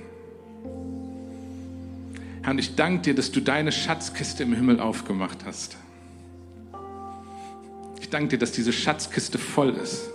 Herr, 2.43 2.52
und 2.52 2.60
ich 2.60 2.76
danke 2.76 3.04
dir, 3.04 3.16
dass 3.16 3.32
du 3.32 3.39
deine 3.39 3.72
Schatzkiste 3.72 4.43
im 4.43 4.54
Himmel 4.54 4.80
aufgemacht 4.80 5.45
hast. 5.45 5.78
Ich 7.99 8.10
danke 8.10 8.30
dir, 8.30 8.38
dass 8.39 8.52
diese 8.52 8.74
Schatzkiste 8.74 9.38
voll 9.38 9.72
ist. 9.72 10.10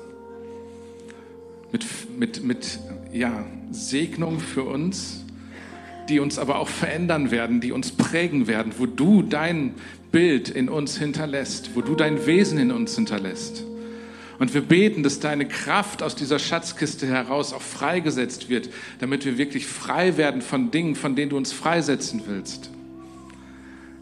Mit, 1.70 1.86
mit, 2.18 2.44
mit 2.44 2.78
ja, 3.12 3.44
Segnung 3.70 4.40
für 4.40 4.64
uns, 4.64 5.24
die 6.08 6.20
uns 6.20 6.38
aber 6.38 6.58
auch 6.58 6.68
verändern 6.68 7.30
werden, 7.30 7.60
die 7.60 7.72
uns 7.72 7.92
prägen 7.92 8.46
werden, 8.46 8.72
wo 8.78 8.86
du 8.86 9.22
dein 9.22 9.74
Bild 10.12 10.48
in 10.48 10.68
uns 10.68 10.96
hinterlässt, 10.96 11.70
wo 11.74 11.80
du 11.80 11.94
dein 11.94 12.26
Wesen 12.26 12.58
in 12.58 12.72
uns 12.72 12.94
hinterlässt. 12.94 13.64
Und 14.38 14.52
wir 14.52 14.60
beten, 14.60 15.02
dass 15.02 15.18
deine 15.18 15.48
Kraft 15.48 16.02
aus 16.02 16.14
dieser 16.14 16.38
Schatzkiste 16.38 17.06
heraus 17.06 17.52
auch 17.52 17.62
freigesetzt 17.62 18.48
wird, 18.48 18.68
damit 18.98 19.24
wir 19.24 19.38
wirklich 19.38 19.66
frei 19.66 20.16
werden 20.16 20.42
von 20.42 20.70
Dingen, 20.70 20.94
von 20.94 21.16
denen 21.16 21.30
du 21.30 21.36
uns 21.36 21.52
freisetzen 21.52 22.22
willst. 22.26 22.70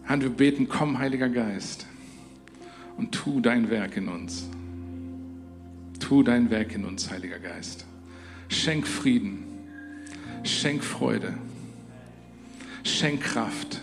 Herr, 0.05 0.21
wir 0.21 0.31
beten, 0.31 0.69
komm, 0.69 0.99
Heiliger 0.99 1.29
Geist, 1.29 1.87
und 2.97 3.13
tu 3.13 3.41
dein 3.41 3.71
Werk 3.71 3.97
in 3.97 4.09
uns. 4.09 4.47
Tu 6.01 6.23
dein 6.23 6.51
Werk 6.51 6.75
in 6.75 6.85
uns, 6.85 7.11
Heiliger 7.11 7.39
Geist. 7.39 7.87
Schenk 8.49 8.87
Frieden, 8.87 9.45
schenk 10.43 10.85
Freude, 10.85 11.35
schenk 12.83 13.23
Kraft. 13.23 13.81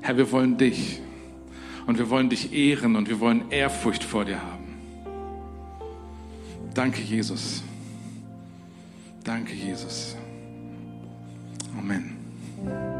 Herr, 0.00 0.16
wir 0.16 0.32
wollen 0.32 0.56
dich 0.56 1.00
und 1.88 1.98
wir 1.98 2.10
wollen 2.10 2.28
dich 2.28 2.52
ehren 2.52 2.96
und 2.96 3.08
wir 3.08 3.18
wollen 3.18 3.50
Ehrfurcht 3.50 4.04
vor 4.04 4.26
dir 4.26 4.40
haben. 4.42 4.76
Danke, 6.74 7.00
Jesus. 7.00 7.62
Danke, 9.24 9.54
Jesus. 9.54 10.14
Amen. 11.78 12.97